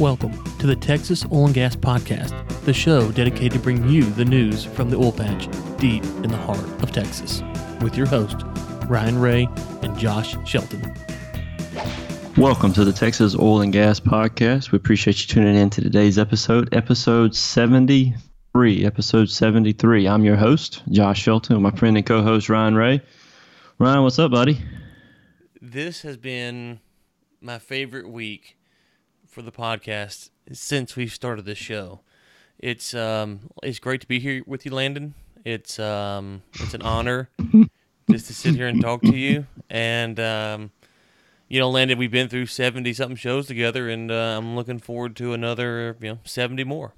Welcome 0.00 0.42
to 0.58 0.66
the 0.66 0.74
Texas 0.74 1.24
Oil 1.30 1.46
and 1.46 1.54
Gas 1.54 1.76
Podcast, 1.76 2.32
the 2.64 2.72
show 2.72 3.12
dedicated 3.12 3.52
to 3.52 3.58
bring 3.60 3.88
you 3.88 4.02
the 4.02 4.24
news 4.24 4.64
from 4.64 4.90
the 4.90 4.96
oil 4.96 5.12
patch 5.12 5.46
deep 5.78 6.02
in 6.02 6.30
the 6.30 6.36
heart 6.36 6.64
of 6.82 6.90
Texas, 6.90 7.44
with 7.80 7.96
your 7.96 8.08
host, 8.08 8.38
Ryan 8.88 9.20
Ray 9.20 9.48
and 9.82 9.96
Josh 9.96 10.36
Shelton. 10.48 10.82
Welcome 12.36 12.72
to 12.72 12.84
the 12.84 12.92
Texas 12.92 13.36
Oil 13.36 13.60
and 13.60 13.72
Gas 13.72 14.00
Podcast. 14.00 14.72
We 14.72 14.78
appreciate 14.78 15.20
you 15.20 15.28
tuning 15.28 15.54
in 15.54 15.70
to 15.70 15.80
today's 15.80 16.18
episode, 16.18 16.74
episode 16.74 17.32
73. 17.32 18.84
Episode 18.84 19.30
73. 19.30 20.08
I'm 20.08 20.24
your 20.24 20.36
host, 20.36 20.82
Josh 20.90 21.22
Shelton, 21.22 21.54
with 21.54 21.72
my 21.72 21.78
friend 21.78 21.96
and 21.96 22.04
co 22.04 22.20
host, 22.20 22.48
Ryan 22.48 22.74
Ray. 22.74 23.00
Ryan, 23.78 24.02
what's 24.02 24.18
up, 24.18 24.32
buddy? 24.32 24.58
This 25.62 26.02
has 26.02 26.16
been 26.16 26.80
my 27.40 27.60
favorite 27.60 28.08
week 28.08 28.56
for 29.34 29.42
the 29.42 29.50
podcast 29.50 30.30
since 30.52 30.94
we 30.94 31.08
started 31.08 31.44
this 31.44 31.58
show. 31.58 31.98
It's 32.60 32.94
um 32.94 33.50
it's 33.64 33.80
great 33.80 34.00
to 34.02 34.06
be 34.06 34.20
here 34.20 34.44
with 34.46 34.64
you, 34.64 34.72
Landon. 34.72 35.14
It's 35.44 35.80
um 35.80 36.44
it's 36.60 36.72
an 36.72 36.82
honor 36.82 37.30
just 38.10 38.28
to 38.28 38.32
sit 38.34 38.54
here 38.54 38.68
and 38.68 38.80
talk 38.80 39.02
to 39.02 39.16
you. 39.16 39.46
And 39.68 40.20
um, 40.20 40.70
you 41.48 41.58
know, 41.58 41.68
Landon, 41.68 41.98
we've 41.98 42.12
been 42.12 42.28
through 42.28 42.46
seventy 42.46 42.92
something 42.92 43.16
shows 43.16 43.48
together, 43.48 43.88
and 43.88 44.08
uh, 44.08 44.36
I'm 44.38 44.54
looking 44.54 44.78
forward 44.78 45.16
to 45.16 45.32
another 45.32 45.96
you 46.00 46.10
know 46.10 46.18
seventy 46.22 46.62
more. 46.62 46.94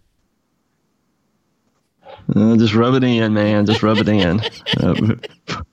Uh, 2.34 2.56
just 2.56 2.74
rub 2.74 2.95
it 2.95 3.05
in, 3.05 3.33
man. 3.34 3.66
Just 3.66 3.83
rub 3.83 3.98
it 3.98 4.09
in. 4.09 4.41
Uh, 4.78 5.14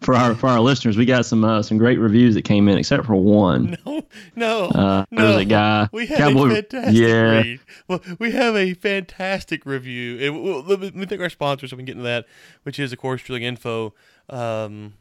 for 0.01 0.13
our 0.15 0.33
for 0.35 0.47
our 0.47 0.59
listeners, 0.61 0.95
we 0.95 1.03
got 1.05 1.25
some 1.25 1.43
uh, 1.43 1.61
some 1.61 1.77
great 1.77 1.97
reviews 1.99 2.35
that 2.35 2.43
came 2.43 2.69
in, 2.69 2.77
except 2.77 3.05
for 3.05 3.15
one. 3.15 3.75
No, 3.85 4.03
no, 4.35 4.65
Uh, 4.67 5.05
no. 5.11 5.21
there's 5.31 5.41
a 5.41 5.45
guy. 5.45 5.89
We 5.91 6.05
have 6.07 6.17
Cowboy- 6.19 6.51
a 6.51 6.55
fantastic 6.55 6.95
yeah. 6.95 7.31
read. 7.41 7.59
Well, 7.87 7.99
we 8.19 8.31
have 8.31 8.55
a 8.55 8.75
fantastic 8.75 9.65
review. 9.65 10.17
It, 10.19 10.29
well, 10.29 10.61
let, 10.63 10.93
me, 10.95 11.05
thank 11.05 11.19
our 11.21 11.29
sponsors. 11.29 11.71
so 11.71 11.75
we 11.75 11.81
can 11.81 11.85
get 11.85 11.91
into 11.93 12.03
that, 12.03 12.25
which 12.63 12.79
is, 12.79 12.93
of 12.93 12.99
course, 12.99 13.23
Drilling 13.23 13.43
Info. 13.43 13.93
Um, 14.29 14.93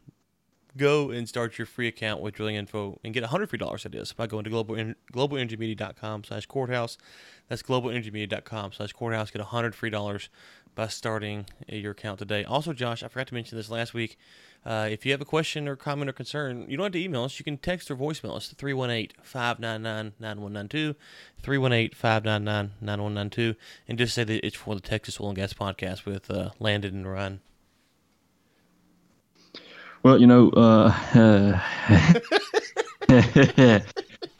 go 0.77 1.11
and 1.11 1.29
start 1.29 1.59
your 1.59 1.67
free 1.67 1.87
account 1.87 2.23
with 2.23 2.35
Drilling 2.35 2.57
Info 2.57 2.99
and 3.05 3.13
get 3.13 3.23
100 3.23 3.51
free 3.51 3.59
dollars 3.59 3.87
is 3.93 4.13
by 4.15 4.27
going 4.27 4.45
to 4.45 4.51
global, 4.51 4.75
globalenergymedia.com 5.13 6.25
slash 6.25 6.47
courthouse. 6.47 6.97
That's 7.49 7.63
globalenergymedia.com 7.63 8.73
slash 8.73 8.93
courthouse. 8.93 9.31
Get 9.31 9.41
100 9.41 9.75
free 9.75 9.91
dollars 9.91 10.29
by 10.75 10.89
starting 10.89 11.47
your 11.69 11.93
account 11.93 12.19
today. 12.19 12.45
Also, 12.45 12.73
Josh, 12.73 13.03
I 13.03 13.09
forgot 13.09 13.29
to 13.29 13.35
mention 13.35 13.59
this 13.59 13.71
last 13.71 13.95
week. 13.95 14.19
Uh, 14.65 14.89
if 14.91 15.05
you 15.05 15.13
have 15.13 15.21
a 15.21 15.25
question 15.25 15.67
or 15.67 15.75
comment 15.75 16.09
or 16.09 16.13
concern, 16.13 16.67
you 16.69 16.77
don't 16.77 16.85
have 16.85 16.93
to 16.93 17.03
email 17.03 17.25
us. 17.25 17.39
You 17.39 17.45
can 17.45 17.59
text 17.59 17.91
or 17.91 17.97
voicemail 17.97 18.37
us 18.37 18.49
318 18.49 19.17
599 19.23 20.13
9192. 20.21 20.97
318 21.43 21.97
599 21.97 22.71
9192. 22.81 23.59
And 23.89 23.99
just 23.99 24.15
say 24.15 24.25
that 24.25 24.47
it's 24.47 24.57
for 24.57 24.75
the 24.75 24.81
Texas 24.81 25.21
Oil 25.21 25.29
and 25.29 25.37
Gas 25.37 25.53
Podcast 25.53 26.07
with 26.07 26.31
uh, 26.31 26.51
Landon 26.61 26.95
and 26.95 27.11
Ryan. 27.11 27.41
Well, 30.05 30.21
you 30.21 30.27
know, 30.27 30.51
uh, 30.51 30.93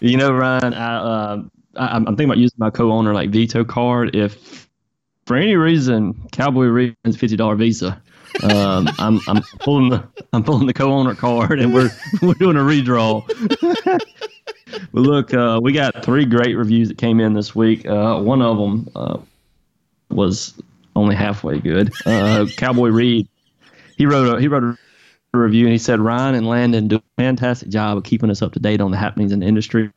you 0.01 0.17
know, 0.17 0.33
Ryan, 0.33 0.75
I, 0.75 0.97
uh, 0.97 1.43
I, 1.77 1.97
I'm 1.97 2.05
thinking 2.05 2.27
about 2.27 2.39
using 2.39 2.57
my 2.59 2.71
co-owner 2.71 3.15
like 3.15 3.31
veto 3.31 3.65
card. 3.65 4.15
If 4.15 4.69
for 5.27 5.37
any 5.37 5.57
reason 5.57 6.15
Cowboy 6.33 6.67
Reed 6.67 6.97
has 7.05 7.17
fifty 7.17 7.37
dollar 7.37 7.57
visa, 7.57 8.01
um, 8.43 8.89
I'm 8.99 9.21
I'm 9.29 9.43
pulling 9.61 9.91
the 9.91 10.07
I'm 10.33 10.43
pulling 10.43 10.67
the 10.67 10.75
co-owner 10.75 11.15
card 11.15 11.61
and 11.61 11.73
we're 11.73 11.91
we're 12.23 12.35
doing 12.35 12.57
a 12.57 12.61
redraw. 12.61 13.27
but 14.93 15.01
look, 15.01 15.35
uh, 15.35 15.61
we 15.63 15.73
got 15.73 16.05
three 16.05 16.25
great 16.25 16.55
reviews 16.55 16.89
that 16.89 16.99
came 16.99 17.21
in 17.21 17.35
this 17.35 17.55
week. 17.55 17.87
Uh, 17.87 18.21
one 18.21 18.43
of 18.43 18.59
them 18.59 18.89
uh, 18.95 19.19
was 20.11 20.55
only 20.97 21.15
halfway 21.15 21.59
good. 21.59 21.93
Uh, 22.05 22.47
Cowboy 22.57 22.89
Reed, 22.89 23.29
he 23.97 24.07
wrote 24.07 24.37
a 24.37 24.41
he 24.41 24.49
wrote 24.49 24.65
a 24.65 24.79
review 25.39 25.65
and 25.67 25.73
he 25.73 25.79
said 25.79 26.01
Ryan 26.01 26.35
and 26.35 26.47
Landon 26.47 26.89
do 26.89 26.97
a 26.97 27.03
fantastic 27.17 27.69
job 27.69 27.97
of 27.97 28.05
keeping 28.05 28.31
us 28.31 28.43
up 28.43 28.53
to 28.53 28.61
date 28.61 28.81
on 28.81 28.91
the 28.91 28.99
happenings 28.99 29.33
in 29.33 29.41
the 29.41 29.47
industry. 29.47 29.91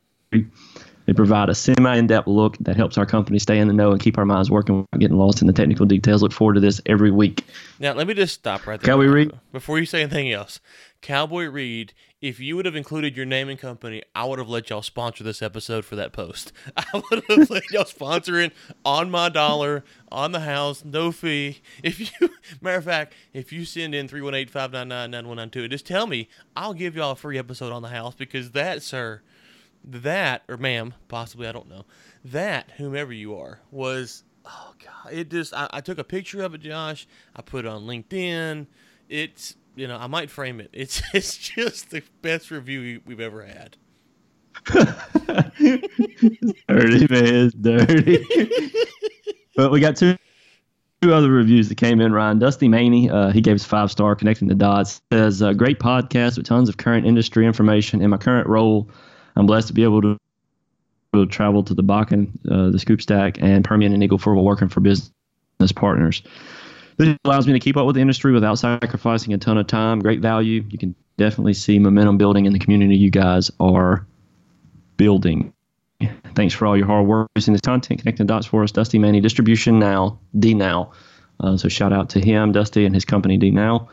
They 1.06 1.14
provide 1.14 1.50
a 1.50 1.56
semi 1.56 1.96
in-depth 1.96 2.28
look 2.28 2.58
that 2.60 2.76
helps 2.76 2.98
our 2.98 3.06
company 3.06 3.40
stay 3.40 3.60
in 3.60 3.68
the 3.68 3.74
know 3.74 3.92
and 3.92 4.02
keep 4.02 4.18
our 4.18 4.26
minds 4.26 4.50
working 4.50 4.78
without 4.78 5.00
getting 5.00 5.18
lost 5.18 5.42
in 5.42 5.48
the 5.48 5.54
technical 5.54 5.86
details. 5.86 6.22
Look 6.22 6.32
forward 6.32 6.56
to 6.56 6.60
this 6.60 6.82
every 6.86 7.12
week. 7.12 7.46
Now, 7.80 7.94
let 7.94 8.08
me 8.08 8.14
just 8.14 8.34
stop 8.34 8.66
right 8.66 8.80
there. 8.80 8.94
Cowboy 8.94 9.06
Reed? 9.06 9.32
Before 9.52 9.78
you 9.78 9.86
say 9.86 10.02
anything 10.02 10.32
else, 10.32 10.60
Cowboy 11.02 11.46
Reed, 11.46 11.94
if 12.20 12.40
you 12.40 12.56
would 12.56 12.66
have 12.66 12.76
included 12.76 13.16
your 13.16 13.28
name 13.28 13.50
and 13.50 13.60
company, 13.60 14.02
I 14.16 14.26
would 14.26 14.40
have 14.40 14.50
let 14.50 14.72
y'all 14.72 14.82
sponsor 14.82 15.24
this 15.24 15.44
episode 15.44 15.86
for 15.86 15.96
that 15.96 16.12
post. 16.12 16.52
I 16.78 16.84
would 16.94 17.24
have 17.30 17.50
let 17.52 17.70
y'all 17.70 17.86
sponsor 17.86 18.40
it 18.40 18.54
on 18.84 19.12
my 19.12 19.30
dollar, 19.30 19.84
on 20.12 20.32
the 20.32 20.40
house, 20.40 20.84
no 20.84 21.12
fee. 21.12 21.62
If 21.84 22.00
you, 22.00 22.30
matter 22.62 22.80
of 22.80 22.86
fact, 22.86 23.14
if 23.34 23.54
you 23.54 23.66
send 23.66 23.94
in 23.94 24.08
318 24.08 24.52
599 24.52 25.12
9192, 25.12 25.68
just 25.68 25.86
tell 25.86 26.08
me, 26.08 26.28
I'll 26.56 26.74
give 26.74 26.96
y'all 26.96 27.12
a 27.12 27.16
free 27.16 27.38
episode 27.38 27.72
on 27.72 27.84
the 27.84 27.90
house 27.90 28.16
because 28.16 28.52
that, 28.52 28.82
sir, 28.82 29.22
that, 29.86 30.44
or 30.50 30.58
ma'am, 30.58 30.94
possibly, 31.08 31.48
I 31.48 31.52
don't 31.52 31.70
know, 31.70 31.86
that, 32.26 32.72
whomever 32.78 33.14
you 33.14 33.38
are, 33.38 33.60
was 33.72 34.24
oh 34.48 34.74
god 34.84 35.12
it 35.12 35.30
just 35.32 35.54
I, 35.56 35.68
I 35.72 35.82
took 35.82 35.98
a 35.98 36.04
picture 36.04 36.44
of 36.44 36.54
it 36.54 36.62
josh 36.62 37.08
i 37.36 37.42
put 37.42 37.66
it 37.66 37.68
on 37.68 37.88
linkedin 37.88 38.68
it's 39.10 39.56
you 39.76 39.88
know 39.88 39.98
i 39.98 40.06
might 40.06 40.30
frame 40.30 40.60
it 40.60 40.70
it's 40.72 41.02
it's 41.16 41.36
just 41.36 41.90
the 41.90 42.04
best 42.22 42.52
review 42.52 42.80
we- 42.82 43.02
we've 43.08 43.20
ever 43.20 43.44
had 43.44 43.76
dirty 46.68 47.08
man, 47.10 47.52
dirty. 47.62 48.26
but 49.56 49.72
we 49.72 49.80
got 49.80 49.96
two 49.96 50.16
two 51.02 51.14
other 51.14 51.30
reviews 51.30 51.70
that 51.70 51.76
came 51.76 52.00
in. 52.02 52.14
Ryan 52.14 52.40
Dusty 52.40 52.68
Maney, 52.68 53.10
uh, 53.10 53.32
he 53.32 53.42
gave 53.42 53.56
us 53.56 53.66
five 53.66 53.92
star. 53.92 54.16
Connecting 54.16 54.48
the 54.48 54.56
dots 54.56 55.02
says 55.12 55.42
uh, 55.42 55.54
great 55.54 55.80
podcast 55.80 56.38
with 56.38 56.46
tons 56.46 56.70
of 56.70 56.78
current 56.78 57.06
industry 57.06 57.46
information. 57.46 58.02
In 58.02 58.10
my 58.10 58.18
current 58.18 58.48
role, 58.48 58.90
I'm 59.36 59.46
blessed 59.46 59.68
to 59.68 59.74
be 59.74 59.84
able 59.84 60.02
to, 60.02 60.18
to 61.14 61.26
travel 61.26 61.64
to 61.64 61.74
the 61.74 61.84
Bakken, 61.84 62.30
uh, 62.50 62.72
the 62.72 62.80
Scoop 62.80 63.02
Stack, 63.02 63.42
and 63.42 63.64
Permian 63.64 63.94
and 63.94 64.04
Eagle 64.04 64.18
Ford 64.18 64.36
while 64.36 64.46
working 64.46 64.70
for 64.70 64.80
business 64.80 65.12
partners. 65.76 66.22
This 66.98 67.18
allows 67.26 67.46
me 67.46 67.54
to 67.54 67.60
keep 67.60 67.76
up 67.76 67.86
with 67.86 67.96
the 67.96 68.02
industry 68.02 68.32
without 68.32 68.56
sacrificing 68.56 69.34
a 69.34 69.38
ton 69.38 69.58
of 69.58 69.68
time. 69.68 70.00
Great 70.00 70.22
value. 70.22 70.64
You 70.70 70.78
can 70.78 70.96
definitely 71.18 71.54
see 71.54 71.80
momentum 71.80 72.18
building 72.18 72.46
in 72.46 72.54
the 72.54 72.60
community 72.60 72.96
you 72.96 73.12
guys 73.12 73.52
are 73.60 74.06
building. 74.98 75.54
Thanks 76.36 76.54
for 76.54 76.66
all 76.66 76.78
your 76.78 76.88
hard 76.88 77.08
work 77.08 77.30
using 77.36 77.54
this 77.54 77.62
content, 77.62 78.00
connecting 78.00 78.28
dots 78.28 78.46
for 78.46 78.64
us. 78.64 78.72
Dusty 78.72 79.00
Manny, 79.00 79.22
Distribution 79.22 79.80
Now, 79.80 80.20
D 80.38 80.54
Now. 80.54 80.92
Uh, 81.40 81.58
so 81.58 81.68
shout 81.68 81.92
out 81.94 82.10
to 82.12 82.20
him, 82.20 82.52
Dusty, 82.52 82.86
and 82.86 82.94
his 82.94 83.06
company, 83.06 83.38
D 83.38 83.52
Now. 83.52 83.90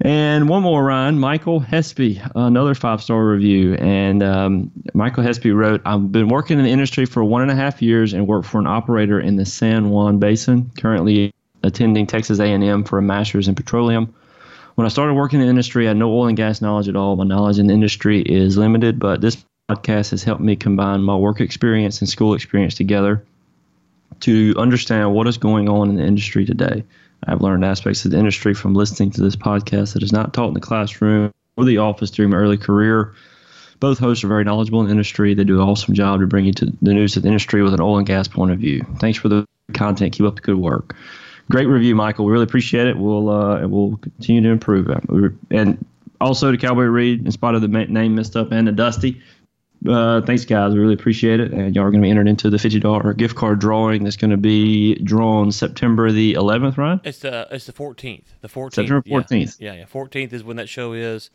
And 0.00 0.48
one 0.48 0.62
more, 0.62 0.84
Ryan, 0.84 1.18
Michael 1.18 1.60
Hespy, 1.60 2.20
another 2.34 2.74
five 2.74 3.02
star 3.02 3.26
review. 3.26 3.74
And 3.74 4.22
um, 4.22 4.70
Michael 4.92 5.24
Hespy 5.24 5.54
wrote, 5.54 5.80
I've 5.86 6.12
been 6.12 6.28
working 6.28 6.58
in 6.58 6.64
the 6.64 6.70
industry 6.70 7.06
for 7.06 7.24
one 7.24 7.42
and 7.42 7.50
a 7.50 7.54
half 7.54 7.80
years 7.80 8.12
and 8.12 8.26
work 8.26 8.44
for 8.44 8.58
an 8.58 8.66
operator 8.66 9.18
in 9.18 9.36
the 9.36 9.46
San 9.46 9.90
Juan 9.90 10.18
Basin, 10.18 10.70
currently 10.78 11.32
attending 11.62 12.06
Texas 12.06 12.38
A&M 12.38 12.84
for 12.84 12.98
a 12.98 13.02
master's 13.02 13.48
in 13.48 13.54
petroleum. 13.54 14.14
When 14.74 14.84
I 14.84 14.88
started 14.88 15.14
working 15.14 15.40
in 15.40 15.46
the 15.46 15.50
industry, 15.50 15.86
I 15.86 15.88
had 15.88 15.96
no 15.96 16.12
oil 16.12 16.26
and 16.26 16.36
gas 16.36 16.60
knowledge 16.60 16.88
at 16.88 16.96
all. 16.96 17.16
My 17.16 17.24
knowledge 17.24 17.58
in 17.58 17.66
the 17.66 17.74
industry 17.74 18.20
is 18.20 18.58
limited, 18.58 18.98
but 18.98 19.22
this 19.22 19.42
podcast 19.70 20.10
has 20.10 20.22
helped 20.22 20.42
me 20.42 20.54
combine 20.54 21.02
my 21.02 21.16
work 21.16 21.40
experience 21.40 22.00
and 22.00 22.08
school 22.08 22.34
experience 22.34 22.74
together 22.74 23.24
to 24.20 24.54
understand 24.58 25.14
what 25.14 25.26
is 25.26 25.38
going 25.38 25.68
on 25.68 25.88
in 25.88 25.96
the 25.96 26.04
industry 26.04 26.44
today. 26.44 26.84
I've 27.26 27.40
learned 27.40 27.64
aspects 27.64 28.04
of 28.04 28.12
the 28.12 28.18
industry 28.18 28.54
from 28.54 28.74
listening 28.74 29.10
to 29.12 29.22
this 29.22 29.36
podcast 29.36 29.94
that 29.94 30.02
is 30.02 30.12
not 30.12 30.32
taught 30.32 30.48
in 30.48 30.54
the 30.54 30.60
classroom 30.60 31.32
or 31.56 31.64
the 31.64 31.78
office 31.78 32.10
during 32.10 32.30
my 32.30 32.36
early 32.36 32.56
career. 32.56 33.14
Both 33.80 33.98
hosts 33.98 34.24
are 34.24 34.28
very 34.28 34.44
knowledgeable 34.44 34.80
in 34.80 34.86
the 34.86 34.92
industry. 34.92 35.34
They 35.34 35.44
do 35.44 35.60
an 35.60 35.68
awesome 35.68 35.94
job 35.94 36.20
to 36.20 36.26
bring 36.26 36.44
you 36.44 36.52
to 36.54 36.72
the 36.80 36.94
news 36.94 37.16
of 37.16 37.22
the 37.22 37.28
industry 37.28 37.62
with 37.62 37.74
an 37.74 37.80
oil 37.80 37.98
and 37.98 38.06
gas 38.06 38.28
point 38.28 38.52
of 38.52 38.58
view. 38.58 38.86
Thanks 38.98 39.18
for 39.18 39.28
the 39.28 39.44
content. 39.74 40.12
Keep 40.14 40.26
up 40.26 40.36
the 40.36 40.40
good 40.40 40.56
work. 40.56 40.96
Great 41.50 41.66
review, 41.66 41.94
Michael. 41.94 42.24
We 42.24 42.32
really 42.32 42.44
appreciate 42.44 42.86
it. 42.86 42.96
We'll 42.96 43.28
uh, 43.28 43.66
we'll 43.68 43.96
continue 43.98 44.42
to 44.42 44.48
improve. 44.48 44.88
And 45.50 45.84
also 46.20 46.50
to 46.50 46.56
Cowboy 46.56 46.84
Reed, 46.84 47.24
in 47.24 47.30
spite 47.30 47.54
of 47.54 47.60
the 47.60 47.68
name 47.68 48.14
messed 48.14 48.36
up, 48.36 48.50
and 48.52 48.66
the 48.66 48.72
Dusty. 48.72 49.20
Uh, 49.86 50.20
thanks, 50.22 50.44
guys. 50.44 50.72
We 50.72 50.80
really 50.80 50.94
appreciate 50.94 51.40
it. 51.40 51.52
And 51.52 51.74
y'all 51.74 51.84
are 51.84 51.90
going 51.90 52.00
to 52.02 52.06
be 52.06 52.10
entered 52.10 52.28
into 52.28 52.50
the 52.50 52.58
fifty 52.58 52.80
dollar 52.80 53.12
gift 53.14 53.36
card 53.36 53.58
drawing 53.60 54.04
that's 54.04 54.16
going 54.16 54.30
to 54.30 54.36
be 54.36 54.94
drawn 54.96 55.52
September 55.52 56.10
the 56.10 56.34
11th, 56.34 56.76
right? 56.76 57.00
it's 57.04 57.18
the 57.20 57.46
it's 57.50 57.66
the 57.66 57.72
14th 57.72 58.24
the 58.40 58.48
14th 58.48 58.74
September 58.74 59.02
yeah. 59.04 59.18
14th. 59.18 59.56
yeah 59.60 59.72
yeah 59.74 59.84
14th 59.84 60.32
is 60.32 60.42
when 60.42 60.56
that 60.56 60.68
show 60.68 60.92
is 60.92 61.30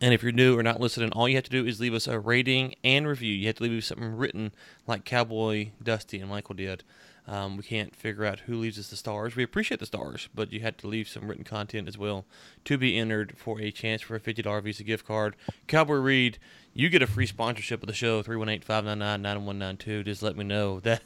and 0.00 0.14
if 0.14 0.22
you're 0.22 0.32
new 0.32 0.58
or 0.58 0.62
not 0.62 0.80
listening 0.80 1.12
all 1.12 1.28
you 1.28 1.36
have 1.36 1.44
to 1.44 1.50
do 1.50 1.66
is 1.66 1.80
leave 1.80 1.94
us 1.94 2.06
a 2.06 2.18
rating 2.18 2.74
and 2.84 3.06
review 3.06 3.32
you 3.34 3.46
have 3.46 3.56
to 3.56 3.62
leave 3.62 3.84
something 3.84 4.16
written 4.16 4.52
like 4.86 5.04
cowboy 5.04 5.68
dusty 5.82 6.20
and 6.20 6.30
michael 6.30 6.54
did 6.54 6.82
Um, 7.26 7.56
we 7.56 7.62
can't 7.62 7.94
figure 7.94 8.24
out 8.24 8.40
who 8.40 8.56
leaves 8.56 8.78
us 8.78 8.88
the 8.88 8.96
stars. 8.96 9.36
We 9.36 9.44
appreciate 9.44 9.78
the 9.78 9.86
stars, 9.86 10.28
but 10.34 10.52
you 10.52 10.60
had 10.60 10.78
to 10.78 10.88
leave 10.88 11.08
some 11.08 11.28
written 11.28 11.44
content 11.44 11.86
as 11.86 11.96
well 11.98 12.24
to 12.64 12.76
be 12.76 12.98
entered 12.98 13.34
for 13.36 13.60
a 13.60 13.70
chance 13.70 14.02
for 14.02 14.16
a 14.16 14.20
$50 14.20 14.62
Visa 14.62 14.82
gift 14.82 15.06
card. 15.06 15.36
Cowboy 15.68 15.96
Reed, 15.96 16.38
you 16.74 16.88
get 16.88 17.02
a 17.02 17.06
free 17.06 17.26
sponsorship 17.26 17.82
of 17.82 17.86
the 17.86 17.92
show, 17.92 18.22
318-599-9192. 18.22 20.04
Just 20.06 20.22
let 20.22 20.36
me 20.36 20.44
know. 20.44 20.80
That 20.90 21.02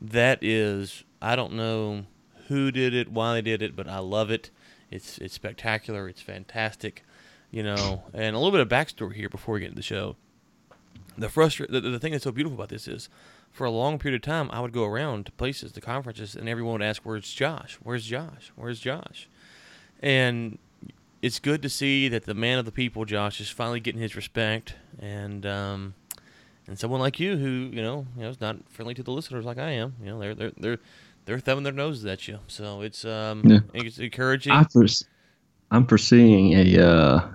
That 0.00 0.38
is, 0.42 1.04
I 1.20 1.36
don't 1.36 1.52
know 1.52 2.06
who 2.48 2.70
did 2.70 2.94
it, 2.94 3.10
why 3.12 3.34
they 3.34 3.42
did 3.42 3.60
it, 3.60 3.76
but 3.76 3.86
I 3.88 3.98
love 3.98 4.30
it. 4.30 4.50
It's, 4.90 5.18
it's 5.18 5.34
spectacular. 5.34 6.08
It's 6.08 6.22
fantastic, 6.22 7.04
you 7.50 7.62
know. 7.62 8.04
And 8.12 8.34
a 8.34 8.38
little 8.38 8.52
bit 8.52 8.60
of 8.60 8.68
backstory 8.68 9.14
here 9.14 9.28
before 9.28 9.54
we 9.54 9.60
get 9.60 9.66
into 9.66 9.76
the 9.76 9.82
show. 9.82 10.16
The, 11.18 11.28
frustra- 11.28 11.66
the, 11.66 11.80
the 11.80 11.98
thing 11.98 12.12
that's 12.12 12.24
so 12.24 12.32
beautiful 12.32 12.56
about 12.56 12.68
this 12.68 12.88
is 12.88 13.08
for 13.50 13.64
a 13.64 13.70
long 13.70 13.98
period 13.98 14.22
of 14.22 14.22
time, 14.22 14.50
I 14.52 14.60
would 14.60 14.72
go 14.72 14.84
around 14.84 15.26
to 15.26 15.32
places, 15.32 15.72
to 15.72 15.80
conferences, 15.80 16.34
and 16.36 16.48
everyone 16.48 16.74
would 16.74 16.82
ask, 16.82 17.02
"Where's 17.02 17.30
Josh? 17.32 17.78
Where's 17.82 18.06
Josh? 18.06 18.52
Where's 18.54 18.80
Josh?" 18.80 19.28
And 20.00 20.58
it's 21.20 21.38
good 21.38 21.60
to 21.62 21.68
see 21.68 22.08
that 22.08 22.24
the 22.24 22.34
man 22.34 22.58
of 22.58 22.64
the 22.64 22.72
people, 22.72 23.04
Josh, 23.04 23.40
is 23.40 23.50
finally 23.50 23.80
getting 23.80 24.00
his 24.00 24.16
respect, 24.16 24.74
and 24.98 25.44
um, 25.44 25.94
and 26.66 26.78
someone 26.78 27.00
like 27.00 27.18
you, 27.18 27.36
who 27.36 27.70
you 27.72 27.82
know, 27.82 28.06
you 28.16 28.22
know, 28.22 28.30
is 28.30 28.40
not 28.40 28.56
friendly 28.70 28.94
to 28.94 29.02
the 29.02 29.10
listeners 29.10 29.44
like 29.44 29.58
I 29.58 29.70
am. 29.70 29.94
You 30.00 30.06
know, 30.06 30.18
they're 30.20 30.34
they're 30.34 30.52
they're 30.56 30.78
they're 31.24 31.40
thumbing 31.40 31.64
their 31.64 31.72
noses 31.72 32.06
at 32.06 32.28
you. 32.28 32.38
So 32.46 32.82
it's 32.82 33.04
um, 33.04 33.42
yeah. 33.44 33.58
it's 33.74 33.98
encouraging. 33.98 34.52
I 34.52 34.62
I'm 35.70 35.86
foreseeing 35.86 36.52
a. 36.54 36.86
Uh 36.86 37.28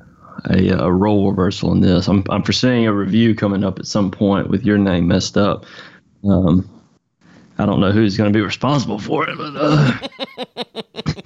a, 0.49 0.69
a 0.69 0.91
role 0.91 1.29
reversal 1.29 1.71
in 1.71 1.81
this. 1.81 2.07
I'm, 2.07 2.23
I'm 2.29 2.43
foreseeing 2.43 2.87
a 2.87 2.93
review 2.93 3.35
coming 3.35 3.63
up 3.63 3.79
at 3.79 3.87
some 3.87 4.11
point 4.11 4.49
with 4.49 4.63
your 4.63 4.77
name 4.77 5.07
messed 5.07 5.37
up. 5.37 5.65
Um, 6.23 6.69
I 7.57 7.65
don't 7.65 7.79
know 7.79 7.91
who's 7.91 8.17
going 8.17 8.31
to 8.31 8.37
be 8.37 8.43
responsible 8.43 8.99
for 8.99 9.29
it, 9.29 9.37
but 9.37 9.53
uh... 9.55 10.07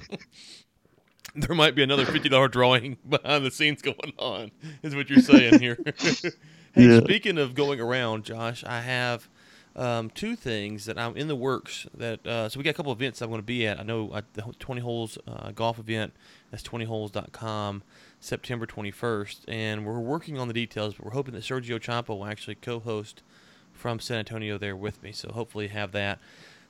there 1.34 1.56
might 1.56 1.74
be 1.74 1.82
another 1.82 2.04
fifty 2.04 2.28
dollar 2.28 2.48
drawing 2.48 2.96
behind 3.08 3.44
the 3.44 3.50
scenes 3.50 3.82
going 3.82 4.12
on. 4.18 4.50
Is 4.82 4.94
what 4.94 5.10
you're 5.10 5.20
saying 5.20 5.60
here. 5.60 5.78
hey, 5.98 6.30
yeah. 6.74 7.00
speaking 7.00 7.38
of 7.38 7.54
going 7.54 7.80
around, 7.80 8.24
Josh, 8.24 8.64
I 8.64 8.80
have 8.80 9.28
um, 9.76 10.10
two 10.10 10.36
things 10.36 10.84
that 10.84 10.98
I'm 10.98 11.16
in 11.16 11.28
the 11.28 11.36
works. 11.36 11.86
That 11.96 12.24
uh, 12.26 12.48
so 12.48 12.58
we 12.58 12.64
got 12.64 12.70
a 12.70 12.74
couple 12.74 12.92
events 12.92 13.22
I'm 13.22 13.28
going 13.28 13.40
to 13.40 13.46
be 13.46 13.66
at. 13.66 13.80
I 13.80 13.82
know 13.82 14.14
at 14.14 14.32
the 14.34 14.42
20 14.42 14.80
holes 14.80 15.18
uh, 15.26 15.52
golf 15.52 15.78
event. 15.78 16.12
That's 16.50 16.62
20holes.com, 16.64 17.82
September 18.20 18.66
21st, 18.66 19.40
and 19.48 19.84
we're 19.84 19.98
working 19.98 20.38
on 20.38 20.46
the 20.46 20.54
details. 20.54 20.94
But 20.94 21.06
we're 21.06 21.12
hoping 21.12 21.34
that 21.34 21.42
Sergio 21.42 21.80
Chapa 21.80 22.14
will 22.14 22.26
actually 22.26 22.54
co-host 22.54 23.22
from 23.72 23.98
San 23.98 24.18
Antonio 24.18 24.58
there 24.58 24.76
with 24.76 25.02
me. 25.02 25.10
So 25.10 25.32
hopefully 25.32 25.68
have 25.68 25.92
that. 25.92 26.18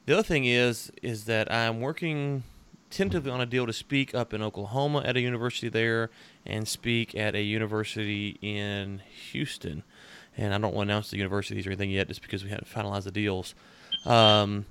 The 0.06 0.14
other 0.14 0.22
thing 0.22 0.44
is 0.44 0.90
is 1.02 1.24
that 1.26 1.52
I'm 1.52 1.80
working 1.80 2.44
tentatively 2.88 3.30
on 3.30 3.40
a 3.40 3.46
deal 3.46 3.66
to 3.66 3.72
speak 3.72 4.14
up 4.14 4.34
in 4.34 4.42
Oklahoma 4.42 5.02
at 5.04 5.16
a 5.16 5.20
university 5.20 5.68
there 5.68 6.10
and 6.44 6.66
speak 6.66 7.14
at 7.14 7.34
a 7.34 7.42
university 7.42 8.38
in 8.42 9.02
Houston. 9.30 9.82
And 10.36 10.54
I 10.54 10.58
don't 10.58 10.74
want 10.74 10.88
to 10.88 10.92
announce 10.92 11.10
the 11.10 11.16
universities 11.16 11.66
or 11.66 11.70
anything 11.70 11.90
yet 11.90 12.08
just 12.08 12.22
because 12.22 12.42
we 12.42 12.50
haven't 12.50 12.68
finalized 12.68 13.04
the 13.04 13.10
deals. 13.10 13.54
Um, 14.04 14.66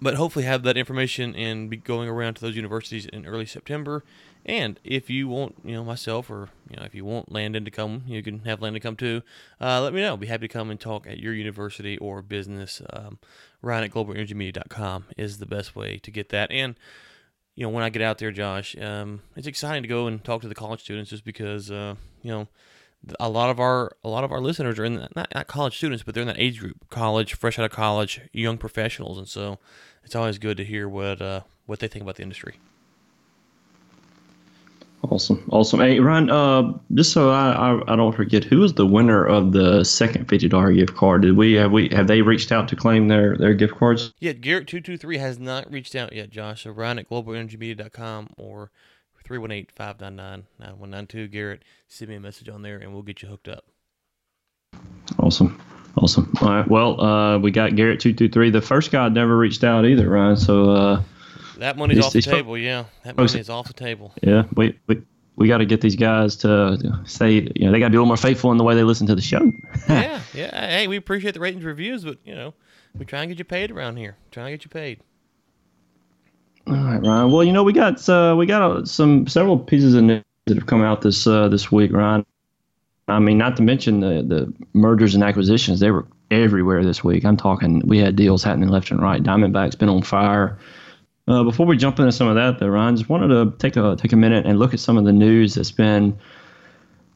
but 0.00 0.14
hopefully 0.14 0.44
have 0.44 0.62
that 0.62 0.76
information 0.76 1.34
and 1.34 1.70
be 1.70 1.76
going 1.76 2.08
around 2.08 2.34
to 2.34 2.40
those 2.40 2.56
universities 2.56 3.06
in 3.06 3.26
early 3.26 3.46
September 3.46 4.02
and 4.46 4.78
if 4.84 5.08
you 5.08 5.26
want, 5.26 5.56
you 5.64 5.72
know, 5.72 5.84
myself 5.84 6.28
or, 6.30 6.50
you 6.68 6.76
know, 6.76 6.82
if 6.82 6.94
you 6.94 7.04
want 7.04 7.32
Landon 7.32 7.64
to 7.64 7.70
come, 7.70 8.02
you 8.06 8.22
can 8.22 8.40
have 8.40 8.60
Landon 8.60 8.82
come 8.82 8.96
too. 8.96 9.22
Uh, 9.60 9.80
let 9.80 9.94
me 9.94 10.02
know. 10.02 10.08
I'll 10.08 10.16
be 10.18 10.26
happy 10.26 10.46
to 10.46 10.52
come 10.52 10.70
and 10.70 10.78
talk 10.78 11.06
at 11.06 11.18
your 11.18 11.32
university 11.32 11.96
or 11.96 12.20
business. 12.20 12.82
Um, 12.92 13.18
Ryan 13.62 13.84
at 13.84 13.90
globalenergymedia.com 13.92 15.06
is 15.16 15.38
the 15.38 15.46
best 15.46 15.74
way 15.74 15.98
to 15.98 16.10
get 16.10 16.28
that. 16.28 16.50
And, 16.50 16.74
you 17.54 17.64
know, 17.64 17.70
when 17.70 17.84
I 17.84 17.88
get 17.88 18.02
out 18.02 18.18
there, 18.18 18.30
Josh, 18.30 18.76
um, 18.78 19.22
it's 19.34 19.46
exciting 19.46 19.82
to 19.82 19.88
go 19.88 20.06
and 20.06 20.22
talk 20.22 20.42
to 20.42 20.48
the 20.48 20.54
college 20.54 20.82
students 20.82 21.10
just 21.10 21.24
because, 21.24 21.70
uh, 21.70 21.94
you 22.22 22.30
know, 22.30 22.48
a 23.20 23.28
lot 23.28 23.50
of 23.50 23.60
our 23.60 23.92
a 24.02 24.08
lot 24.08 24.24
of 24.24 24.32
our 24.32 24.40
listeners 24.40 24.78
are 24.78 24.84
in 24.84 24.94
the, 24.94 25.08
not, 25.14 25.32
not 25.34 25.46
college 25.46 25.76
students, 25.76 26.02
but 26.02 26.14
they're 26.14 26.22
in 26.22 26.28
that 26.28 26.38
age 26.38 26.60
group, 26.60 26.88
college, 26.90 27.34
fresh 27.34 27.58
out 27.58 27.64
of 27.64 27.70
college, 27.70 28.20
young 28.32 28.58
professionals, 28.58 29.18
and 29.18 29.28
so 29.28 29.58
it's 30.04 30.14
always 30.14 30.38
good 30.38 30.56
to 30.56 30.64
hear 30.64 30.88
what 30.88 31.20
uh, 31.20 31.40
what 31.66 31.80
they 31.80 31.88
think 31.88 32.02
about 32.02 32.16
the 32.16 32.22
industry. 32.22 32.56
Awesome, 35.10 35.46
awesome. 35.52 35.80
Hey, 35.80 36.00
Ryan, 36.00 36.30
uh, 36.30 36.72
just 36.94 37.12
so 37.12 37.30
I, 37.30 37.50
I, 37.52 37.92
I 37.92 37.96
don't 37.96 38.16
forget, 38.16 38.42
who 38.42 38.60
was 38.60 38.72
the 38.72 38.86
winner 38.86 39.22
of 39.26 39.52
the 39.52 39.84
second 39.84 40.28
fifty 40.30 40.48
dollar 40.48 40.72
gift 40.72 40.94
card? 40.94 41.22
Did 41.22 41.36
we 41.36 41.52
have 41.54 41.72
we 41.72 41.88
have 41.90 42.06
they 42.06 42.22
reached 42.22 42.50
out 42.50 42.68
to 42.68 42.76
claim 42.76 43.08
their 43.08 43.36
their 43.36 43.52
gift 43.52 43.74
cards? 43.74 44.14
Yeah, 44.20 44.32
Garrett 44.32 44.66
two 44.66 44.80
two 44.80 44.96
three 44.96 45.18
has 45.18 45.38
not 45.38 45.70
reached 45.70 45.94
out 45.94 46.14
yet, 46.14 46.30
Josh. 46.30 46.62
So 46.62 46.70
Ryan 46.70 47.00
at 47.00 47.10
globalenergymedia.com 47.10 48.30
or 48.38 48.70
318-599-9192. 49.24 51.30
Garrett, 51.30 51.62
send 51.88 52.10
me 52.10 52.16
a 52.16 52.20
message 52.20 52.48
on 52.48 52.62
there 52.62 52.78
and 52.78 52.92
we'll 52.92 53.02
get 53.02 53.22
you 53.22 53.28
hooked 53.28 53.48
up. 53.48 53.64
Awesome. 55.18 55.60
Awesome. 55.96 56.32
All 56.40 56.48
right. 56.48 56.68
Well, 56.68 57.00
uh, 57.00 57.38
we 57.38 57.50
got 57.50 57.76
Garrett 57.76 58.00
two 58.00 58.12
two 58.12 58.28
three. 58.28 58.50
The 58.50 58.60
first 58.60 58.90
guy 58.90 59.08
never 59.08 59.36
reached 59.36 59.62
out 59.62 59.86
either, 59.86 60.08
Ryan. 60.08 60.36
So 60.36 60.70
uh, 60.70 61.02
that 61.58 61.76
money's 61.76 62.04
off 62.04 62.12
the 62.12 62.20
table. 62.20 62.58
Yeah, 62.58 62.84
that 63.04 63.16
money 63.16 63.38
is 63.38 63.48
off 63.48 63.68
the 63.68 63.74
table. 63.74 64.12
Yeah, 64.20 64.44
we 64.56 64.76
we, 64.88 65.02
we 65.36 65.48
got 65.48 65.58
to 65.58 65.66
get 65.66 65.80
these 65.80 65.96
guys 65.96 66.36
to 66.38 67.02
say, 67.04 67.48
you 67.54 67.66
know, 67.66 67.72
they 67.72 67.78
got 67.78 67.86
to 67.86 67.90
be 67.90 67.96
a 67.96 68.00
little 68.00 68.06
more 68.06 68.16
faithful 68.16 68.50
in 68.50 68.58
the 68.58 68.64
way 68.64 68.74
they 68.74 68.82
listen 68.82 69.06
to 69.06 69.14
the 69.14 69.22
show. 69.22 69.52
yeah, 69.88 70.20
yeah. 70.34 70.68
Hey, 70.68 70.88
we 70.88 70.96
appreciate 70.96 71.34
the 71.34 71.40
ratings 71.40 71.64
reviews, 71.64 72.04
but 72.04 72.18
you 72.24 72.34
know, 72.34 72.54
we 72.98 73.04
try 73.04 73.20
and 73.20 73.30
get 73.30 73.38
you 73.38 73.44
paid 73.44 73.70
around 73.70 73.96
here. 73.96 74.16
Try 74.32 74.48
and 74.48 74.52
get 74.52 74.64
you 74.64 74.70
paid. 74.70 75.00
All 76.66 76.74
right, 76.74 77.00
Ryan. 77.02 77.30
Well, 77.30 77.44
you 77.44 77.52
know, 77.52 77.62
we 77.62 77.72
got 77.72 78.08
uh, 78.08 78.34
we 78.38 78.46
got 78.46 78.62
uh, 78.62 78.84
some 78.84 79.26
several 79.26 79.58
pieces 79.58 79.94
of 79.94 80.04
news 80.04 80.22
that 80.46 80.56
have 80.56 80.66
come 80.66 80.82
out 80.82 81.02
this 81.02 81.26
uh, 81.26 81.48
this 81.48 81.70
week, 81.70 81.92
Ryan. 81.92 82.24
I 83.06 83.18
mean, 83.18 83.36
not 83.36 83.56
to 83.56 83.62
mention 83.62 84.00
the 84.00 84.22
the 84.22 84.52
mergers 84.72 85.14
and 85.14 85.22
acquisitions; 85.22 85.80
they 85.80 85.90
were 85.90 86.06
everywhere 86.30 86.82
this 86.82 87.04
week. 87.04 87.24
I'm 87.24 87.36
talking, 87.36 87.80
we 87.86 87.98
had 87.98 88.16
deals 88.16 88.42
happening 88.42 88.70
left 88.70 88.90
and 88.90 89.00
right. 89.00 89.22
Diamondback's 89.22 89.76
been 89.76 89.90
on 89.90 90.02
fire. 90.02 90.58
Uh, 91.28 91.42
before 91.42 91.66
we 91.66 91.76
jump 91.76 91.98
into 91.98 92.12
some 92.12 92.28
of 92.28 92.34
that, 92.34 92.58
though, 92.58 92.68
Ryan, 92.68 92.96
just 92.96 93.08
wanted 93.08 93.28
to 93.28 93.56
take 93.58 93.76
a 93.76 93.96
take 93.96 94.12
a 94.12 94.16
minute 94.16 94.46
and 94.46 94.58
look 94.58 94.72
at 94.72 94.80
some 94.80 94.96
of 94.96 95.04
the 95.04 95.12
news 95.12 95.54
that's 95.54 95.70
been 95.70 96.18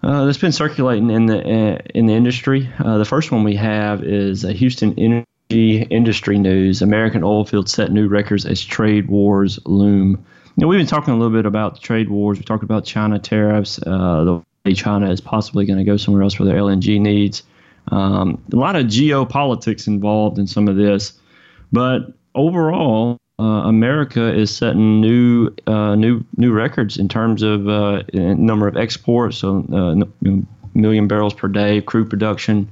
uh, 0.03 0.27
that's 0.27 0.39
been 0.39 0.53
circulating 0.53 1.11
in 1.11 1.25
the 1.25 1.39
uh, 1.39 1.79
in 1.95 2.05
the 2.05 2.15
industry. 2.15 2.69
The 2.79 3.07
first 3.07 3.33
one 3.33 3.45
we 3.45 3.57
have 3.57 4.05
is 4.05 4.45
a 4.45 4.53
Houston 4.53 4.93
Industry 5.51 6.39
News: 6.39 6.83
American 6.83 7.25
oil 7.25 7.45
fields 7.45 7.73
set 7.73 7.91
new 7.91 8.07
records 8.07 8.45
as 8.45 8.63
trade 8.63 9.09
wars 9.09 9.59
loom. 9.65 10.23
Know, 10.59 10.67
we've 10.67 10.79
been 10.79 10.87
talking 10.87 11.15
a 11.15 11.17
little 11.17 11.33
bit 11.33 11.47
about 11.47 11.81
trade 11.81 12.11
wars. 12.11 12.39
We 12.39 12.45
talked 12.45 12.65
about 12.65 12.85
China 12.85 13.19
tariffs, 13.19 13.79
uh, 13.87 14.25
the 14.25 14.43
way 14.67 14.75
China 14.75 15.11
is 15.11 15.23
possibly 15.23 15.65
going 15.65 15.79
to 15.79 15.85
go 15.85 15.97
somewhere 15.97 16.23
else 16.23 16.35
for 16.35 16.45
their 16.45 16.57
LNG 16.57 17.01
needs. 17.01 17.45
Um, 17.91 18.43
a 18.53 18.57
lot 18.57 18.77
of 18.77 18.87
geopolitics 18.87 19.87
involved 19.87 20.39
in 20.39 20.47
some 20.47 20.69
of 20.69 20.77
this, 20.77 21.15
but 21.73 22.13
overall, 22.35 23.17
uh, 23.39 23.43
America 23.43 24.35
is 24.35 24.55
setting 24.55 25.01
new 25.01 25.55
uh, 25.67 25.95
new 25.95 26.25
new 26.37 26.53
records 26.53 26.99
in 26.99 27.09
terms 27.09 27.43
of 27.43 27.69
uh, 27.69 28.03
number 28.13 28.69
of 28.69 28.77
exports, 28.77 29.39
so 29.39 29.65
uh, 29.73 30.29
million 30.75 31.09
barrels 31.09 31.33
per 31.33 31.49
day, 31.49 31.81
crude 31.81 32.11
production. 32.11 32.71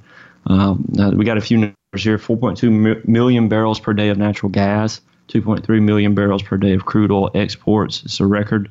Um, 0.48 0.84
we 1.14 1.24
got 1.24 1.38
a 1.38 1.40
few 1.40 1.72
here: 2.02 2.18
4.2 2.18 3.06
million 3.06 3.48
barrels 3.48 3.80
per 3.80 3.92
day 3.92 4.08
of 4.08 4.18
natural 4.18 4.50
gas, 4.50 5.00
2.3 5.28 5.82
million 5.82 6.14
barrels 6.14 6.42
per 6.42 6.56
day 6.56 6.72
of 6.72 6.84
crude 6.84 7.10
oil 7.10 7.30
exports. 7.34 8.02
It's 8.04 8.20
a 8.20 8.26
record. 8.26 8.70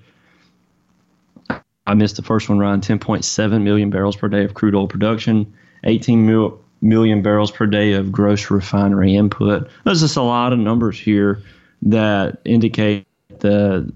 I 1.87 1.93
missed 1.93 2.15
the 2.15 2.23
first 2.23 2.49
one, 2.49 2.59
Ryan. 2.59 2.81
10.7 2.81 3.61
million 3.61 3.89
barrels 3.89 4.15
per 4.15 4.27
day 4.27 4.43
of 4.43 4.53
crude 4.53 4.75
oil 4.75 4.87
production, 4.87 5.53
18 5.83 6.25
mil- 6.25 6.59
million 6.81 7.21
barrels 7.21 7.51
per 7.51 7.65
day 7.65 7.93
of 7.93 8.11
gross 8.11 8.49
refinery 8.49 9.15
input. 9.15 9.69
There's 9.83 10.01
just 10.01 10.17
a 10.17 10.21
lot 10.21 10.53
of 10.53 10.59
numbers 10.59 10.99
here 10.99 11.41
that 11.83 12.39
indicate 12.45 13.05
the 13.39 13.91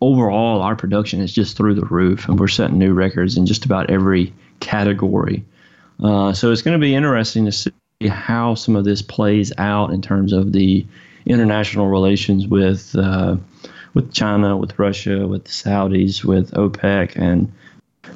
overall 0.00 0.60
our 0.60 0.76
production 0.76 1.20
is 1.20 1.32
just 1.32 1.56
through 1.56 1.74
the 1.74 1.86
roof, 1.86 2.28
and 2.28 2.38
we're 2.38 2.48
setting 2.48 2.78
new 2.78 2.92
records 2.92 3.36
in 3.36 3.46
just 3.46 3.64
about 3.64 3.90
every 3.90 4.32
category. 4.60 5.44
Uh, 6.02 6.32
so 6.32 6.50
it's 6.50 6.62
going 6.62 6.78
to 6.78 6.84
be 6.84 6.94
interesting 6.94 7.44
to 7.46 7.52
see 7.52 7.70
how 8.08 8.54
some 8.54 8.76
of 8.76 8.84
this 8.84 9.02
plays 9.02 9.52
out 9.58 9.90
in 9.90 10.02
terms 10.02 10.32
of 10.32 10.52
the 10.52 10.86
international 11.26 11.88
relations 11.88 12.46
with 12.46 12.94
uh, 12.96 13.36
with 13.94 14.12
China, 14.12 14.56
with 14.56 14.78
Russia, 14.78 15.26
with 15.26 15.44
the 15.44 15.50
Saudis, 15.50 16.24
with 16.24 16.50
OPEC, 16.52 17.16
and 17.16 17.52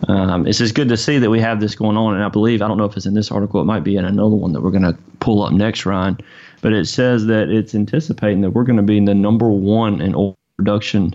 um, 0.09 0.47
it's 0.47 0.59
just 0.59 0.75
good 0.75 0.89
to 0.89 0.97
see 0.97 1.19
that 1.19 1.31
we 1.31 1.41
have 1.41 1.61
this 1.61 1.75
going 1.75 1.97
on. 1.97 2.15
And 2.15 2.25
I 2.25 2.29
believe 2.29 2.61
I 2.63 2.69
don't 2.69 2.79
know 2.79 2.85
if 2.85 2.97
it's 2.97 3.07
in 3.07 3.15
this 3.15 3.31
article, 3.31 3.61
it 3.61 3.65
might 3.65 3.85
be 3.85 3.97
in 3.97 4.05
another 4.05 4.37
one 4.37 4.53
that 4.53 4.61
we're 4.61 4.71
going 4.71 4.83
to 4.83 4.99
pull 5.21 5.43
up 5.43 5.53
next, 5.53 5.87
Ryan 5.87 6.19
but 6.61 6.73
it 6.73 6.87
says 6.87 7.27
that 7.27 7.49
it's 7.49 7.75
anticipating 7.75 8.41
that 8.41 8.51
we're 8.51 8.65
going 8.65 8.77
to 8.77 8.83
be 8.83 9.05
the 9.05 9.15
number 9.15 9.49
one 9.49 10.01
in 10.01 10.15
oil 10.15 10.37
production, 10.57 11.15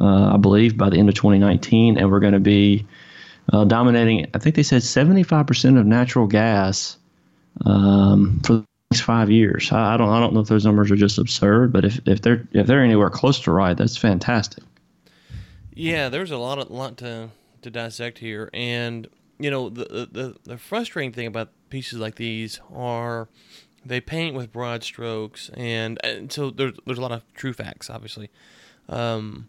uh, 0.00 0.34
I 0.34 0.36
believe, 0.36 0.76
by 0.76 0.90
the 0.90 0.98
end 0.98 1.08
of 1.08 1.14
2019, 1.14 1.98
and 1.98 2.10
we're 2.10 2.20
going 2.20 2.34
to 2.34 2.40
be 2.40 2.86
uh, 3.52 3.64
dominating. 3.64 4.26
I 4.34 4.38
think 4.38 4.54
they 4.54 4.62
said 4.62 4.82
75% 4.82 5.78
of 5.78 5.86
natural 5.86 6.26
gas 6.26 6.96
um, 7.64 8.40
for 8.44 8.64
the 8.90 8.98
five 8.98 9.30
years. 9.30 9.72
I, 9.72 9.94
I 9.94 9.96
don't 9.96 10.08
I 10.08 10.20
don't 10.20 10.34
know 10.34 10.40
if 10.40 10.48
those 10.48 10.64
numbers 10.64 10.90
are 10.90 10.96
just 10.96 11.18
absurd, 11.18 11.72
but 11.72 11.84
if, 11.84 12.00
if 12.06 12.22
they're 12.22 12.46
if 12.52 12.66
they're 12.66 12.82
anywhere 12.82 13.10
close 13.10 13.40
to 13.40 13.52
right, 13.52 13.76
that's 13.76 13.96
fantastic. 13.96 14.64
Yeah, 15.74 16.08
there's 16.08 16.30
a 16.30 16.38
lot 16.38 16.58
of 16.58 16.70
lot 16.70 16.96
to 16.98 17.30
to 17.62 17.70
dissect 17.70 18.18
here, 18.18 18.50
and 18.52 19.06
you 19.38 19.50
know 19.50 19.68
the 19.68 20.08
the 20.10 20.36
the 20.44 20.58
frustrating 20.58 21.12
thing 21.12 21.26
about 21.26 21.50
pieces 21.70 21.98
like 21.98 22.16
these 22.16 22.60
are 22.74 23.28
they 23.84 24.00
paint 24.00 24.34
with 24.34 24.52
broad 24.52 24.82
strokes, 24.82 25.50
and, 25.54 25.98
and 26.02 26.32
so 26.32 26.50
there's 26.50 26.74
there's 26.86 26.98
a 26.98 27.02
lot 27.02 27.12
of 27.12 27.22
true 27.34 27.52
facts, 27.52 27.88
obviously, 27.88 28.30
um, 28.88 29.48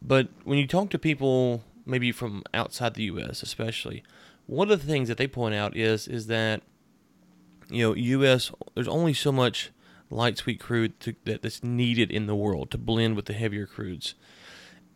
but 0.00 0.28
when 0.44 0.58
you 0.58 0.66
talk 0.66 0.90
to 0.90 0.98
people 0.98 1.62
maybe 1.86 2.12
from 2.12 2.42
outside 2.54 2.94
the 2.94 3.04
U.S. 3.04 3.42
especially, 3.42 4.02
one 4.46 4.70
of 4.70 4.80
the 4.80 4.86
things 4.86 5.08
that 5.08 5.18
they 5.18 5.26
point 5.26 5.54
out 5.54 5.76
is 5.76 6.08
is 6.08 6.28
that 6.28 6.62
you 7.74 7.88
know 7.88 7.94
U.S. 7.94 8.50
there's 8.74 8.88
only 8.88 9.14
so 9.14 9.32
much 9.32 9.70
light 10.10 10.38
sweet 10.38 10.60
crude 10.60 10.98
to, 11.00 11.14
that, 11.24 11.42
that's 11.42 11.62
needed 11.62 12.10
in 12.10 12.26
the 12.26 12.34
world 12.34 12.70
to 12.70 12.78
blend 12.78 13.16
with 13.16 13.26
the 13.26 13.32
heavier 13.32 13.66
crudes, 13.66 14.14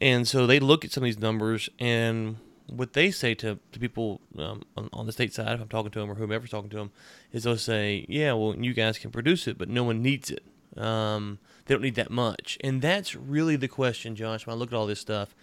and 0.00 0.26
so 0.26 0.46
they 0.46 0.60
look 0.60 0.84
at 0.84 0.92
some 0.92 1.02
of 1.02 1.06
these 1.06 1.18
numbers 1.18 1.68
and 1.78 2.36
what 2.68 2.92
they 2.92 3.10
say 3.10 3.34
to, 3.34 3.58
to 3.72 3.78
people 3.78 4.20
um, 4.38 4.62
on, 4.76 4.90
on, 4.92 5.06
the 5.06 5.12
state 5.12 5.32
side, 5.32 5.54
if 5.54 5.60
I'm 5.60 5.68
talking 5.68 5.90
to 5.90 5.98
them 6.00 6.10
or 6.10 6.14
whomever's 6.14 6.50
talking 6.50 6.70
to 6.70 6.76
them, 6.76 6.90
is 7.32 7.44
they'll 7.44 7.56
say, 7.56 8.04
yeah, 8.08 8.34
well, 8.34 8.54
you 8.54 8.74
guys 8.74 8.98
can 8.98 9.10
produce 9.10 9.48
it, 9.48 9.58
but 9.58 9.68
no 9.68 9.84
one 9.84 10.02
needs 10.02 10.30
it. 10.30 10.44
Um, 10.76 11.38
they 11.64 11.74
don't 11.74 11.82
need 11.82 11.94
that 11.96 12.10
much. 12.10 12.58
And 12.62 12.82
that's 12.82 13.14
really 13.14 13.56
the 13.56 13.68
question, 13.68 14.14
Josh, 14.16 14.46
when 14.46 14.54
I 14.54 14.58
look 14.58 14.72
at 14.72 14.76
all 14.76 14.86
this 14.86 15.00
stuff, 15.00 15.34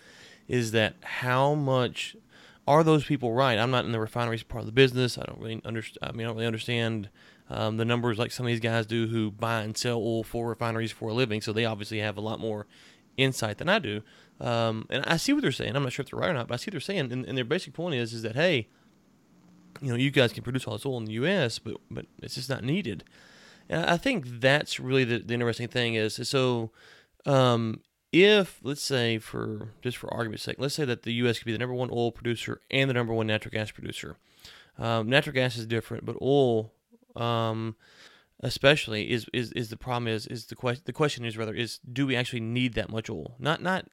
is 0.47 0.71
that 0.71 0.95
how 1.01 1.55
much 1.55 2.15
are 2.67 2.83
those 2.83 3.05
people 3.05 3.33
right? 3.33 3.59
I'm 3.59 3.71
not 3.71 3.85
in 3.85 3.91
the 3.91 3.99
refineries 3.99 4.43
part 4.43 4.61
of 4.61 4.65
the 4.65 4.71
business. 4.71 5.17
I 5.17 5.23
don't 5.23 5.39
really 5.39 5.61
understand. 5.63 5.99
I 6.01 6.11
mean, 6.11 6.25
I 6.25 6.29
don't 6.29 6.35
really 6.35 6.47
understand 6.47 7.09
um, 7.49 7.77
the 7.77 7.85
numbers 7.85 8.17
like 8.17 8.31
some 8.31 8.45
of 8.45 8.47
these 8.47 8.59
guys 8.59 8.85
do 8.85 9.07
who 9.07 9.31
buy 9.31 9.61
and 9.61 9.77
sell 9.77 9.97
oil 9.97 10.23
for 10.23 10.47
refineries 10.47 10.91
for 10.91 11.09
a 11.09 11.13
living. 11.13 11.41
So 11.41 11.53
they 11.53 11.65
obviously 11.65 11.99
have 11.99 12.17
a 12.17 12.21
lot 12.21 12.39
more 12.39 12.65
insight 13.17 13.59
than 13.59 13.69
I 13.69 13.79
do. 13.79 14.01
Um, 14.41 14.87
and 14.89 15.05
I 15.05 15.17
see 15.17 15.31
what 15.31 15.43
they're 15.43 15.51
saying. 15.51 15.75
I'm 15.75 15.83
not 15.83 15.93
sure 15.93 16.03
if 16.03 16.09
they're 16.09 16.19
right 16.19 16.31
or 16.31 16.33
not, 16.33 16.47
but 16.47 16.55
I 16.55 16.57
see 16.57 16.69
what 16.69 16.73
they're 16.73 16.81
saying. 16.81 17.11
And, 17.11 17.25
and, 17.25 17.37
their 17.37 17.45
basic 17.45 17.73
point 17.73 17.95
is, 17.95 18.13
is 18.13 18.23
that 18.23 18.35
hey, 18.35 18.67
you 19.81 19.89
know, 19.89 19.95
you 19.95 20.11
guys 20.11 20.33
can 20.33 20.43
produce 20.43 20.65
all 20.65 20.73
this 20.73 20.85
oil 20.85 20.97
in 20.97 21.05
the 21.05 21.13
U.S., 21.13 21.59
but 21.59 21.77
but 21.89 22.05
it's 22.21 22.35
just 22.35 22.49
not 22.49 22.63
needed. 22.63 23.03
And 23.69 23.85
I 23.85 23.97
think 23.97 24.25
that's 24.41 24.79
really 24.79 25.03
the, 25.03 25.19
the 25.19 25.33
interesting 25.33 25.67
thing 25.67 25.95
is 25.95 26.19
so. 26.23 26.71
Um, 27.25 27.81
if 28.15 28.59
let's 28.63 28.81
say 28.81 29.17
for 29.17 29.73
just 29.81 29.97
for 29.97 30.11
argument's 30.13 30.43
sake, 30.43 30.55
let's 30.57 30.73
say 30.73 30.85
that 30.85 31.03
the 31.03 31.11
U.S. 31.15 31.37
could 31.37 31.45
be 31.45 31.51
the 31.51 31.57
number 31.57 31.75
one 31.75 31.89
oil 31.91 32.13
producer 32.13 32.61
and 32.71 32.89
the 32.89 32.93
number 32.93 33.13
one 33.13 33.27
natural 33.27 33.51
gas 33.51 33.71
producer. 33.71 34.15
Um, 34.77 35.09
natural 35.09 35.33
gas 35.33 35.57
is 35.57 35.65
different, 35.65 36.05
but 36.05 36.15
oil, 36.21 36.71
um, 37.17 37.75
especially, 38.39 39.11
is, 39.11 39.27
is 39.33 39.51
is 39.51 39.69
the 39.69 39.75
problem 39.75 40.07
is 40.07 40.27
is 40.27 40.45
the 40.45 40.55
question 40.55 40.83
the 40.85 40.93
question 40.93 41.25
is 41.25 41.37
rather 41.37 41.53
is 41.53 41.79
do 41.79 42.07
we 42.07 42.15
actually 42.15 42.39
need 42.39 42.73
that 42.75 42.89
much 42.89 43.09
oil? 43.09 43.35
Not 43.37 43.61
not 43.61 43.87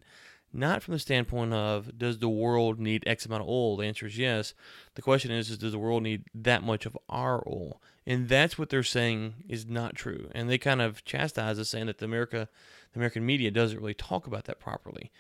not 0.53 0.85
from 0.85 0.93
the 0.93 1.01
standpoint 1.01 1.53
of 1.53 1.99
does 1.99 2.19
the 2.19 2.29
world 2.29 2.79
need 2.79 3.03
X 3.07 3.27
amount 3.27 3.43
of 3.43 3.49
oil? 3.49 3.77
The 3.77 3.87
answer 3.87 4.07
is 4.07 4.19
yes. 4.19 4.55
The 4.95 5.03
question 5.03 5.33
is, 5.33 5.51
is 5.51 5.59
does 5.59 5.73
the 5.73 5.79
world 5.79 6.05
need 6.05 6.25
that 6.33 6.63
much 6.63 6.87
of 6.87 6.97
our 7.09 7.43
oil? 7.47 7.81
And 8.07 8.29
that's 8.29 8.59
what 8.59 8.69
they're 8.69 8.83
saying 8.83 9.35
is 9.49 9.67
not 9.67 9.95
true. 9.95 10.29
And 10.33 10.51
they 10.51 10.59
kind 10.59 10.83
of 10.83 11.05
chastise 11.05 11.59
us 11.59 11.71
saying 11.71 11.87
that 11.87 12.03
America, 12.03 12.49
the 12.93 12.99
American 12.99 13.25
media 13.25 13.51
doesn't 13.51 13.79
really 13.79 13.95
talk 13.95 14.27
about 14.27 14.45
that 14.45 14.61
properly. 14.61 15.11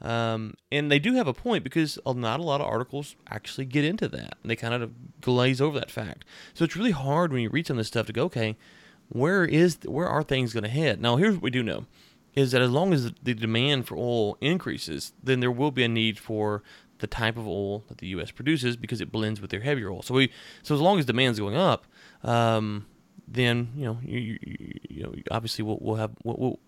Um, 0.00 0.54
and 0.72 0.90
they 0.90 0.98
do 0.98 1.14
have 1.14 1.28
a 1.28 1.32
point 1.32 1.62
because 1.62 1.98
not 2.04 2.40
a 2.40 2.42
lot 2.42 2.60
of 2.60 2.66
articles 2.66 3.14
actually 3.30 3.66
get 3.66 3.84
into 3.84 4.08
that. 4.08 4.36
They 4.44 4.56
kind 4.56 4.74
of 4.74 5.20
glaze 5.20 5.60
over 5.60 5.78
that 5.78 5.90
fact. 5.90 6.24
So 6.54 6.64
it's 6.64 6.76
really 6.76 6.90
hard 6.90 7.32
when 7.32 7.42
you 7.42 7.50
read 7.50 7.68
some 7.68 7.76
of 7.76 7.78
this 7.78 7.88
stuff 7.88 8.06
to 8.06 8.12
go, 8.12 8.24
okay, 8.24 8.56
where 9.08 9.44
is 9.44 9.78
where 9.84 10.08
are 10.08 10.22
things 10.22 10.52
going 10.52 10.64
to 10.64 10.70
head? 10.70 11.00
Now 11.00 11.16
here's 11.16 11.34
what 11.34 11.42
we 11.42 11.50
do 11.50 11.62
know 11.62 11.86
is 12.34 12.52
that 12.52 12.62
as 12.62 12.70
long 12.70 12.92
as 12.92 13.12
the 13.22 13.34
demand 13.34 13.86
for 13.86 13.96
oil 13.96 14.38
increases, 14.40 15.12
then 15.22 15.40
there 15.40 15.50
will 15.50 15.70
be 15.70 15.84
a 15.84 15.88
need 15.88 16.18
for 16.18 16.62
the 16.98 17.06
type 17.06 17.36
of 17.36 17.46
oil 17.46 17.84
that 17.88 17.98
the 17.98 18.06
U.S. 18.08 18.30
produces 18.30 18.76
because 18.76 19.00
it 19.00 19.12
blends 19.12 19.40
with 19.40 19.50
their 19.50 19.60
heavier 19.60 19.90
oil. 19.90 20.02
So 20.02 20.14
we, 20.14 20.32
so 20.62 20.74
as 20.74 20.80
long 20.80 20.98
as 20.98 21.04
demand's 21.04 21.38
going 21.38 21.56
up, 21.56 21.84
um, 22.22 22.86
then 23.28 23.72
you 23.76 23.84
know, 23.84 23.98
you, 24.02 24.18
you, 24.18 24.38
you, 24.88 25.02
know, 25.02 25.14
obviously 25.30 25.62
we'll, 25.62 25.78
we'll 25.80 25.96
have 25.96 26.12
we'll, 26.24 26.58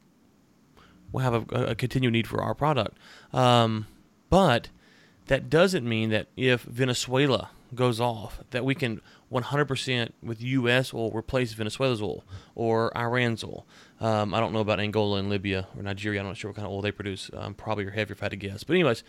we'll 1.15 1.23
have 1.23 1.51
a, 1.53 1.67
a, 1.67 1.75
continued 1.77 2.13
need 2.13 2.27
for 2.27 2.43
our 2.43 2.55
product. 2.55 2.99
Um, 3.33 3.87
but 4.31 4.69
that 5.27 5.49
doesn't 5.49 5.89
mean 5.89 6.11
that 6.11 6.27
if 6.37 6.63
Venezuela 6.63 7.51
goes 7.73 8.01
off, 8.01 8.41
that 8.51 8.65
we 8.65 8.75
can 8.75 9.01
100% 9.33 10.11
with 10.25 10.43
U.S. 10.43 10.93
oil 10.93 11.13
replace 11.13 11.53
Venezuela's 11.53 12.03
oil 12.03 12.25
or 12.57 12.91
Iran's 12.97 13.45
oil. 13.45 13.65
Um, 14.01 14.35
I 14.35 14.41
don't 14.41 14.53
know 14.53 14.59
about 14.59 14.81
Angola 14.81 15.21
and 15.21 15.31
Libya 15.31 15.69
or 15.77 15.85
Nigeria. 15.85 16.21
I'm 16.21 16.27
not 16.27 16.37
sure 16.37 16.51
what 16.51 16.57
kind 16.57 16.67
of 16.67 16.73
oil 16.73 16.83
they 16.83 16.91
produce. 16.91 17.31
Um, 17.33 17.55
probably 17.55 17.85
are 17.85 17.91
heavier 17.91 18.15
if 18.15 18.23
I 18.23 18.27
had 18.27 18.33
to 18.33 18.37
guess. 18.37 18.65
But 18.65 18.75
anyways, 18.75 19.05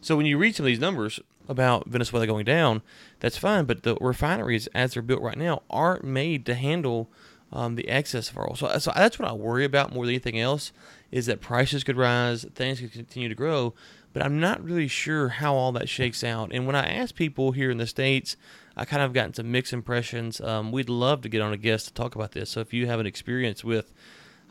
so 0.00 0.16
when 0.16 0.26
you 0.26 0.36
read 0.36 0.56
some 0.56 0.64
of 0.64 0.68
these 0.68 0.80
numbers 0.80 1.20
about 1.48 1.86
Venezuela 1.86 2.26
going 2.26 2.44
down, 2.44 2.82
that's 3.20 3.38
fine. 3.38 3.64
But 3.64 3.84
the 3.84 3.96
refineries, 4.00 4.66
as 4.74 4.94
they're 4.94 5.02
built 5.04 5.22
right 5.22 5.38
now, 5.38 5.62
aren't 5.70 6.02
made 6.02 6.44
to 6.46 6.54
handle 6.56 7.08
um, 7.52 7.76
the 7.76 7.88
excess 7.88 8.30
of 8.30 8.38
oil. 8.38 8.56
So, 8.56 8.76
so 8.78 8.92
that's 8.94 9.20
what 9.20 9.28
I 9.28 9.32
worry 9.32 9.64
about 9.64 9.94
more 9.94 10.04
than 10.04 10.14
anything 10.14 10.38
else 10.40 10.72
is 11.14 11.26
that 11.26 11.40
prices 11.40 11.84
could 11.84 11.96
rise, 11.96 12.44
things 12.56 12.80
could 12.80 12.90
continue 12.90 13.28
to 13.28 13.36
grow, 13.36 13.72
but 14.12 14.20
I'm 14.20 14.40
not 14.40 14.64
really 14.64 14.88
sure 14.88 15.28
how 15.28 15.54
all 15.54 15.70
that 15.70 15.88
shakes 15.88 16.24
out. 16.24 16.50
And 16.52 16.66
when 16.66 16.74
I 16.74 16.92
ask 16.92 17.14
people 17.14 17.52
here 17.52 17.70
in 17.70 17.78
the 17.78 17.86
States, 17.86 18.36
I 18.76 18.84
kind 18.84 19.00
of 19.00 19.12
gotten 19.12 19.32
some 19.32 19.52
mixed 19.52 19.72
impressions. 19.72 20.40
Um, 20.40 20.72
we'd 20.72 20.88
love 20.88 21.20
to 21.20 21.28
get 21.28 21.40
on 21.40 21.52
a 21.52 21.56
guest 21.56 21.86
to 21.86 21.94
talk 21.94 22.16
about 22.16 22.32
this. 22.32 22.50
So 22.50 22.58
if 22.58 22.74
you 22.74 22.88
have 22.88 22.98
an 22.98 23.06
experience 23.06 23.62
with 23.62 23.94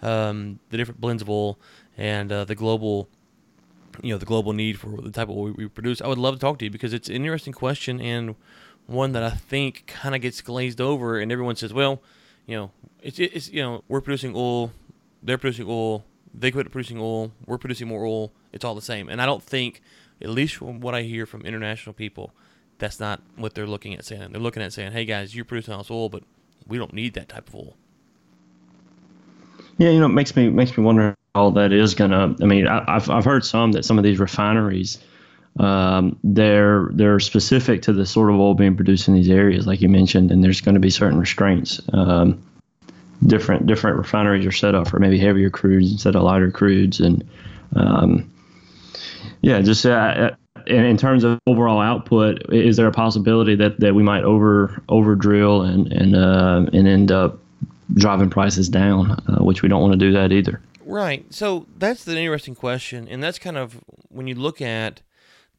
um, 0.02 0.60
the 0.70 0.78
different 0.78 1.02
blends 1.02 1.22
of 1.22 1.30
oil 1.30 1.60
and 1.98 2.32
uh, 2.32 2.46
the 2.46 2.56
global, 2.56 3.10
you 4.02 4.14
know, 4.14 4.18
the 4.18 4.26
global 4.26 4.54
need 4.54 4.80
for 4.80 5.02
the 5.02 5.12
type 5.12 5.28
of 5.28 5.36
oil 5.36 5.52
we 5.52 5.68
produce, 5.68 6.02
I 6.02 6.08
would 6.08 6.18
love 6.18 6.36
to 6.36 6.40
talk 6.40 6.60
to 6.60 6.66
you 6.66 6.72
because 6.72 6.94
it's 6.94 7.10
an 7.10 7.16
interesting 7.16 7.52
question 7.52 8.00
and 8.00 8.36
one 8.88 9.12
that 9.12 9.24
I 9.24 9.32
think 9.32 9.84
kind 9.86 10.16
of 10.16 10.22
gets 10.22 10.40
glazed 10.40 10.80
over. 10.80 11.20
And 11.20 11.30
everyone 11.30 11.58
says, 11.58 11.74
well, 11.74 12.02
you 12.46 12.56
know, 12.56 12.72
it's, 13.02 13.20
it's 13.20 13.52
you 13.52 13.62
know, 13.62 13.84
we're 13.90 14.00
producing 14.00 14.32
oil, 14.34 14.72
they're 15.22 15.38
producing 15.38 15.66
oil, 15.68 16.06
they 16.34 16.52
quit 16.52 16.72
producing 16.72 17.00
oil, 17.00 17.32
we're 17.46 17.58
producing 17.58 17.88
more 17.88 18.06
oil. 18.06 18.32
It's 18.52 18.66
all 18.66 18.76
the 18.76 18.82
same. 18.82 19.10
And 19.10 19.22
I 19.22 19.26
don't 19.26 19.44
think, 19.44 19.82
at 20.22 20.30
least 20.30 20.56
from 20.56 20.80
what 20.80 20.96
I 20.96 21.04
hear 21.04 21.26
from 21.26 21.46
international 21.46 21.94
people, 21.94 22.34
that's 22.80 23.00
not 23.00 23.22
what 23.36 23.54
they're 23.54 23.68
looking 23.68 23.94
at 23.94 24.06
saying. 24.06 24.32
They're 24.32 24.42
looking 24.42 24.64
at 24.64 24.74
saying, 24.74 24.92
hey 24.92 25.06
guys, 25.06 25.36
you're 25.36 25.46
producing 25.46 25.74
all 25.74 25.82
this 25.82 25.92
oil, 25.92 26.10
but 26.10 26.24
we 26.68 26.78
don't 26.78 26.94
need 26.94 27.14
that 27.14 27.30
type 27.30 27.48
of 27.48 27.56
oil. 27.56 27.78
Yeah, 29.78 29.90
you 29.90 30.00
know, 30.00 30.06
it 30.06 30.10
makes 30.10 30.36
me 30.36 30.50
makes 30.50 30.78
me 30.78 30.84
wonder 30.84 31.16
how 31.34 31.50
that 31.52 31.72
is 31.72 31.96
gonna. 31.96 32.36
I 32.42 32.46
mean, 32.46 32.68
I, 32.68 32.84
have 32.94 33.10
I've 33.10 33.26
heard 33.26 33.44
some 33.44 33.72
that 33.72 33.86
some 33.86 33.98
of 33.98 34.04
these 34.04 34.20
refineries, 34.20 35.00
um, 35.60 36.20
they're 36.24 36.90
they're 36.94 37.20
specific 37.20 37.82
to 37.84 37.94
the 37.94 38.06
sort 38.06 38.30
of 38.30 38.36
oil 38.40 38.54
being 38.54 38.76
produced 38.76 39.08
in 39.08 39.16
these 39.16 39.30
areas, 39.30 39.66
like 39.66 39.82
you 39.82 39.90
mentioned, 39.90 40.32
and 40.32 40.44
there's 40.44 40.62
going 40.62 40.76
to 40.76 40.82
be 40.82 40.92
certain 40.92 41.20
restraints. 41.20 41.82
Um, 41.92 42.44
different 43.26 43.66
different 43.68 43.98
refineries 43.98 44.46
are 44.46 44.52
set 44.52 44.76
up 44.76 44.88
for 44.88 45.00
maybe 45.00 45.18
heavier 45.18 45.50
crudes 45.50 45.92
instead 45.92 46.16
of 46.16 46.24
lighter 46.24 46.52
crudes, 46.52 47.00
and 47.00 47.24
um, 47.76 48.32
yeah, 49.42 49.62
just 49.62 49.86
uh, 49.86 50.32
in, 50.68 50.86
in 50.86 50.98
terms 50.98 51.24
of 51.24 51.40
overall 51.48 51.82
output, 51.82 52.54
is 52.54 52.78
there 52.78 52.88
a 52.88 52.92
possibility 52.92 53.56
that, 53.56 53.80
that 53.80 53.96
we 53.96 54.04
might 54.04 54.24
over 54.24 54.82
over 54.90 55.16
drill 55.16 55.62
and 55.62 55.92
and 55.92 56.16
uh, 56.16 56.66
and 56.74 56.88
end 56.88 57.12
up 57.12 57.40
driving 57.94 58.30
prices 58.30 58.70
down, 58.70 59.12
uh, 59.12 59.44
which 59.44 59.62
we 59.62 59.70
don't 59.70 59.82
want 59.82 59.94
to 59.94 59.98
do 59.98 60.12
that 60.14 60.32
either. 60.32 60.62
Right. 60.86 61.26
So 61.34 61.68
that's 61.78 62.04
the 62.04 62.18
interesting 62.18 62.56
question, 62.56 63.08
and 63.08 63.22
that's 63.22 63.40
kind 63.40 63.58
of 63.58 63.80
when 64.10 64.28
you 64.28 64.36
look 64.36 64.62
at 64.62 65.02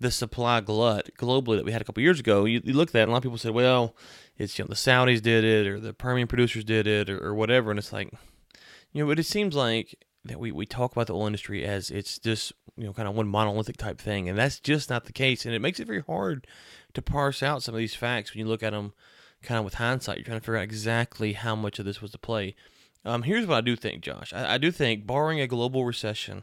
the 0.00 0.10
supply 0.10 0.60
glut 0.60 1.10
globally 1.18 1.56
that 1.56 1.64
we 1.64 1.72
had 1.72 1.80
a 1.80 1.84
couple 1.84 2.02
years 2.02 2.20
ago. 2.20 2.44
You, 2.44 2.60
you 2.64 2.74
look 2.74 2.88
at 2.88 2.92
that, 2.92 3.02
and 3.02 3.10
a 3.10 3.12
lot 3.12 3.18
of 3.18 3.22
people 3.22 3.38
said, 3.38 3.52
"Well, 3.52 3.94
it's 4.36 4.58
you 4.58 4.64
know 4.64 4.68
the 4.68 4.74
Saudis 4.74 5.22
did 5.22 5.44
it, 5.44 5.66
or 5.66 5.80
the 5.80 5.92
Permian 5.92 6.28
producers 6.28 6.64
did 6.64 6.86
it, 6.86 7.08
or, 7.08 7.22
or 7.22 7.34
whatever," 7.34 7.70
and 7.70 7.78
it's 7.78 7.92
like, 7.92 8.10
you 8.92 9.02
know, 9.02 9.08
but 9.08 9.18
it 9.18 9.26
seems 9.26 9.54
like 9.54 9.94
that 10.24 10.40
we, 10.40 10.50
we 10.50 10.66
talk 10.66 10.92
about 10.92 11.06
the 11.06 11.14
oil 11.14 11.26
industry 11.26 11.64
as 11.64 11.90
it's 11.90 12.18
just 12.18 12.52
you 12.76 12.84
know 12.84 12.92
kind 12.92 13.08
of 13.08 13.14
one 13.14 13.28
monolithic 13.28 13.76
type 13.76 14.00
thing, 14.00 14.28
and 14.28 14.38
that's 14.38 14.60
just 14.60 14.90
not 14.90 15.04
the 15.04 15.12
case, 15.12 15.44
and 15.44 15.54
it 15.54 15.60
makes 15.60 15.80
it 15.80 15.86
very 15.86 16.02
hard 16.02 16.46
to 16.94 17.02
parse 17.02 17.42
out 17.42 17.62
some 17.62 17.74
of 17.74 17.78
these 17.78 17.94
facts 17.94 18.32
when 18.32 18.40
you 18.40 18.46
look 18.46 18.62
at 18.62 18.72
them 18.72 18.92
kind 19.42 19.58
of 19.58 19.64
with 19.64 19.74
hindsight. 19.74 20.16
You're 20.16 20.24
trying 20.24 20.40
to 20.40 20.44
figure 20.44 20.56
out 20.56 20.64
exactly 20.64 21.34
how 21.34 21.54
much 21.54 21.78
of 21.78 21.84
this 21.84 22.00
was 22.00 22.12
to 22.12 22.18
play. 22.18 22.54
Um, 23.04 23.22
here's 23.22 23.46
what 23.46 23.58
I 23.58 23.60
do 23.60 23.76
think, 23.76 24.02
Josh. 24.02 24.32
I, 24.32 24.54
I, 24.54 24.58
do 24.58 24.70
think, 24.70 25.06
barring 25.06 25.38
a 25.38 25.46
global 25.46 25.84
recession, 25.84 26.42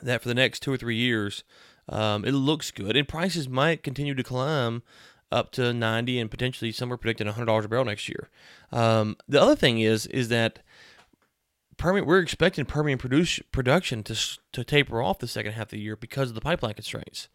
that 0.00 0.22
for 0.22 0.28
the 0.28 0.34
next 0.34 0.60
two 0.60 0.72
or 0.72 0.76
three 0.76 0.96
years, 0.96 1.42
um, 1.88 2.24
it 2.24 2.32
looks 2.32 2.70
good, 2.70 2.96
and 2.96 3.08
prices 3.08 3.48
might 3.48 3.82
continue 3.82 4.14
to 4.14 4.22
climb 4.22 4.82
up 5.30 5.50
to 5.52 5.72
90 5.72 6.18
and 6.18 6.30
potentially 6.30 6.72
some 6.72 6.92
are 6.92 6.96
predicting 6.96 7.26
$100 7.26 7.64
a 7.64 7.68
barrel 7.68 7.84
next 7.84 8.08
year. 8.08 8.28
Um, 8.72 9.16
the 9.28 9.40
other 9.40 9.56
thing 9.56 9.80
is 9.80 10.06
is 10.06 10.28
that 10.28 10.60
Permian, 11.76 12.06
we're 12.06 12.18
expecting 12.18 12.64
Permian 12.64 12.98
produce, 12.98 13.38
production 13.52 14.02
to 14.04 14.38
to 14.52 14.64
taper 14.64 15.00
off 15.00 15.20
the 15.20 15.28
second 15.28 15.52
half 15.52 15.66
of 15.66 15.70
the 15.70 15.80
year 15.80 15.96
because 15.96 16.30
of 16.30 16.34
the 16.34 16.40
pipeline 16.40 16.74
constraints. 16.74 17.28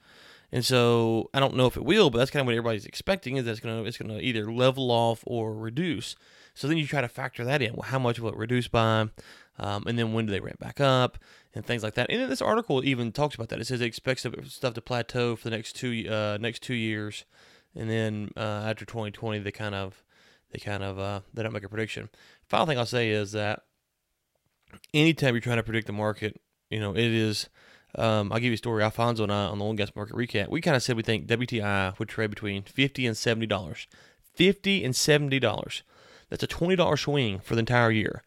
And 0.52 0.64
so 0.64 1.32
I 1.34 1.40
don't 1.40 1.56
know 1.56 1.66
if 1.66 1.78
it 1.78 1.86
will, 1.86 2.12
but 2.12 2.20
that's 2.20 2.30
kind 2.30 2.42
of 2.42 2.46
what 2.46 2.54
everybody's 2.54 2.86
expecting 2.86 3.38
is 3.38 3.46
that 3.46 3.52
it's 3.52 3.60
gonna 3.60 3.84
it's 3.84 3.98
gonna 3.98 4.20
either 4.20 4.52
level 4.52 4.92
off 4.92 5.24
or 5.26 5.56
reduce. 5.56 6.16
So 6.54 6.68
then 6.68 6.78
you 6.78 6.86
try 6.86 7.02
to 7.02 7.08
factor 7.08 7.44
that 7.46 7.62
in. 7.62 7.74
Well, 7.74 7.90
how 7.90 7.98
much 7.98 8.20
will 8.20 8.30
it 8.30 8.38
reduce 8.38 8.68
by? 8.68 9.10
Um, 9.58 9.84
and 9.88 9.98
then 9.98 10.14
when 10.14 10.26
do 10.26 10.32
they 10.32 10.40
ramp 10.40 10.60
back 10.60 10.80
up 10.80 11.18
and 11.56 11.66
things 11.66 11.84
like 11.84 11.96
that. 11.96 12.10
And 12.10 12.32
this 12.32 12.42
article 12.42 12.84
even 12.84 13.12
talks 13.12 13.36
about 13.36 13.50
that. 13.50 13.60
It 13.60 13.66
says 13.66 13.82
it 13.82 13.86
expects 13.86 14.26
stuff 14.48 14.74
to 14.74 14.82
plateau 14.82 15.36
for 15.36 15.50
the 15.50 15.56
next 15.56 15.76
two 15.76 16.08
uh, 16.10 16.38
next 16.40 16.62
two 16.62 16.76
years, 16.76 17.26
and 17.76 17.90
then 17.90 18.30
uh, 18.38 18.66
after 18.68 18.86
2020 18.86 19.40
they 19.40 19.52
kind 19.52 19.76
of 19.76 20.04
they 20.52 20.60
kind 20.60 20.84
of 20.84 21.00
uh, 21.00 21.22
they 21.34 21.44
don't 21.44 21.54
make 21.54 21.64
a 21.64 21.70
prediction. 21.70 22.10
Final 22.48 22.66
thing 22.66 22.78
I'll 22.78 22.86
say 22.86 23.10
is 23.10 23.32
that 23.32 23.64
anytime 24.94 25.34
you're 25.34 25.42
trying 25.42 25.58
to 25.58 25.64
predict 25.64 25.88
the 25.88 25.94
market, 25.94 26.40
you 26.70 26.80
know 26.80 26.92
it 26.96 27.06
is. 27.06 27.50
Um, 27.96 28.32
I'll 28.32 28.40
give 28.40 28.48
you 28.48 28.54
a 28.54 28.58
story. 28.58 28.84
Alfonso 28.84 29.24
and 29.24 29.32
I 29.32 29.46
on 29.46 29.60
the 29.60 29.66
oil 29.66 29.74
gas 29.74 29.92
market 29.96 30.16
recap, 30.16 30.50
we 30.50 30.62
kind 30.62 30.76
of 30.76 30.82
said 30.82 30.98
we 30.98 31.04
think 31.04 31.28
WTI 31.28 31.98
would 32.00 32.10
trade 32.10 32.32
between 32.32 32.64
fifty 32.64 33.06
and 33.06 33.16
seventy 33.16 33.46
dollars. 33.46 33.88
Fifty 34.34 34.84
and 34.84 34.96
seventy 34.96 35.40
dollars. 35.40 35.84
That's 36.30 36.44
a 36.44 36.48
twenty 36.48 36.76
dollar 36.76 36.98
swing 36.98 37.40
for 37.40 37.54
the 37.56 37.60
entire 37.60 37.92
year 37.92 38.24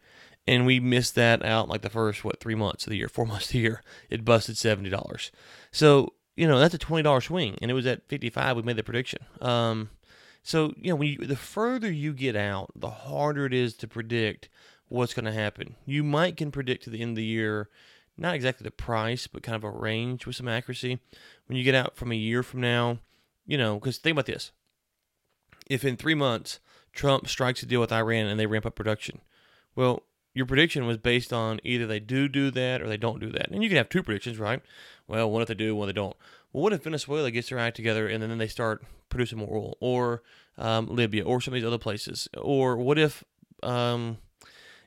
and 0.47 0.65
we 0.65 0.79
missed 0.79 1.15
that 1.15 1.43
out 1.43 1.67
like 1.67 1.81
the 1.81 1.89
first 1.89 2.23
what 2.23 2.39
three 2.39 2.55
months 2.55 2.85
of 2.85 2.91
the 2.91 2.97
year, 2.97 3.09
four 3.09 3.25
months 3.27 3.47
of 3.47 3.51
the 3.51 3.59
year. 3.59 3.83
It 4.09 4.25
busted 4.25 4.57
seventy 4.57 4.89
dollars. 4.89 5.31
So 5.71 6.13
you 6.37 6.47
know 6.47 6.59
that's 6.59 6.75
a 6.75 6.77
twenty 6.77 7.03
dollar 7.03 7.19
swing, 7.19 7.57
and 7.61 7.69
it 7.69 7.73
was 7.73 7.85
at 7.85 8.07
fifty 8.07 8.29
five. 8.29 8.55
We 8.55 8.61
made 8.61 8.77
the 8.77 8.83
prediction. 8.83 9.19
Um, 9.41 9.89
so 10.43 10.73
you 10.77 10.91
know 10.91 10.95
when 10.95 11.09
you, 11.09 11.17
the 11.25 11.35
further 11.35 11.91
you 11.91 12.13
get 12.13 12.35
out, 12.35 12.71
the 12.75 12.89
harder 12.89 13.45
it 13.45 13.53
is 13.53 13.73
to 13.77 13.87
predict 13.87 14.47
what's 14.87 15.13
going 15.13 15.25
to 15.25 15.33
happen. 15.33 15.75
You 15.85 16.03
might 16.03 16.37
can 16.37 16.51
predict 16.51 16.83
to 16.83 16.89
the 16.89 17.01
end 17.01 17.11
of 17.11 17.15
the 17.17 17.25
year, 17.25 17.69
not 18.17 18.35
exactly 18.35 18.63
the 18.63 18.71
price, 18.71 19.27
but 19.27 19.43
kind 19.43 19.55
of 19.55 19.63
a 19.63 19.69
range 19.69 20.25
with 20.25 20.35
some 20.35 20.47
accuracy. 20.47 20.99
When 21.47 21.57
you 21.57 21.63
get 21.63 21.75
out 21.75 21.97
from 21.97 22.11
a 22.11 22.15
year 22.15 22.43
from 22.43 22.61
now, 22.61 22.99
you 23.45 23.57
know, 23.57 23.79
because 23.79 23.97
think 23.97 24.13
about 24.13 24.27
this: 24.27 24.51
if 25.65 25.83
in 25.83 25.97
three 25.97 26.15
months 26.15 26.59
Trump 26.93 27.27
strikes 27.27 27.63
a 27.63 27.65
deal 27.65 27.81
with 27.81 27.91
Iran 27.91 28.27
and 28.27 28.39
they 28.39 28.45
ramp 28.45 28.65
up 28.67 28.75
production, 28.75 29.21
well, 29.75 30.03
your 30.37 30.45
prediction 30.45 30.85
was 30.85 30.97
based 30.97 31.33
on 31.33 31.59
either 31.63 31.87
they 31.87 31.99
do 31.99 32.27
do 32.27 32.51
that 32.51 32.79
or 32.79 32.87
they 32.87 32.97
don't 32.97 33.19
do 33.19 33.31
that. 33.31 33.49
And 33.49 33.63
you 33.63 33.69
can 33.69 33.77
have 33.77 33.89
two 33.89 34.03
predictions, 34.03 34.37
right? 34.37 34.61
Well, 35.07 35.31
what 35.31 35.41
if 35.41 35.47
they 35.47 35.55
do, 35.55 35.75
what 35.75 35.89
if 35.89 35.95
they 35.95 35.99
don't? 35.99 36.15
Well, 36.53 36.61
what 36.61 36.73
if 36.73 36.83
Venezuela 36.83 37.31
gets 37.31 37.49
their 37.49 37.57
act 37.57 37.75
together 37.75 38.07
and 38.07 38.21
then 38.21 38.37
they 38.37 38.47
start 38.47 38.83
producing 39.09 39.39
more 39.39 39.49
oil, 39.51 39.77
or 39.79 40.21
um, 40.59 40.87
Libya, 40.87 41.23
or 41.23 41.41
some 41.41 41.53
of 41.53 41.59
these 41.59 41.65
other 41.65 41.79
places? 41.79 42.29
Or 42.37 42.77
what 42.77 42.99
if, 42.99 43.23
um, 43.63 44.19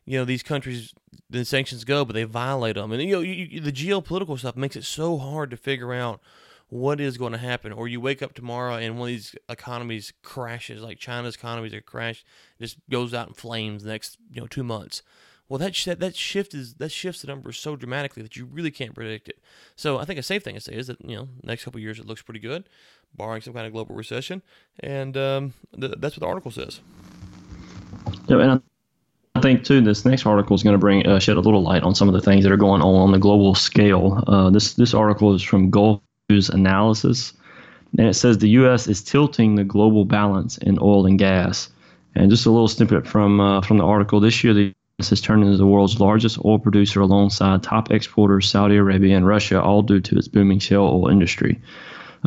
you 0.04 0.18
know, 0.18 0.24
these 0.24 0.44
countries, 0.44 0.94
the 1.28 1.44
sanctions 1.44 1.82
go, 1.82 2.04
but 2.04 2.12
they 2.12 2.22
violate 2.22 2.76
them? 2.76 2.92
And, 2.92 3.02
you 3.02 3.16
know, 3.16 3.20
you, 3.20 3.32
you, 3.32 3.60
the 3.60 3.72
geopolitical 3.72 4.38
stuff 4.38 4.54
makes 4.54 4.76
it 4.76 4.84
so 4.84 5.18
hard 5.18 5.50
to 5.50 5.56
figure 5.56 5.92
out 5.92 6.20
what 6.68 7.00
is 7.00 7.18
going 7.18 7.32
to 7.32 7.38
happen. 7.38 7.72
Or 7.72 7.88
you 7.88 8.00
wake 8.00 8.22
up 8.22 8.34
tomorrow 8.34 8.76
and 8.76 9.00
one 9.00 9.08
of 9.08 9.14
these 9.14 9.34
economies 9.48 10.12
crashes, 10.22 10.80
like 10.80 11.00
China's 11.00 11.34
economies 11.34 11.74
are 11.74 11.80
crashed, 11.80 12.24
just 12.60 12.76
goes 12.88 13.12
out 13.12 13.26
in 13.26 13.34
flames 13.34 13.82
the 13.82 13.90
next, 13.90 14.16
you 14.32 14.40
know, 14.40 14.46
two 14.46 14.62
months 14.62 15.02
well, 15.50 15.58
that 15.58 15.74
sh- 15.74 15.88
that 15.98 16.14
shift 16.14 16.54
is 16.54 16.74
that 16.74 16.92
shifts 16.92 17.22
the 17.22 17.26
numbers 17.26 17.58
so 17.58 17.74
dramatically 17.74 18.22
that 18.22 18.36
you 18.36 18.46
really 18.46 18.70
can't 18.70 18.94
predict 18.94 19.28
it. 19.28 19.40
So 19.74 19.98
I 19.98 20.04
think 20.04 20.20
a 20.20 20.22
safe 20.22 20.44
thing 20.44 20.54
to 20.54 20.60
say 20.60 20.74
is 20.74 20.86
that 20.86 21.04
you 21.04 21.16
know 21.16 21.28
next 21.42 21.64
couple 21.64 21.80
years 21.80 21.98
it 21.98 22.06
looks 22.06 22.22
pretty 22.22 22.38
good, 22.38 22.68
barring 23.16 23.42
some 23.42 23.52
kind 23.52 23.66
of 23.66 23.72
global 23.72 23.96
recession, 23.96 24.42
and 24.78 25.16
um, 25.16 25.54
th- 25.78 25.94
that's 25.98 26.16
what 26.16 26.20
the 26.20 26.26
article 26.26 26.52
says. 26.52 26.80
Yeah, 28.28 28.38
and 28.38 28.62
I 29.34 29.40
think 29.40 29.64
too 29.64 29.80
this 29.80 30.04
next 30.04 30.24
article 30.24 30.54
is 30.54 30.62
going 30.62 30.74
to 30.74 30.78
bring 30.78 31.04
uh, 31.04 31.18
shed 31.18 31.36
a 31.36 31.40
little 31.40 31.62
light 31.62 31.82
on 31.82 31.96
some 31.96 32.06
of 32.06 32.14
the 32.14 32.20
things 32.20 32.44
that 32.44 32.52
are 32.52 32.56
going 32.56 32.80
on 32.80 32.94
on 32.94 33.10
the 33.10 33.18
global 33.18 33.56
scale. 33.56 34.22
Uh, 34.28 34.50
this 34.50 34.74
this 34.74 34.94
article 34.94 35.34
is 35.34 35.42
from 35.42 35.68
Gulf 35.68 36.00
News 36.28 36.48
Analysis, 36.48 37.32
and 37.98 38.06
it 38.06 38.14
says 38.14 38.38
the 38.38 38.50
U.S. 38.50 38.86
is 38.86 39.02
tilting 39.02 39.56
the 39.56 39.64
global 39.64 40.04
balance 40.04 40.58
in 40.58 40.78
oil 40.80 41.06
and 41.06 41.18
gas. 41.18 41.70
And 42.16 42.28
just 42.28 42.44
a 42.44 42.50
little 42.50 42.66
snippet 42.66 43.06
from 43.06 43.40
uh, 43.40 43.62
from 43.62 43.78
the 43.78 43.84
article. 43.84 44.18
This 44.18 44.42
year, 44.42 44.52
the 44.52 44.74
has 45.08 45.20
turned 45.20 45.42
into 45.42 45.56
the 45.56 45.66
world's 45.66 45.98
largest 45.98 46.38
oil 46.44 46.58
producer 46.58 47.00
alongside 47.00 47.62
top 47.62 47.90
exporters 47.90 48.48
Saudi 48.48 48.76
Arabia 48.76 49.16
and 49.16 49.26
Russia, 49.26 49.60
all 49.60 49.82
due 49.82 50.00
to 50.00 50.16
its 50.16 50.28
booming 50.28 50.58
shale 50.58 50.82
oil 50.82 51.08
industry. 51.08 51.58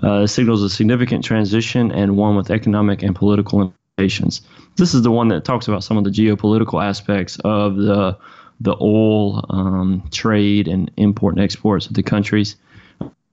Uh, 0.02 0.26
signals 0.26 0.64
a 0.64 0.70
significant 0.70 1.24
transition 1.24 1.92
and 1.92 2.18
one 2.18 2.36
with 2.36 2.50
economic 2.50 3.04
and 3.04 3.16
political 3.16 3.62
implications. 3.62 4.42
This 4.76 4.96
is 4.96 5.04
the 5.04 5.12
one 5.12 5.28
that 5.28 5.46
talks 5.46 5.68
about 5.68 5.84
some 5.84 5.98
of 5.98 6.04
the 6.04 6.10
geopolitical 6.10 6.84
aspects 6.84 7.38
of 7.44 7.76
the 7.76 8.18
the 8.60 8.76
oil 8.80 9.46
um, 9.50 10.04
trade 10.12 10.68
and 10.68 10.90
import 10.98 11.36
and 11.36 11.44
exports 11.44 11.86
of 11.86 11.94
the 11.94 12.04
countries. 12.04 12.56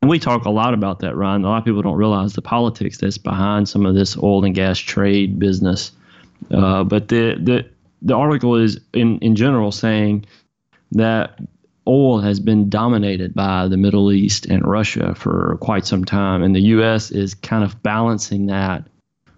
And 0.02 0.08
we 0.08 0.18
talk 0.18 0.44
a 0.44 0.50
lot 0.50 0.74
about 0.74 1.00
that, 1.00 1.14
Ryan. 1.14 1.44
A 1.44 1.48
lot 1.48 1.58
of 1.58 1.64
people 1.64 1.82
don't 1.82 1.96
realize 1.96 2.32
the 2.32 2.42
politics 2.42 2.98
that's 2.98 3.18
behind 3.18 3.68
some 3.68 3.84
of 3.86 3.94
this 3.94 4.16
oil 4.16 4.44
and 4.44 4.54
gas 4.54 4.78
trade 4.78 5.38
business. 5.38 5.92
Uh, 6.50 6.84
but 6.84 7.08
the 7.08 7.36
the 7.40 7.66
the 8.02 8.14
article 8.14 8.56
is 8.56 8.80
in, 8.92 9.18
in 9.18 9.36
general 9.36 9.72
saying 9.72 10.24
that 10.92 11.38
oil 11.86 12.20
has 12.20 12.40
been 12.40 12.68
dominated 12.68 13.34
by 13.34 13.68
the 13.68 13.76
Middle 13.76 14.12
East 14.12 14.46
and 14.46 14.64
Russia 14.66 15.14
for 15.14 15.56
quite 15.60 15.86
some 15.86 16.04
time, 16.04 16.42
and 16.42 16.54
the 16.54 16.60
U.S. 16.60 17.10
is 17.10 17.34
kind 17.34 17.64
of 17.64 17.82
balancing 17.82 18.46
that 18.46 18.84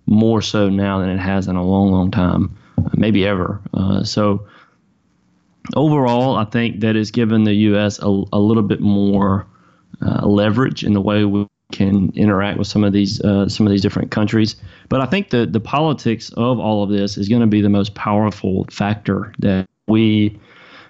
more 0.07 0.43
so 0.43 0.69
now 0.69 0.99
than 0.99 1.09
it 1.09 1.19
has 1.19 1.49
in 1.49 1.57
a 1.57 1.65
long, 1.65 1.93
long 1.93 2.11
time, 2.11 2.57
maybe 2.95 3.27
ever. 3.27 3.61
Uh, 3.73 4.03
so 4.03 4.47
overall, 5.75 6.37
I 6.37 6.45
think 6.45 6.81
that 6.81 6.97
has 6.97 7.11
given 7.11 7.45
the 7.45 7.55
U.S. 7.55 7.99
a, 8.01 8.07
a 8.07 8.41
little 8.41 8.63
bit 8.63 8.81
more 8.81 9.47
uh, 10.05 10.27
leverage 10.27 10.85
in 10.85 10.93
the 10.93 11.01
way 11.01 11.25
we 11.25 11.47
can 11.73 12.13
interact 12.15 12.59
with 12.59 12.67
some 12.67 12.85
of 12.85 12.93
these 12.93 13.21
uh, 13.23 13.49
some 13.49 13.67
of 13.67 13.71
these 13.71 13.83
different 13.83 14.11
countries. 14.11 14.57
But 14.89 15.01
I 15.01 15.07
think 15.07 15.31
the 15.31 15.47
the 15.47 15.61
politics 15.61 16.31
of 16.37 16.59
all 16.59 16.83
of 16.83 16.91
this 16.91 17.19
is 17.19 17.29
going 17.29 17.41
to 17.41 17.47
be 17.47 17.61
the 17.61 17.69
most 17.69 17.95
powerful 17.95 18.67
factor 18.71 19.33
that 19.41 19.67
we 19.89 20.39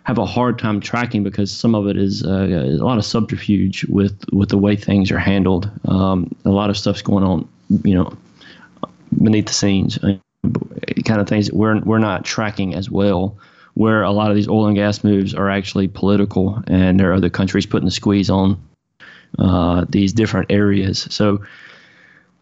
have 0.05 0.19
a 0.19 0.27
hard 0.27 0.59
time 0.59 0.81
tracking 0.81 1.23
because 1.23 1.51
some 1.51 1.75
of 1.75 1.87
it 1.87 1.97
is 1.97 2.25
uh, 2.25 2.49
a 2.49 2.85
lot 2.85 2.99
of 2.99 3.05
subterfuge 3.05 3.85
with 3.85 4.25
with 4.33 4.49
the 4.49 4.59
way 4.59 4.77
things 4.77 5.11
are 5.11 5.19
handled. 5.19 5.71
Um, 5.87 6.35
a 6.45 6.51
lot 6.51 6.71
of 6.71 6.77
stuff's 6.77 7.03
going 7.03 7.25
on, 7.25 7.49
you 7.85 7.95
know, 7.95 8.13
beneath 9.23 9.47
the 9.47 9.53
scenes, 9.53 9.99
uh, 9.99 10.17
kind 11.05 11.21
of 11.21 11.29
things 11.29 11.47
that 11.47 11.55
we're 11.55 11.81
we're 11.81 11.99
not 11.99 12.25
tracking 12.25 12.75
as 12.75 12.91
well. 12.91 13.39
Where 13.75 14.03
a 14.03 14.11
lot 14.11 14.31
of 14.31 14.37
these 14.37 14.49
oil 14.49 14.67
and 14.67 14.77
gas 14.77 15.03
moves 15.03 15.33
are 15.35 15.49
actually 15.49 15.89
political, 15.89 16.63
and 16.67 17.01
there 17.01 17.11
are 17.11 17.15
other 17.15 17.31
countries 17.31 17.65
putting 17.65 17.87
the 17.87 17.91
squeeze 17.93 18.29
on 18.29 18.61
uh, 19.39 19.85
these 19.89 20.13
different 20.13 20.51
areas. 20.51 21.07
So 21.11 21.43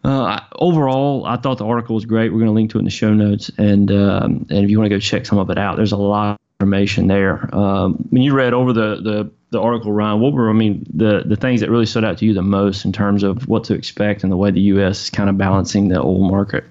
uh, 0.03 0.39
overall, 0.53 1.25
I 1.25 1.37
thought 1.37 1.57
the 1.57 1.65
article 1.65 1.95
was 1.95 2.05
great. 2.05 2.31
We're 2.31 2.39
going 2.39 2.47
to 2.47 2.53
link 2.53 2.71
to 2.71 2.77
it 2.77 2.79
in 2.79 2.85
the 2.85 2.91
show 2.91 3.13
notes, 3.13 3.51
and 3.57 3.91
um, 3.91 4.47
and 4.49 4.63
if 4.63 4.69
you 4.69 4.79
want 4.79 4.89
to 4.89 4.95
go 4.95 4.99
check 4.99 5.25
some 5.25 5.37
of 5.37 5.49
it 5.49 5.57
out, 5.57 5.77
there's 5.77 5.91
a 5.91 5.97
lot 5.97 6.31
of 6.31 6.37
information 6.59 7.07
there. 7.07 7.53
Um, 7.55 7.95
when 8.09 8.23
you 8.23 8.33
read 8.33 8.53
over 8.53 8.73
the, 8.73 8.95
the 9.01 9.31
the 9.51 9.61
article, 9.61 9.91
Ryan, 9.91 10.19
what 10.19 10.33
were 10.33 10.49
I 10.49 10.53
mean 10.53 10.85
the 10.91 11.23
the 11.25 11.35
things 11.35 11.61
that 11.61 11.69
really 11.69 11.85
stood 11.85 12.03
out 12.03 12.17
to 12.19 12.25
you 12.25 12.33
the 12.33 12.41
most 12.41 12.83
in 12.83 12.91
terms 12.91 13.21
of 13.21 13.47
what 13.47 13.63
to 13.65 13.75
expect 13.75 14.23
and 14.23 14.31
the 14.31 14.37
way 14.37 14.49
the 14.49 14.61
U.S. 14.61 15.03
is 15.03 15.09
kind 15.11 15.29
of 15.29 15.37
balancing 15.37 15.89
the 15.89 15.99
oil 15.99 16.27
market? 16.27 16.63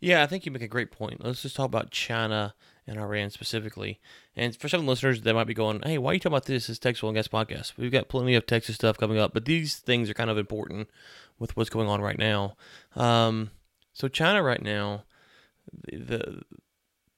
Yeah, 0.00 0.22
I 0.22 0.26
think 0.26 0.46
you 0.46 0.52
make 0.52 0.62
a 0.62 0.68
great 0.68 0.90
point. 0.90 1.24
Let's 1.24 1.42
just 1.42 1.54
talk 1.54 1.66
about 1.66 1.90
China 1.90 2.54
and 2.90 2.98
Iran 2.98 3.30
specifically. 3.30 4.00
And 4.34 4.54
for 4.56 4.68
some 4.68 4.86
listeners 4.86 5.22
that 5.22 5.34
might 5.34 5.46
be 5.46 5.54
going, 5.54 5.80
hey, 5.84 5.96
why 5.96 6.10
are 6.10 6.14
you 6.14 6.20
talking 6.20 6.34
about 6.34 6.46
this 6.46 6.68
as 6.68 6.80
Texas 6.80 7.04
Oil 7.04 7.10
and 7.10 7.16
Gas 7.16 7.28
Podcast? 7.28 7.74
We've 7.76 7.92
got 7.92 8.08
plenty 8.08 8.34
of 8.34 8.46
Texas 8.46 8.74
stuff 8.74 8.98
coming 8.98 9.16
up, 9.16 9.32
but 9.32 9.44
these 9.44 9.76
things 9.76 10.10
are 10.10 10.14
kind 10.14 10.28
of 10.28 10.36
important 10.36 10.90
with 11.38 11.56
what's 11.56 11.70
going 11.70 11.88
on 11.88 12.00
right 12.02 12.18
now. 12.18 12.56
Um, 12.96 13.50
so 13.92 14.08
China 14.08 14.42
right 14.42 14.60
now, 14.60 15.04
the, 15.72 15.98
the 15.98 16.42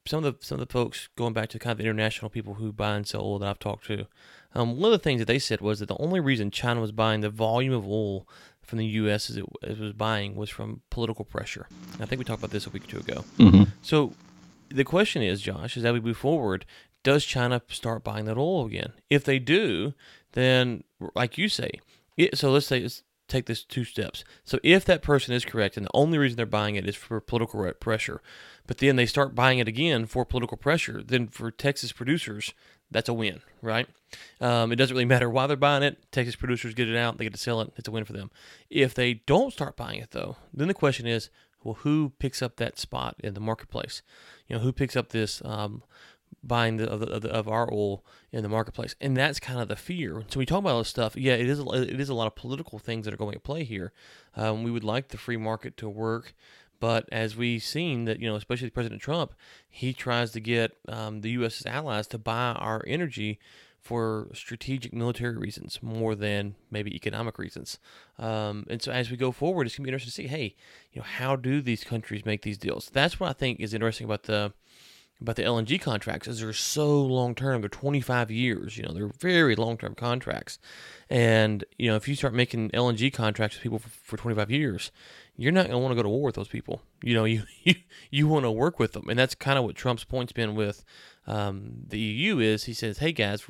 some 0.04 0.24
of 0.24 0.38
the 0.38 0.44
some 0.44 0.60
of 0.60 0.66
the 0.66 0.72
folks 0.72 1.08
going 1.16 1.32
back 1.32 1.48
to 1.50 1.58
kind 1.58 1.72
of 1.72 1.78
the 1.78 1.84
international 1.84 2.28
people 2.28 2.54
who 2.54 2.72
buy 2.72 2.96
and 2.96 3.06
sell 3.06 3.22
oil 3.22 3.38
that 3.38 3.48
I've 3.48 3.58
talked 3.58 3.86
to, 3.86 4.06
um, 4.54 4.76
one 4.76 4.92
of 4.92 4.98
the 4.98 5.02
things 5.02 5.20
that 5.20 5.26
they 5.26 5.38
said 5.38 5.60
was 5.60 5.78
that 5.78 5.86
the 5.86 5.96
only 5.98 6.20
reason 6.20 6.50
China 6.50 6.80
was 6.80 6.92
buying 6.92 7.20
the 7.20 7.30
volume 7.30 7.72
of 7.72 7.88
oil 7.88 8.28
from 8.60 8.78
the 8.78 8.86
U.S. 8.86 9.30
as 9.30 9.38
it, 9.38 9.44
as 9.62 9.78
it 9.78 9.82
was 9.82 9.92
buying 9.92 10.34
was 10.34 10.50
from 10.50 10.82
political 10.90 11.24
pressure. 11.24 11.66
And 11.94 12.02
I 12.02 12.06
think 12.06 12.18
we 12.18 12.24
talked 12.24 12.40
about 12.40 12.50
this 12.50 12.66
a 12.66 12.70
week 12.70 12.84
or 12.84 12.88
two 12.88 12.98
ago. 12.98 13.24
Mm-hmm. 13.38 13.62
So 13.82 14.12
the 14.72 14.84
question 14.84 15.22
is, 15.22 15.40
Josh, 15.40 15.76
as 15.76 15.84
we 15.84 16.00
move 16.00 16.16
forward, 16.16 16.64
does 17.02 17.24
China 17.24 17.62
start 17.68 18.04
buying 18.04 18.24
that 18.26 18.38
oil 18.38 18.66
again? 18.66 18.92
If 19.10 19.24
they 19.24 19.38
do, 19.38 19.94
then 20.32 20.84
like 21.14 21.38
you 21.38 21.48
say, 21.48 21.70
it, 22.16 22.38
so 22.38 22.50
let's 22.50 22.66
say 22.66 22.80
let's 22.80 23.02
take 23.28 23.46
this 23.46 23.64
two 23.64 23.84
steps. 23.84 24.24
So 24.44 24.58
if 24.62 24.84
that 24.84 25.02
person 25.02 25.34
is 25.34 25.44
correct, 25.44 25.76
and 25.76 25.86
the 25.86 25.90
only 25.94 26.18
reason 26.18 26.36
they're 26.36 26.46
buying 26.46 26.76
it 26.76 26.88
is 26.88 26.96
for 26.96 27.20
political 27.20 27.72
pressure, 27.74 28.20
but 28.66 28.78
then 28.78 28.96
they 28.96 29.06
start 29.06 29.34
buying 29.34 29.58
it 29.58 29.68
again 29.68 30.06
for 30.06 30.24
political 30.24 30.56
pressure, 30.56 31.02
then 31.02 31.28
for 31.28 31.50
Texas 31.50 31.92
producers, 31.92 32.54
that's 32.90 33.08
a 33.08 33.14
win, 33.14 33.40
right? 33.62 33.88
Um, 34.40 34.70
it 34.70 34.76
doesn't 34.76 34.94
really 34.94 35.06
matter 35.06 35.30
why 35.30 35.46
they're 35.46 35.56
buying 35.56 35.82
it. 35.82 36.12
Texas 36.12 36.36
producers 36.36 36.74
get 36.74 36.90
it 36.90 36.96
out, 36.96 37.16
they 37.16 37.24
get 37.24 37.32
to 37.32 37.40
sell 37.40 37.60
it. 37.62 37.72
It's 37.76 37.88
a 37.88 37.90
win 37.90 38.04
for 38.04 38.12
them. 38.12 38.30
If 38.68 38.94
they 38.94 39.14
don't 39.14 39.52
start 39.52 39.76
buying 39.76 40.00
it, 40.00 40.10
though, 40.10 40.36
then 40.52 40.68
the 40.68 40.74
question 40.74 41.06
is, 41.06 41.30
well, 41.64 41.74
who 41.74 42.12
picks 42.18 42.42
up 42.42 42.56
that 42.56 42.78
spot 42.78 43.16
in 43.18 43.34
the 43.34 43.40
marketplace? 43.40 44.02
You 44.48 44.56
know, 44.56 44.62
who 44.62 44.72
picks 44.72 44.96
up 44.96 45.10
this 45.10 45.42
um, 45.44 45.82
buying 46.42 46.76
the, 46.76 46.88
of, 46.88 47.22
the, 47.22 47.30
of 47.30 47.48
our 47.48 47.72
oil 47.72 48.04
in 48.30 48.42
the 48.42 48.48
marketplace, 48.48 48.94
and 49.00 49.16
that's 49.16 49.40
kind 49.40 49.60
of 49.60 49.68
the 49.68 49.76
fear. 49.76 50.24
So 50.28 50.38
we 50.38 50.46
talk 50.46 50.60
about 50.60 50.72
all 50.72 50.78
this 50.78 50.88
stuff. 50.88 51.16
Yeah, 51.16 51.34
it 51.34 51.48
is 51.48 51.60
a, 51.60 51.68
it 51.72 52.00
is 52.00 52.08
a 52.08 52.14
lot 52.14 52.26
of 52.26 52.34
political 52.34 52.78
things 52.78 53.04
that 53.04 53.14
are 53.14 53.18
going 53.18 53.34
to 53.34 53.40
play 53.40 53.64
here. 53.64 53.92
Um, 54.36 54.62
we 54.62 54.70
would 54.70 54.84
like 54.84 55.08
the 55.08 55.18
free 55.18 55.36
market 55.36 55.76
to 55.78 55.88
work, 55.88 56.34
but 56.80 57.08
as 57.12 57.36
we've 57.36 57.62
seen 57.62 58.06
that 58.06 58.20
you 58.20 58.28
know, 58.28 58.36
especially 58.36 58.70
President 58.70 59.00
Trump, 59.00 59.34
he 59.68 59.92
tries 59.92 60.32
to 60.32 60.40
get 60.40 60.76
um, 60.88 61.20
the 61.20 61.30
U.S.'s 61.30 61.66
allies 61.66 62.06
to 62.08 62.18
buy 62.18 62.52
our 62.52 62.82
energy 62.86 63.38
for 63.82 64.28
strategic 64.32 64.94
military 64.94 65.36
reasons 65.36 65.80
more 65.82 66.14
than 66.14 66.54
maybe 66.70 66.94
economic 66.94 67.36
reasons. 67.36 67.78
Um, 68.18 68.64
and 68.70 68.80
so 68.80 68.92
as 68.92 69.10
we 69.10 69.16
go 69.16 69.32
forward, 69.32 69.66
it's 69.66 69.76
gonna 69.76 69.86
be 69.86 69.90
interesting 69.90 70.24
to 70.24 70.28
see, 70.28 70.34
hey, 70.34 70.54
you 70.92 71.00
know, 71.00 71.06
how 71.06 71.34
do 71.34 71.60
these 71.60 71.82
countries 71.82 72.24
make 72.24 72.42
these 72.42 72.58
deals? 72.58 72.90
That's 72.92 73.18
what 73.18 73.28
I 73.28 73.32
think 73.32 73.58
is 73.58 73.74
interesting 73.74 74.04
about 74.04 74.24
the 74.24 74.52
about 75.22 75.36
the 75.36 75.42
LNG 75.42 75.80
contracts 75.80 76.28
is 76.28 76.40
they're 76.40 76.52
so 76.52 77.00
long 77.00 77.34
term. 77.34 77.62
They're 77.62 77.68
25 77.68 78.30
years. 78.30 78.76
You 78.76 78.82
know, 78.82 78.92
they're 78.92 79.10
very 79.20 79.56
long 79.56 79.78
term 79.78 79.94
contracts. 79.94 80.58
And 81.08 81.64
you 81.78 81.88
know, 81.88 81.96
if 81.96 82.06
you 82.06 82.14
start 82.14 82.34
making 82.34 82.70
LNG 82.70 83.12
contracts 83.12 83.56
with 83.56 83.62
people 83.62 83.78
for, 83.78 83.88
for 83.88 84.16
25 84.16 84.50
years, 84.50 84.90
you're 85.36 85.52
not 85.52 85.62
going 85.62 85.72
to 85.72 85.78
want 85.78 85.92
to 85.92 85.96
go 85.96 86.02
to 86.02 86.08
war 86.08 86.24
with 86.24 86.34
those 86.34 86.48
people. 86.48 86.82
You 87.02 87.14
know, 87.14 87.24
you 87.32 87.44
you, 87.62 87.74
you 88.10 88.28
want 88.28 88.44
to 88.44 88.50
work 88.50 88.78
with 88.78 88.92
them, 88.92 89.08
and 89.08 89.18
that's 89.18 89.34
kind 89.34 89.58
of 89.58 89.64
what 89.64 89.76
Trump's 89.76 90.04
point's 90.04 90.32
been 90.32 90.54
with 90.54 90.84
um, 91.26 91.84
the 91.88 91.98
EU. 91.98 92.38
Is 92.38 92.64
he 92.64 92.74
says, 92.74 92.98
"Hey 92.98 93.12
guys, 93.12 93.44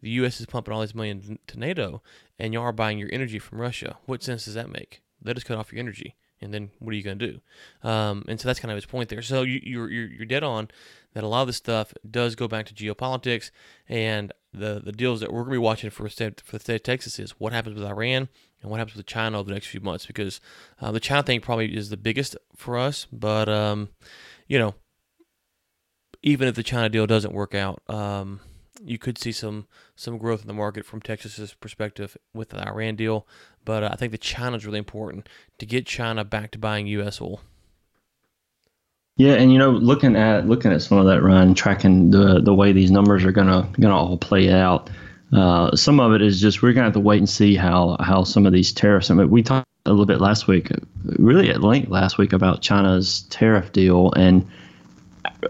the 0.00 0.10
U.S. 0.10 0.40
is 0.40 0.46
pumping 0.46 0.72
all 0.72 0.80
this 0.80 0.94
money 0.94 1.38
to 1.46 1.58
NATO, 1.58 2.02
and 2.38 2.52
y'all 2.52 2.62
are 2.64 2.72
buying 2.72 2.98
your 2.98 3.10
energy 3.12 3.38
from 3.38 3.60
Russia. 3.60 3.98
What 4.06 4.22
sense 4.22 4.44
does 4.44 4.54
that 4.54 4.70
make? 4.70 5.02
Let 5.24 5.36
us 5.36 5.44
cut 5.44 5.58
off 5.58 5.72
your 5.72 5.80
energy." 5.80 6.16
and 6.42 6.52
then 6.52 6.70
what 6.80 6.92
are 6.92 6.96
you 6.96 7.02
going 7.02 7.18
to 7.18 7.26
do? 7.32 7.88
Um, 7.88 8.24
and 8.28 8.38
so 8.38 8.48
that's 8.48 8.60
kind 8.60 8.72
of 8.72 8.76
his 8.76 8.84
point 8.84 9.08
there. 9.08 9.22
So 9.22 9.42
you, 9.42 9.60
you're, 9.62 9.88
you're 9.88 10.08
you're 10.08 10.26
dead 10.26 10.42
on 10.42 10.68
that. 11.14 11.24
A 11.24 11.28
lot 11.28 11.42
of 11.42 11.46
this 11.46 11.56
stuff 11.56 11.94
does 12.08 12.34
go 12.34 12.48
back 12.48 12.66
to 12.66 12.74
geopolitics, 12.74 13.50
and 13.88 14.32
the 14.52 14.82
the 14.84 14.92
deals 14.92 15.20
that 15.20 15.32
we're 15.32 15.42
going 15.42 15.52
to 15.52 15.58
be 15.58 15.58
watching 15.58 15.90
for 15.90 16.08
state, 16.08 16.42
for 16.44 16.56
the 16.56 16.60
state 16.60 16.74
of 16.76 16.82
Texas 16.82 17.18
is 17.18 17.30
what 17.38 17.52
happens 17.52 17.76
with 17.76 17.88
Iran 17.88 18.28
and 18.60 18.70
what 18.70 18.78
happens 18.78 18.96
with 18.96 19.06
China 19.06 19.38
over 19.38 19.48
the 19.48 19.54
next 19.54 19.68
few 19.68 19.80
months. 19.80 20.04
Because 20.04 20.40
uh, 20.80 20.90
the 20.90 21.00
China 21.00 21.22
thing 21.22 21.40
probably 21.40 21.74
is 21.74 21.90
the 21.90 21.96
biggest 21.96 22.36
for 22.56 22.76
us, 22.76 23.06
but 23.12 23.48
um, 23.48 23.90
you 24.48 24.58
know, 24.58 24.74
even 26.22 26.48
if 26.48 26.54
the 26.54 26.62
China 26.62 26.88
deal 26.88 27.06
doesn't 27.06 27.34
work 27.34 27.54
out. 27.54 27.82
Um, 27.88 28.40
you 28.84 28.98
could 28.98 29.18
see 29.18 29.32
some 29.32 29.66
some 29.94 30.18
growth 30.18 30.42
in 30.42 30.48
the 30.48 30.54
market 30.54 30.84
from 30.84 31.00
Texas's 31.00 31.54
perspective 31.54 32.16
with 32.34 32.50
the 32.50 32.66
Iran 32.66 32.96
deal. 32.96 33.26
But 33.64 33.82
uh, 33.82 33.90
I 33.92 33.96
think 33.96 34.12
the 34.12 34.18
China 34.18 34.56
is 34.56 34.66
really 34.66 34.78
important 34.78 35.28
to 35.58 35.66
get 35.66 35.86
China 35.86 36.24
back 36.24 36.50
to 36.52 36.58
buying 36.58 36.86
U.S. 36.88 37.20
oil. 37.20 37.40
Yeah, 39.16 39.34
and 39.34 39.52
you 39.52 39.58
know, 39.58 39.70
looking 39.70 40.16
at 40.16 40.48
looking 40.48 40.72
at 40.72 40.82
some 40.82 40.98
of 40.98 41.06
that 41.06 41.22
run, 41.22 41.54
tracking 41.54 42.10
the 42.10 42.40
the 42.40 42.54
way 42.54 42.72
these 42.72 42.90
numbers 42.90 43.24
are 43.24 43.32
gonna 43.32 43.68
gonna 43.78 43.96
all 43.96 44.16
play 44.16 44.50
out. 44.50 44.90
Uh, 45.32 45.74
some 45.76 46.00
of 46.00 46.12
it 46.12 46.22
is 46.22 46.40
just 46.40 46.62
we're 46.62 46.72
gonna 46.72 46.86
have 46.86 46.94
to 46.94 47.00
wait 47.00 47.18
and 47.18 47.28
see 47.28 47.54
how 47.54 47.96
how 48.00 48.24
some 48.24 48.46
of 48.46 48.52
these 48.52 48.72
tariffs. 48.72 49.10
I 49.10 49.14
mean, 49.14 49.30
we 49.30 49.42
talked 49.42 49.68
a 49.86 49.90
little 49.90 50.06
bit 50.06 50.20
last 50.20 50.46
week, 50.46 50.70
really 51.04 51.50
at 51.50 51.62
length 51.62 51.88
last 51.88 52.18
week 52.18 52.32
about 52.32 52.62
China's 52.62 53.22
tariff 53.30 53.72
deal 53.72 54.12
and 54.12 54.46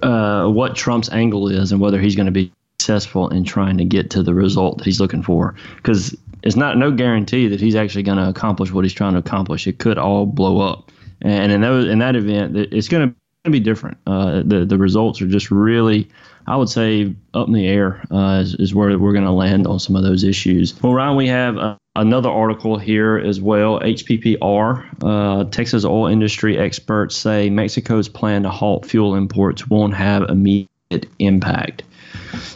uh, 0.02 0.46
what 0.48 0.74
Trump's 0.74 1.10
angle 1.10 1.48
is 1.48 1.72
and 1.72 1.80
whether 1.80 2.00
he's 2.00 2.16
going 2.16 2.26
to 2.26 2.32
be 2.32 2.52
successful 2.80 3.28
in 3.28 3.44
trying 3.44 3.78
to 3.78 3.84
get 3.84 4.10
to 4.10 4.22
the 4.22 4.34
result 4.34 4.78
that 4.78 4.84
he's 4.84 5.00
looking 5.00 5.22
for. 5.22 5.54
Because 5.76 6.16
it's 6.42 6.56
not 6.56 6.76
no 6.76 6.90
guarantee 6.90 7.48
that 7.48 7.60
he's 7.60 7.74
actually 7.76 8.02
going 8.02 8.18
to 8.18 8.28
accomplish 8.28 8.72
what 8.72 8.84
he's 8.84 8.92
trying 8.92 9.12
to 9.12 9.18
accomplish. 9.18 9.66
It 9.66 9.78
could 9.78 9.98
all 9.98 10.26
blow 10.26 10.60
up, 10.60 10.90
and 11.20 11.52
in 11.52 11.60
that 11.60 11.72
in 11.88 11.98
that 12.00 12.16
event, 12.16 12.56
it's 12.56 12.88
going 12.88 13.14
to 13.44 13.50
be 13.50 13.60
different. 13.60 13.98
Uh, 14.06 14.42
the 14.44 14.64
the 14.64 14.78
results 14.78 15.22
are 15.22 15.28
just 15.28 15.50
really, 15.50 16.08
I 16.46 16.56
would 16.56 16.68
say, 16.68 17.14
up 17.34 17.46
in 17.46 17.54
the 17.54 17.66
air. 17.66 18.02
Uh, 18.10 18.40
is, 18.42 18.54
is 18.54 18.74
where 18.74 18.96
we're 18.98 19.12
going 19.12 19.24
to 19.24 19.32
land 19.32 19.66
on 19.66 19.78
some 19.78 19.96
of 19.96 20.02
those 20.02 20.24
issues. 20.24 20.80
Well, 20.82 20.94
Ryan, 20.94 21.16
we 21.16 21.28
have 21.28 21.56
uh, 21.56 21.76
another 21.96 22.30
article 22.30 22.78
here 22.78 23.16
as 23.18 23.40
well. 23.40 23.80
HPPR, 23.80 25.02
uh, 25.02 25.44
Texas 25.50 25.84
oil 25.84 26.06
industry 26.06 26.58
experts 26.58 27.16
say 27.16 27.50
Mexico's 27.50 28.08
plan 28.08 28.42
to 28.42 28.50
halt 28.50 28.86
fuel 28.86 29.14
imports 29.14 29.68
won't 29.68 29.94
have 29.94 30.22
immediate 30.28 31.06
impact. 31.18 31.84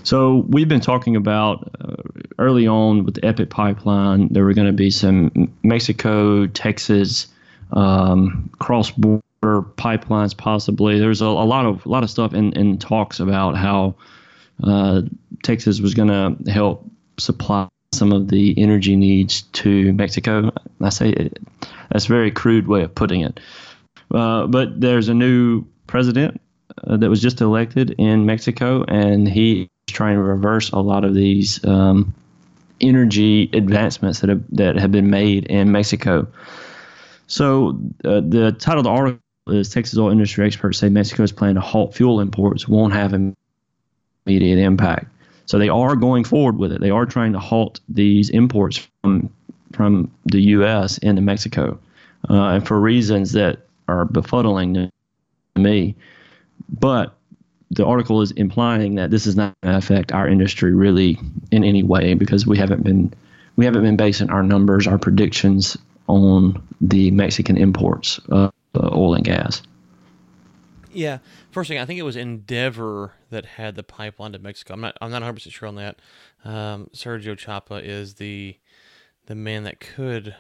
So 0.03 0.45
we've 0.49 0.69
been 0.69 0.81
talking 0.81 1.17
about 1.17 1.71
uh, 1.81 1.97
early 2.39 2.67
on 2.67 3.05
with 3.05 3.15
the 3.15 3.25
EPIC 3.25 3.51
pipeline, 3.51 4.29
there 4.31 4.45
were 4.45 4.55
going 4.55 4.67
to 4.67 4.73
be 4.73 4.91
some 4.91 5.53
Mexico, 5.63 6.47
Texas, 6.47 7.27
um, 7.73 8.51
cross 8.59 8.91
border 8.91 9.23
pipelines 9.43 10.37
possibly. 10.37 10.99
There's 10.99 11.21
a, 11.21 11.27
a, 11.27 11.47
lot 11.47 11.67
of 11.67 11.87
a 11.87 11.89
lot 11.89 12.03
of 12.03 12.11
stuff 12.11 12.35
in, 12.35 12.53
in 12.55 12.79
talks 12.79 13.21
about 13.21 13.57
how 13.57 13.95
uh, 14.63 15.03
Texas 15.43 15.81
was 15.81 15.95
going 15.95 16.09
to 16.09 16.51
help 16.51 16.89
supply 17.19 17.69
some 17.93 18.13
of 18.13 18.29
the 18.29 18.55
energy 18.59 18.97
needs 18.97 19.43
to 19.43 19.93
Mexico. 19.93 20.51
I 20.81 20.89
say 20.91 21.11
it, 21.11 21.39
that's 21.91 22.07
a 22.07 22.09
very 22.09 22.31
crude 22.31 22.67
way 22.67 22.83
of 22.83 22.95
putting 22.95 23.23
it. 23.23 23.41
Uh, 24.13 24.47
but 24.47 24.81
there's 24.81 25.09
a 25.09 25.15
new 25.15 25.65
president 25.87 26.41
uh, 26.87 26.97
that 26.97 27.09
was 27.09 27.23
just 27.23 27.41
elected 27.41 27.95
in 27.99 28.27
Mexico, 28.27 28.85
and 28.89 29.29
he 29.29 29.63
is 29.63 29.69
trying 29.89 30.17
to 30.17 30.23
reverse 30.23 30.71
a 30.71 30.79
lot 30.79 31.05
of 31.05 31.15
these 31.15 31.65
um, 31.65 32.15
energy 32.81 33.51
advancements 33.53 34.21
that 34.21 34.29
have 34.29 34.43
that 34.51 34.77
have 34.77 34.93
been 34.93 35.11
made 35.11 35.47
in 35.47 35.73
Mexico. 35.73 36.27
So 37.27 37.79
uh, 38.05 38.21
the 38.21 38.55
title 38.59 38.81
of 38.81 38.85
the 38.85 38.91
article 38.91 39.21
is 39.49 39.71
Texas 39.71 39.99
oil 39.99 40.11
industry 40.11 40.47
experts 40.47 40.79
say 40.79 40.89
Mexico's 40.89 41.33
plan 41.33 41.55
to 41.55 41.61
halt 41.61 41.95
fuel 41.95 42.21
imports 42.21 42.67
won't 42.67 42.93
have 42.93 43.15
immediate 43.15 44.59
impact. 44.59 45.07
So 45.47 45.59
they 45.59 45.69
are 45.69 45.95
going 45.95 46.25
forward 46.25 46.59
with 46.59 46.73
it. 46.73 46.81
They 46.81 46.91
are 46.91 47.07
trying 47.07 47.33
to 47.33 47.39
halt 47.39 47.81
these 47.89 48.31
imports 48.31 48.89
from 49.03 49.31
from 49.73 50.11
the 50.25 50.41
U.S. 50.41 50.99
into 50.99 51.23
Mexico, 51.23 51.79
uh, 52.29 52.49
and 52.49 52.67
for 52.67 52.81
reasons 52.81 53.33
that 53.33 53.59
are 53.89 54.05
befuddling 54.07 54.75
to 54.75 55.61
me. 55.61 55.95
But 56.69 57.15
the 57.71 57.85
article 57.85 58.23
is 58.23 58.31
implying 58.33 58.95
that 58.97 59.11
this 59.11 59.27
is 59.27 59.37
not 59.37 59.55
going 59.63 59.73
to 59.73 59.79
affect 59.79 60.13
our 60.13 60.27
industry 60.27 60.73
really 60.73 61.19
in 61.51 61.63
any 61.65 61.83
way 61.83 62.15
because 62.15 62.47
we 62.47 62.59
haven't 62.59 62.83
been 62.83 63.13
we 63.57 63.65
haven't 63.65 63.83
been 63.83 63.97
basing 63.97 64.31
our 64.31 64.43
numbers, 64.43 64.87
our 64.87 64.99
predictions 64.99 65.77
on 66.09 66.63
the 66.81 67.11
Mexican 67.11 67.57
imports 67.57 68.19
of 68.31 68.53
uh, 68.77 68.91
oil 68.93 69.15
and 69.15 69.25
gas. 69.25 69.63
Yeah, 70.93 71.19
first 71.51 71.69
thing 71.69 71.79
I 71.79 71.85
think 71.85 71.99
it 71.99 72.05
was 72.05 72.17
Endeavor 72.17 73.13
that 73.31 73.45
had 73.45 73.75
the 73.75 73.83
pipeline 73.83 74.33
to 74.33 74.39
Mexico. 74.39 74.75
I'm 74.75 74.81
not 74.81 74.97
I'm 75.01 75.11
not 75.11 75.21
100 75.21 75.35
percent 75.35 75.53
sure 75.53 75.69
on 75.69 75.75
that. 75.77 75.99
Um, 76.45 76.89
Sergio 76.95 77.37
Chapa 77.37 77.77
is 77.77 78.15
the 78.15 78.57
the 79.27 79.35
man 79.35 79.65
that 79.65 79.81
could 79.81 80.35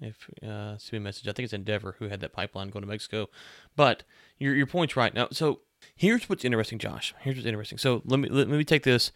if 0.00 0.28
uh, 0.42 0.76
send 0.78 0.92
me 0.92 0.98
a 0.98 1.00
message. 1.00 1.28
I 1.28 1.32
think 1.32 1.44
it's 1.44 1.52
Endeavor 1.52 1.96
who 1.98 2.08
had 2.08 2.20
that 2.20 2.32
pipeline 2.32 2.70
going 2.70 2.82
to 2.82 2.88
Mexico. 2.88 3.28
But 3.76 4.02
your 4.38 4.54
your 4.54 4.66
point's 4.66 4.96
right. 4.96 5.14
Now, 5.14 5.28
so 5.30 5.60
here's 5.94 6.28
what's 6.28 6.44
interesting, 6.44 6.78
Josh. 6.78 7.14
Here's 7.20 7.36
what's 7.36 7.46
interesting. 7.46 7.78
So 7.78 8.02
let 8.04 8.20
me 8.20 8.28
let, 8.28 8.48
me 8.48 8.64
take 8.64 8.82
this 8.82 9.12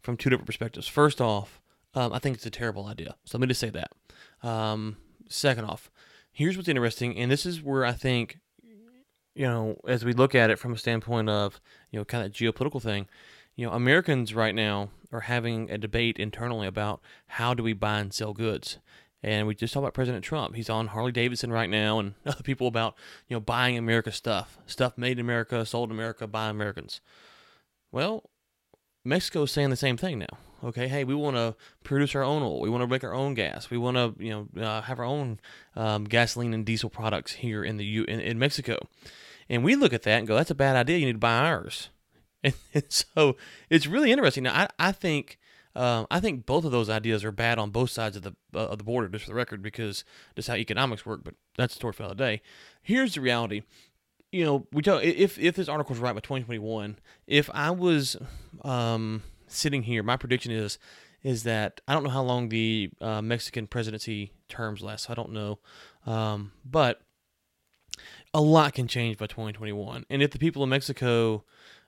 from 0.00 0.16
two 0.16 0.30
different 0.30 0.46
perspectives. 0.46 0.88
First 0.88 1.20
off, 1.20 1.60
um, 1.94 2.12
I 2.12 2.18
think 2.18 2.36
it's 2.36 2.46
a 2.46 2.50
terrible 2.50 2.86
idea. 2.86 3.16
So 3.24 3.38
let 3.38 3.42
me 3.42 3.48
just 3.48 3.60
say 3.60 3.70
that. 3.70 3.92
Um, 4.42 4.96
second 5.28 5.64
off, 5.66 5.90
here's 6.32 6.56
what's 6.56 6.68
interesting, 6.68 7.16
and 7.16 7.30
this 7.30 7.46
is 7.46 7.62
where 7.62 7.84
I 7.84 7.92
think, 7.92 8.38
you 9.34 9.46
know, 9.46 9.76
as 9.86 10.04
we 10.04 10.12
look 10.12 10.34
at 10.34 10.50
it 10.50 10.58
from 10.58 10.72
a 10.72 10.78
standpoint 10.78 11.28
of 11.28 11.60
you 11.90 11.98
know 11.98 12.04
kind 12.04 12.24
of 12.24 12.32
geopolitical 12.32 12.82
thing, 12.82 13.08
you 13.56 13.66
know, 13.66 13.72
Americans 13.72 14.34
right 14.34 14.54
now 14.54 14.90
are 15.12 15.20
having 15.20 15.70
a 15.70 15.78
debate 15.78 16.18
internally 16.18 16.66
about 16.66 17.00
how 17.26 17.54
do 17.54 17.62
we 17.62 17.72
buy 17.72 17.98
and 17.98 18.14
sell 18.14 18.32
goods. 18.32 18.78
And 19.22 19.46
we 19.46 19.54
just 19.54 19.74
talked 19.74 19.82
about 19.82 19.92
President 19.92 20.24
Trump. 20.24 20.54
He's 20.54 20.70
on 20.70 20.86
Harley 20.86 21.12
Davidson 21.12 21.52
right 21.52 21.68
now, 21.68 21.98
and 21.98 22.14
other 22.26 22.42
people 22.42 22.66
about 22.66 22.94
you 23.28 23.36
know 23.36 23.40
buying 23.40 23.76
America 23.76 24.12
stuff, 24.12 24.58
stuff 24.66 24.96
made 24.96 25.18
in 25.18 25.20
America, 25.20 25.64
sold 25.66 25.90
in 25.90 25.96
America 25.96 26.26
by 26.26 26.48
Americans. 26.48 27.00
Well, 27.92 28.29
Mexico 29.04 29.42
is 29.42 29.52
saying 29.52 29.70
the 29.70 29.76
same 29.76 29.96
thing 29.96 30.18
now. 30.18 30.38
Okay, 30.62 30.88
hey, 30.88 31.04
we 31.04 31.14
want 31.14 31.36
to 31.36 31.56
produce 31.84 32.14
our 32.14 32.22
own 32.22 32.42
oil. 32.42 32.60
We 32.60 32.68
want 32.68 32.82
to 32.82 32.86
make 32.86 33.02
our 33.02 33.14
own 33.14 33.32
gas. 33.32 33.70
We 33.70 33.78
want 33.78 33.96
to 33.96 34.14
you 34.22 34.30
know 34.54 34.62
uh, 34.62 34.82
have 34.82 34.98
our 34.98 35.06
own 35.06 35.40
um, 35.74 36.04
gasoline 36.04 36.52
and 36.52 36.66
diesel 36.66 36.90
products 36.90 37.32
here 37.32 37.64
in 37.64 37.78
the 37.78 37.84
U 37.84 38.04
in, 38.04 38.20
in 38.20 38.38
Mexico. 38.38 38.78
And 39.48 39.64
we 39.64 39.74
look 39.74 39.92
at 39.92 40.02
that 40.02 40.18
and 40.18 40.28
go, 40.28 40.36
that's 40.36 40.50
a 40.50 40.54
bad 40.54 40.76
idea. 40.76 40.98
You 40.98 41.06
need 41.06 41.12
to 41.14 41.18
buy 41.18 41.38
ours. 41.38 41.88
And, 42.44 42.54
and 42.74 42.84
so 42.88 43.36
it's 43.68 43.86
really 43.86 44.12
interesting. 44.12 44.44
Now, 44.44 44.54
I, 44.54 44.88
I 44.88 44.92
think 44.92 45.38
um, 45.74 46.06
I 46.10 46.20
think 46.20 46.46
both 46.46 46.64
of 46.64 46.72
those 46.72 46.90
ideas 46.90 47.24
are 47.24 47.32
bad 47.32 47.58
on 47.58 47.70
both 47.70 47.90
sides 47.90 48.16
of 48.16 48.22
the 48.22 48.34
uh, 48.54 48.66
of 48.66 48.78
the 48.78 48.84
border, 48.84 49.08
just 49.08 49.24
for 49.24 49.30
the 49.30 49.36
record, 49.36 49.62
because 49.62 50.04
that's 50.34 50.48
how 50.48 50.54
economics 50.56 51.06
work. 51.06 51.22
But 51.22 51.34
that's 51.56 51.74
the 51.74 51.78
story 51.78 51.92
for 51.92 52.08
the 52.08 52.14
day. 52.14 52.42
Here's 52.82 53.14
the 53.14 53.20
reality. 53.20 53.62
You 54.32 54.44
know, 54.44 54.66
we 54.72 54.82
tell 54.82 54.98
if 54.98 55.38
if 55.38 55.56
this 55.56 55.68
article 55.68 55.94
is 55.94 56.00
right 56.00 56.14
by 56.14 56.20
2021, 56.20 56.98
if 57.26 57.50
I 57.52 57.70
was 57.70 58.16
um, 58.62 59.22
sitting 59.48 59.82
here, 59.82 60.02
my 60.02 60.16
prediction 60.16 60.52
is 60.52 60.78
is 61.22 61.42
that 61.42 61.80
I 61.86 61.94
don't 61.94 62.04
know 62.04 62.10
how 62.10 62.22
long 62.22 62.48
the 62.48 62.90
uh, 63.00 63.20
Mexican 63.20 63.66
presidency 63.66 64.32
terms 64.48 64.82
last. 64.82 65.10
I 65.10 65.14
don't 65.14 65.32
know, 65.32 65.58
um, 66.06 66.52
but 66.64 67.02
a 68.32 68.40
lot 68.40 68.74
can 68.74 68.86
change 68.86 69.18
by 69.18 69.26
2021. 69.26 70.06
And 70.08 70.22
if 70.22 70.30
the 70.30 70.38
people 70.38 70.62
of 70.62 70.68
Mexico 70.68 71.44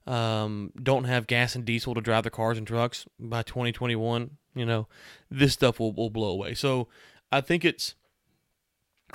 um, 0.06 0.72
don't 0.80 1.04
have 1.04 1.26
gas 1.26 1.54
and 1.54 1.64
diesel 1.64 1.94
to 1.94 2.00
drive 2.00 2.24
their 2.24 2.30
cars 2.30 2.58
and 2.58 2.66
trucks 2.66 3.06
by 3.18 3.42
2021, 3.42 4.38
you 4.54 4.66
know, 4.66 4.88
this 5.30 5.52
stuff 5.52 5.78
will, 5.78 5.92
will 5.92 6.10
blow 6.10 6.30
away. 6.30 6.54
So 6.54 6.88
I 7.30 7.40
think 7.40 7.64
it's, 7.64 7.94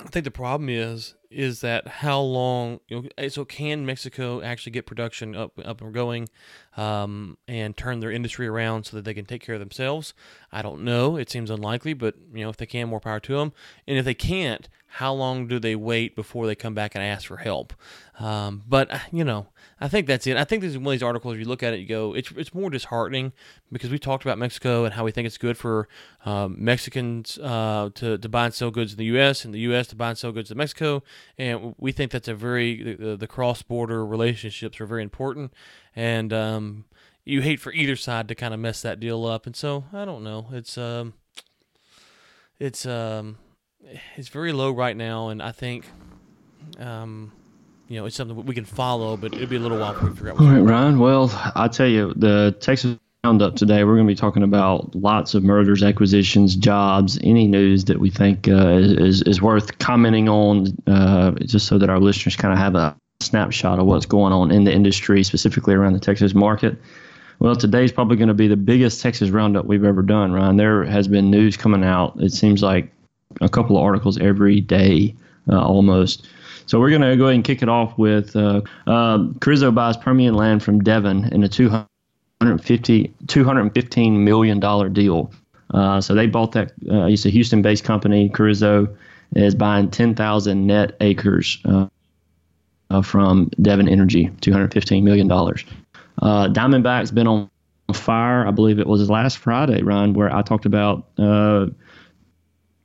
I 0.00 0.08
think 0.08 0.24
the 0.24 0.30
problem 0.30 0.68
is 0.68 1.14
is 1.30 1.60
that 1.60 1.86
how 1.86 2.20
long 2.20 2.80
you 2.88 3.02
know 3.02 3.08
eh, 3.18 3.28
so 3.28 3.44
can 3.44 3.84
Mexico 3.84 4.40
actually 4.40 4.72
get 4.72 4.86
production 4.86 5.36
up 5.36 5.52
up 5.64 5.80
and 5.80 5.92
going 5.92 6.28
um, 6.76 7.36
and 7.46 7.76
turn 7.76 8.00
their 8.00 8.10
industry 8.10 8.46
around 8.46 8.84
so 8.84 8.96
that 8.96 9.04
they 9.04 9.14
can 9.14 9.26
take 9.26 9.42
care 9.42 9.54
of 9.54 9.60
themselves? 9.60 10.14
I 10.50 10.62
don't 10.62 10.82
know. 10.82 11.16
It 11.16 11.30
seems 11.30 11.50
unlikely 11.50 11.94
but 11.94 12.14
you 12.32 12.44
know 12.44 12.50
if 12.50 12.56
they 12.56 12.66
can 12.66 12.88
more 12.88 13.00
power 13.00 13.20
to 13.20 13.36
them 13.36 13.52
and 13.86 13.98
if 13.98 14.04
they 14.04 14.14
can't 14.14 14.68
how 14.92 15.12
long 15.12 15.46
do 15.46 15.58
they 15.58 15.76
wait 15.76 16.16
before 16.16 16.46
they 16.46 16.54
come 16.54 16.74
back 16.74 16.94
and 16.94 17.04
ask 17.04 17.26
for 17.26 17.36
help 17.38 17.72
um, 18.18 18.62
but 18.66 18.90
uh, 18.90 18.98
you 19.12 19.24
know 19.24 19.46
I 19.80 19.88
think 19.88 20.06
that's 20.06 20.26
it. 20.26 20.36
I 20.36 20.44
think 20.44 20.62
this 20.62 20.72
is 20.72 20.78
one 20.78 20.88
of 20.88 20.92
these 20.92 21.02
articles. 21.04 21.34
If 21.34 21.40
you 21.40 21.46
look 21.46 21.62
at 21.62 21.72
it, 21.72 21.78
you 21.78 21.86
go, 21.86 22.12
it's 22.14 22.32
it's 22.32 22.52
more 22.52 22.68
disheartening 22.68 23.32
because 23.70 23.90
we 23.90 23.98
talked 23.98 24.24
about 24.24 24.36
Mexico 24.36 24.84
and 24.84 24.94
how 24.94 25.04
we 25.04 25.12
think 25.12 25.26
it's 25.26 25.38
good 25.38 25.56
for 25.56 25.88
um, 26.24 26.56
Mexicans 26.58 27.38
uh, 27.38 27.90
to 27.94 28.18
to 28.18 28.28
buy 28.28 28.46
and 28.46 28.54
sell 28.54 28.70
goods 28.70 28.92
in 28.92 28.98
the 28.98 29.04
U.S. 29.06 29.44
and 29.44 29.54
the 29.54 29.60
U.S. 29.60 29.86
to 29.88 29.96
buy 29.96 30.08
and 30.10 30.18
sell 30.18 30.32
goods 30.32 30.50
in 30.50 30.56
Mexico, 30.56 31.04
and 31.36 31.74
we 31.78 31.92
think 31.92 32.10
that's 32.10 32.26
a 32.26 32.34
very 32.34 32.94
the, 32.94 33.16
the 33.16 33.28
cross 33.28 33.62
border 33.62 34.04
relationships 34.04 34.80
are 34.80 34.86
very 34.86 35.04
important, 35.04 35.52
and 35.94 36.32
um, 36.32 36.84
you 37.24 37.40
hate 37.40 37.60
for 37.60 37.72
either 37.72 37.94
side 37.94 38.26
to 38.28 38.34
kind 38.34 38.52
of 38.52 38.58
mess 38.58 38.82
that 38.82 38.98
deal 38.98 39.24
up. 39.26 39.46
And 39.46 39.54
so 39.54 39.84
I 39.92 40.04
don't 40.04 40.24
know. 40.24 40.48
It's 40.50 40.76
um, 40.76 41.14
it's 42.58 42.84
um, 42.84 43.38
it's 44.16 44.28
very 44.28 44.52
low 44.52 44.70
right 44.70 44.96
now, 44.96 45.28
and 45.28 45.42
I 45.42 45.52
think 45.52 45.86
um 46.78 47.32
you 47.88 47.98
know, 47.98 48.04
it's 48.04 48.16
something 48.16 48.44
we 48.44 48.54
can 48.54 48.66
follow, 48.66 49.16
but 49.16 49.32
it'll 49.34 49.46
be 49.46 49.56
a 49.56 49.60
little 49.60 49.78
while 49.78 49.94
before 49.94 50.10
we 50.10 50.14
figure 50.14 50.30
out. 50.32 50.40
All 50.40 50.46
right, 50.46 50.60
Ryan. 50.60 50.98
Well, 50.98 51.30
I 51.54 51.68
tell 51.68 51.86
you, 51.86 52.12
the 52.14 52.54
Texas 52.60 52.98
Roundup 53.24 53.56
today, 53.56 53.82
we're 53.82 53.94
going 53.94 54.06
to 54.06 54.12
be 54.12 54.14
talking 54.14 54.42
about 54.42 54.94
lots 54.94 55.34
of 55.34 55.42
mergers, 55.42 55.82
acquisitions, 55.82 56.54
jobs, 56.54 57.18
any 57.22 57.46
news 57.46 57.86
that 57.86 57.98
we 57.98 58.10
think 58.10 58.46
uh, 58.46 58.76
is 58.76 59.22
is 59.22 59.40
worth 59.40 59.78
commenting 59.78 60.28
on, 60.28 60.76
uh, 60.86 61.30
just 61.46 61.66
so 61.66 61.78
that 61.78 61.88
our 61.88 61.98
listeners 61.98 62.36
kind 62.36 62.52
of 62.52 62.58
have 62.58 62.74
a 62.74 62.94
snapshot 63.20 63.78
of 63.78 63.86
what's 63.86 64.06
going 64.06 64.34
on 64.34 64.50
in 64.50 64.64
the 64.64 64.72
industry, 64.72 65.24
specifically 65.24 65.74
around 65.74 65.94
the 65.94 65.98
Texas 65.98 66.34
market. 66.34 66.76
Well, 67.38 67.56
today's 67.56 67.90
probably 67.90 68.16
going 68.16 68.28
to 68.28 68.34
be 68.34 68.48
the 68.48 68.56
biggest 68.56 69.00
Texas 69.00 69.30
Roundup 69.30 69.64
we've 69.64 69.84
ever 69.84 70.02
done, 70.02 70.32
Ryan. 70.32 70.56
There 70.56 70.84
has 70.84 71.08
been 71.08 71.30
news 71.30 71.56
coming 71.56 71.84
out. 71.84 72.20
It 72.20 72.32
seems 72.32 72.62
like 72.62 72.92
a 73.40 73.48
couple 73.48 73.76
of 73.76 73.82
articles 73.82 74.18
every 74.18 74.60
day, 74.60 75.14
uh, 75.50 75.60
almost. 75.60 76.28
So 76.66 76.78
we're 76.78 76.90
going 76.90 77.02
to 77.02 77.16
go 77.16 77.24
ahead 77.24 77.36
and 77.36 77.44
kick 77.44 77.62
it 77.62 77.68
off 77.68 77.96
with 77.96 78.36
uh, 78.36 78.60
uh, 78.86 79.18
Carrizo 79.40 79.74
buys 79.74 79.96
Permian 79.96 80.34
land 80.34 80.62
from 80.62 80.80
Devon 80.80 81.24
in 81.32 81.42
a 81.42 81.48
250, 81.48 83.14
$215 83.26 84.12
million 84.18 84.92
deal. 84.92 85.32
Uh, 85.72 86.00
so 86.00 86.14
they 86.14 86.26
bought 86.26 86.52
that. 86.52 86.72
Uh, 86.90 87.06
it's 87.06 87.24
a 87.24 87.30
Houston-based 87.30 87.84
company. 87.84 88.28
Carrizo 88.28 88.94
is 89.34 89.54
buying 89.54 89.90
10,000 89.90 90.66
net 90.66 90.94
acres 91.00 91.58
uh, 91.64 91.86
uh, 92.90 93.02
from 93.02 93.50
Devon 93.62 93.88
Energy, 93.88 94.28
$215 94.40 95.02
million. 95.02 95.28
Diamondback's 95.28 97.10
been 97.10 97.26
on 97.26 97.50
fire. 97.94 98.46
I 98.46 98.50
believe 98.50 98.78
it 98.78 98.86
was 98.86 99.08
last 99.08 99.38
Friday, 99.38 99.82
Ryan, 99.82 100.12
where 100.12 100.34
I 100.34 100.42
talked 100.42 100.66
about 100.66 101.06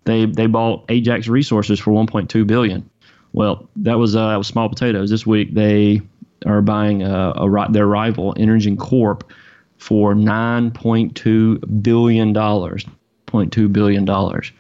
they 0.06 0.26
they 0.26 0.48
bought 0.48 0.86
Ajax 0.90 1.28
Resources 1.28 1.80
for 1.80 1.92
1.2 1.92 2.46
billion. 2.46 2.90
Well, 3.34 3.68
that 3.78 3.98
was 3.98 4.16
uh, 4.16 4.36
was 4.38 4.48
small 4.48 4.70
potatoes. 4.70 5.10
This 5.10 5.26
week 5.26 5.54
they 5.54 6.02
are 6.46 6.62
buying 6.62 7.04
a, 7.04 7.32
a 7.32 7.72
their 7.72 7.88
rival 7.88 8.34
Energen 8.36 8.78
Corp 8.78 9.32
for 9.78 10.14
9.2 10.14 11.84
billion 11.84 12.34
dollars. 12.34 12.86
0.2 13.28 13.74
billion 13.74 14.06
dollars. 14.06 14.52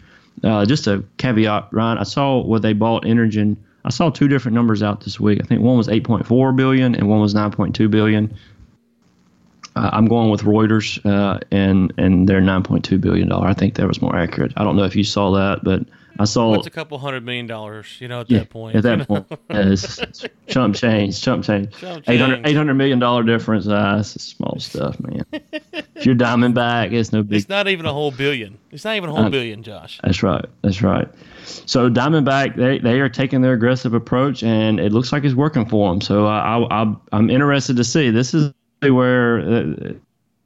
Uh, 0.43 0.65
just 0.65 0.88
a 0.88 1.03
caveat, 1.17 1.69
Ryan. 1.71 1.99
I 1.99 2.03
saw 2.03 2.41
what 2.41 2.62
they 2.62 2.73
bought 2.73 3.03
Energen. 3.03 3.56
I 3.86 3.89
saw 3.89 4.10
two 4.10 4.27
different 4.27 4.56
numbers 4.56 4.82
out 4.82 5.01
this 5.01 5.19
week. 5.19 5.39
I 5.41 5.45
think 5.45 5.62
one 5.62 5.77
was 5.77 5.88
8.4 5.88 6.56
billion 6.56 6.95
and 6.95 7.08
one 7.08 7.19
was 7.19 7.34
9.2 7.34 7.89
billion. 7.91 8.34
Uh, 9.76 9.90
I'm 9.94 10.06
going 10.06 10.30
with 10.30 10.42
Reuters 10.42 11.04
uh, 11.06 11.40
and 11.52 11.94
and 11.98 12.28
their 12.28 12.42
9.2 12.42 13.00
billion 13.02 13.30
dollar. 13.30 13.48
I 13.48 13.54
think 13.54 13.76
that 13.76 13.88
was 13.88 14.02
more 14.02 14.16
accurate. 14.16 14.54
I 14.58 14.64
don't 14.64 14.76
know 14.76 14.84
if 14.84 14.96
you 14.96 15.04
saw 15.04 15.32
that, 15.32 15.64
but 15.64 15.84
I 16.20 16.26
saw. 16.26 16.52
What's 16.52 16.68
a 16.68 16.72
couple 16.72 17.00
hundred 17.00 17.26
million 17.26 17.48
dollars? 17.48 17.98
You 18.00 18.08
know, 18.08 18.22
at 18.22 18.30
yeah, 18.30 18.40
that 18.40 18.50
point. 18.50 18.76
At 18.76 18.84
that 18.84 19.08
point, 19.08 19.26
yeah, 19.50 19.70
it's, 19.72 19.98
it's 19.98 20.26
chump 20.48 20.76
change, 20.76 21.20
chump 21.20 21.44
change. 21.44 21.76
Chump 21.76 22.08
800, 22.08 22.46
800 22.48 22.74
million 22.76 23.00
dollar 23.00 23.24
difference. 23.24 23.68
Uh, 23.68 23.98
it's 24.00 24.22
small 24.24 24.60
stuff, 24.60 25.00
man. 25.00 25.26
if 25.32 26.06
you're 26.06 26.16
Diamondback, 26.16 26.94
it's 26.94 27.12
no 27.12 27.24
big. 27.24 27.40
It's 27.40 27.50
not 27.50 27.68
even 27.68 27.86
a 27.86 27.94
whole 27.94 28.12
billion. 28.12 28.60
It's 28.72 28.86
not 28.86 28.96
even 28.96 29.10
a 29.10 29.14
whole 29.14 29.30
billion, 29.30 29.64
Josh. 29.64 30.00
That's 30.04 30.22
right. 30.22 30.46
That's 30.62 30.82
right. 30.82 31.08
So 31.46 31.90
Diamondback, 31.90 32.56
they, 32.56 32.80
they 32.80 33.00
are 33.00 33.10
taking 33.10 33.42
their 33.42 33.54
aggressive 33.54 33.94
approach, 33.94 34.44
and 34.44 34.80
it 34.80 34.92
looks 34.92 35.12
like 35.12 35.24
it's 35.24 35.36
working 35.36 35.66
for 35.66 35.90
them. 35.92 36.02
So 36.02 36.28
I, 36.28 36.60
I, 36.60 36.96
I'm 37.12 37.30
interested 37.30 37.78
to 37.78 37.84
see. 37.84 38.12
This 38.12 38.34
is 38.34 38.54
where 38.91 39.39
uh, 39.39 39.93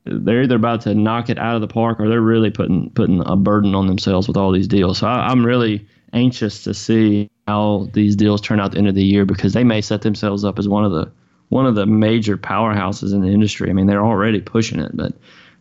they're 0.05 0.43
either 0.43 0.55
about 0.55 0.81
to 0.81 0.93
knock 0.93 1.29
it 1.29 1.37
out 1.37 1.55
of 1.55 1.61
the 1.61 1.67
park 1.67 1.99
or 1.99 2.07
they're 2.07 2.21
really 2.21 2.49
putting 2.49 2.89
putting 2.91 3.25
a 3.25 3.35
burden 3.35 3.75
on 3.75 3.87
themselves 3.87 4.27
with 4.27 4.37
all 4.37 4.51
these 4.51 4.67
deals. 4.67 4.99
So 4.99 5.07
I, 5.07 5.31
am 5.31 5.45
really 5.45 5.85
anxious 6.13 6.63
to 6.63 6.73
see 6.73 7.29
how 7.47 7.89
these 7.93 8.15
deals 8.15 8.41
turn 8.41 8.59
out 8.59 8.67
at 8.67 8.71
the 8.73 8.77
end 8.77 8.87
of 8.87 8.95
the 8.95 9.03
year 9.03 9.25
because 9.25 9.53
they 9.53 9.63
may 9.63 9.81
set 9.81 10.01
themselves 10.01 10.43
up 10.43 10.59
as 10.59 10.67
one 10.67 10.85
of 10.85 10.91
the 10.91 11.11
one 11.49 11.65
of 11.65 11.75
the 11.75 11.85
major 11.85 12.37
powerhouses 12.37 13.13
in 13.13 13.21
the 13.21 13.29
industry. 13.29 13.69
I 13.69 13.73
mean, 13.73 13.87
they're 13.87 14.05
already 14.05 14.41
pushing 14.41 14.79
it, 14.79 14.91
but 14.93 15.13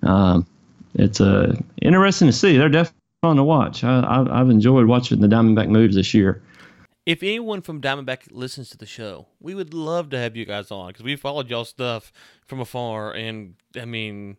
um, 0.02 0.46
it's 0.94 1.20
uh, 1.20 1.54
interesting 1.80 2.26
to 2.26 2.32
see. 2.32 2.56
They're 2.56 2.68
definitely 2.68 3.00
fun 3.22 3.36
to 3.36 3.44
watch. 3.44 3.84
I, 3.84 4.24
have 4.32 4.50
enjoyed 4.50 4.86
watching 4.86 5.20
the 5.20 5.28
Diamondback 5.28 5.68
moves 5.68 5.94
this 5.94 6.12
year. 6.12 6.42
If 7.06 7.22
anyone 7.22 7.62
from 7.62 7.80
Diamondback 7.80 8.32
listens 8.32 8.68
to 8.70 8.76
the 8.76 8.84
show, 8.84 9.28
we 9.38 9.54
would 9.54 9.72
love 9.72 10.10
to 10.10 10.18
have 10.18 10.36
you 10.36 10.44
guys 10.44 10.72
on 10.72 10.88
because 10.88 11.04
we 11.04 11.14
followed 11.14 11.48
y'all 11.48 11.64
stuff 11.64 12.12
from 12.44 12.58
afar, 12.58 13.12
and 13.12 13.54
I 13.80 13.84
mean, 13.84 14.38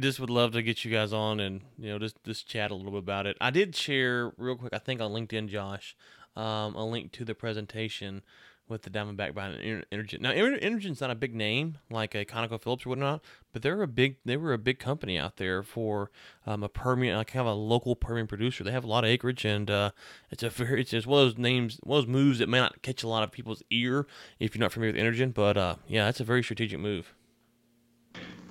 just 0.00 0.18
would 0.18 0.30
love 0.30 0.52
to 0.52 0.62
get 0.62 0.86
you 0.86 0.90
guys 0.90 1.12
on 1.12 1.38
and 1.38 1.60
you 1.78 1.90
know 1.90 1.98
just 1.98 2.16
just 2.24 2.48
chat 2.48 2.70
a 2.70 2.74
little 2.74 2.92
bit 2.92 3.00
about 3.00 3.26
it. 3.26 3.36
I 3.42 3.50
did 3.50 3.76
share 3.76 4.32
real 4.38 4.56
quick, 4.56 4.72
I 4.72 4.78
think 4.78 5.02
on 5.02 5.12
LinkedIn, 5.12 5.48
Josh, 5.48 5.94
um, 6.34 6.74
a 6.74 6.84
link 6.84 7.12
to 7.12 7.26
the 7.26 7.34
presentation 7.34 8.22
with 8.68 8.82
the 8.82 8.90
Diamondback 8.90 9.34
buying 9.34 9.82
Energen. 9.92 10.20
Now, 10.20 10.32
Energen's 10.32 11.00
not 11.00 11.10
a 11.10 11.14
big 11.14 11.34
name 11.34 11.78
like 11.90 12.14
a 12.14 12.24
ConocoPhillips 12.24 12.86
or 12.86 12.90
whatnot, 12.90 13.22
but 13.52 13.62
they're 13.62 13.82
a 13.82 13.88
big 13.88 14.16
they 14.24 14.36
were 14.36 14.52
a 14.52 14.58
big 14.58 14.78
company 14.78 15.18
out 15.18 15.36
there 15.36 15.62
for 15.62 16.10
um, 16.46 16.62
a 16.62 16.68
Permian, 16.68 17.16
like 17.16 17.28
kind 17.28 17.46
of 17.46 17.54
a 17.54 17.56
local 17.56 17.96
Permian 17.96 18.26
producer. 18.26 18.64
They 18.64 18.72
have 18.72 18.84
a 18.84 18.88
lot 18.88 19.04
of 19.04 19.10
acreage, 19.10 19.44
and 19.44 19.70
uh, 19.70 19.90
it's 20.30 20.42
a 20.42 20.50
very 20.50 20.80
it's 20.80 20.90
just 20.90 21.06
one 21.06 21.22
of 21.22 21.26
those 21.28 21.38
names, 21.38 21.78
one 21.82 21.98
of 21.98 22.06
those 22.06 22.12
moves 22.12 22.38
that 22.38 22.48
may 22.48 22.58
not 22.58 22.82
catch 22.82 23.02
a 23.02 23.08
lot 23.08 23.22
of 23.22 23.30
people's 23.30 23.62
ear 23.70 24.06
if 24.38 24.54
you're 24.54 24.60
not 24.60 24.72
familiar 24.72 24.92
with 24.92 25.02
Energen. 25.02 25.32
But 25.32 25.56
uh, 25.56 25.76
yeah, 25.86 26.08
it's 26.08 26.20
a 26.20 26.24
very 26.24 26.42
strategic 26.42 26.80
move. 26.80 27.14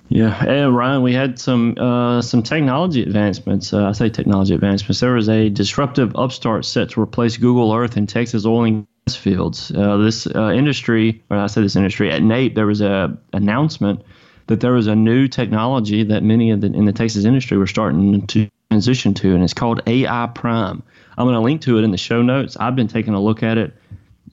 Yeah, 0.07 0.65
Ryan, 0.65 1.01
we 1.01 1.13
had 1.13 1.39
some 1.39 1.75
uh, 1.79 2.21
some 2.21 2.43
technology 2.43 3.01
advancements. 3.01 3.73
Uh, 3.73 3.87
I 3.87 3.91
say 3.91 4.09
technology 4.09 4.53
advancements. 4.53 4.99
There 4.99 5.13
was 5.13 5.29
a 5.29 5.49
disruptive 5.49 6.15
upstart 6.15 6.65
set 6.65 6.91
to 6.91 7.01
replace 7.01 7.37
Google 7.37 7.73
Earth 7.73 7.97
in 7.97 8.05
Texas 8.05 8.45
oil 8.45 8.65
and 8.65 8.87
fields. 9.13 9.71
Uh, 9.75 9.97
this 9.97 10.25
uh, 10.25 10.51
industry, 10.51 11.21
or 11.29 11.37
I 11.37 11.45
say 11.45 11.61
this 11.61 11.75
industry, 11.75 12.11
at 12.11 12.23
NAPE, 12.23 12.55
there 12.55 12.65
was 12.65 12.81
a 12.81 13.15
announcement 13.33 14.01
that 14.47 14.61
there 14.61 14.71
was 14.71 14.87
a 14.87 14.95
new 14.95 15.27
technology 15.27 16.03
that 16.03 16.23
many 16.23 16.49
of 16.49 16.61
the 16.61 16.67
in 16.67 16.85
the 16.85 16.91
Texas 16.93 17.23
industry 17.23 17.57
were 17.57 17.67
starting 17.67 18.25
to 18.25 18.49
transition 18.71 19.13
to, 19.13 19.35
and 19.35 19.43
it's 19.43 19.53
called 19.53 19.81
AI 19.85 20.27
Prime. 20.33 20.81
I'm 21.17 21.25
going 21.25 21.35
to 21.35 21.41
link 21.41 21.61
to 21.61 21.77
it 21.77 21.83
in 21.83 21.91
the 21.91 21.97
show 21.97 22.23
notes. 22.23 22.57
I've 22.59 22.75
been 22.75 22.87
taking 22.87 23.13
a 23.13 23.21
look 23.21 23.43
at 23.43 23.59
it. 23.59 23.73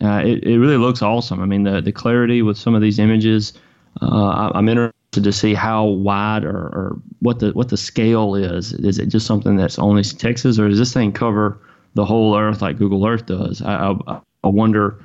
Uh, 0.00 0.22
it, 0.24 0.42
it 0.44 0.58
really 0.58 0.78
looks 0.78 1.02
awesome. 1.02 1.42
I 1.42 1.46
mean, 1.46 1.64
the 1.64 1.82
the 1.82 1.92
clarity 1.92 2.40
with 2.40 2.56
some 2.56 2.74
of 2.74 2.80
these 2.80 2.98
images. 2.98 3.52
Uh, 4.00 4.50
I, 4.54 4.58
am 4.58 4.70
interested 4.70 5.22
to 5.22 5.32
see 5.32 5.52
how 5.52 5.84
wide 5.84 6.44
or, 6.44 6.56
or 6.56 6.98
what 7.20 7.40
the 7.40 7.50
what 7.50 7.68
the 7.68 7.76
scale 7.76 8.34
is. 8.34 8.72
Is 8.72 8.98
it 8.98 9.06
just 9.10 9.26
something 9.26 9.56
that's 9.56 9.78
only 9.78 10.02
Texas, 10.02 10.58
or 10.58 10.70
does 10.70 10.78
this 10.78 10.94
thing 10.94 11.12
cover 11.12 11.58
the 11.92 12.06
whole 12.06 12.34
Earth 12.34 12.62
like 12.62 12.78
Google 12.78 13.06
Earth 13.06 13.26
does? 13.26 13.60
I, 13.60 13.94
I, 14.06 14.20
I 14.44 14.48
wonder. 14.48 14.98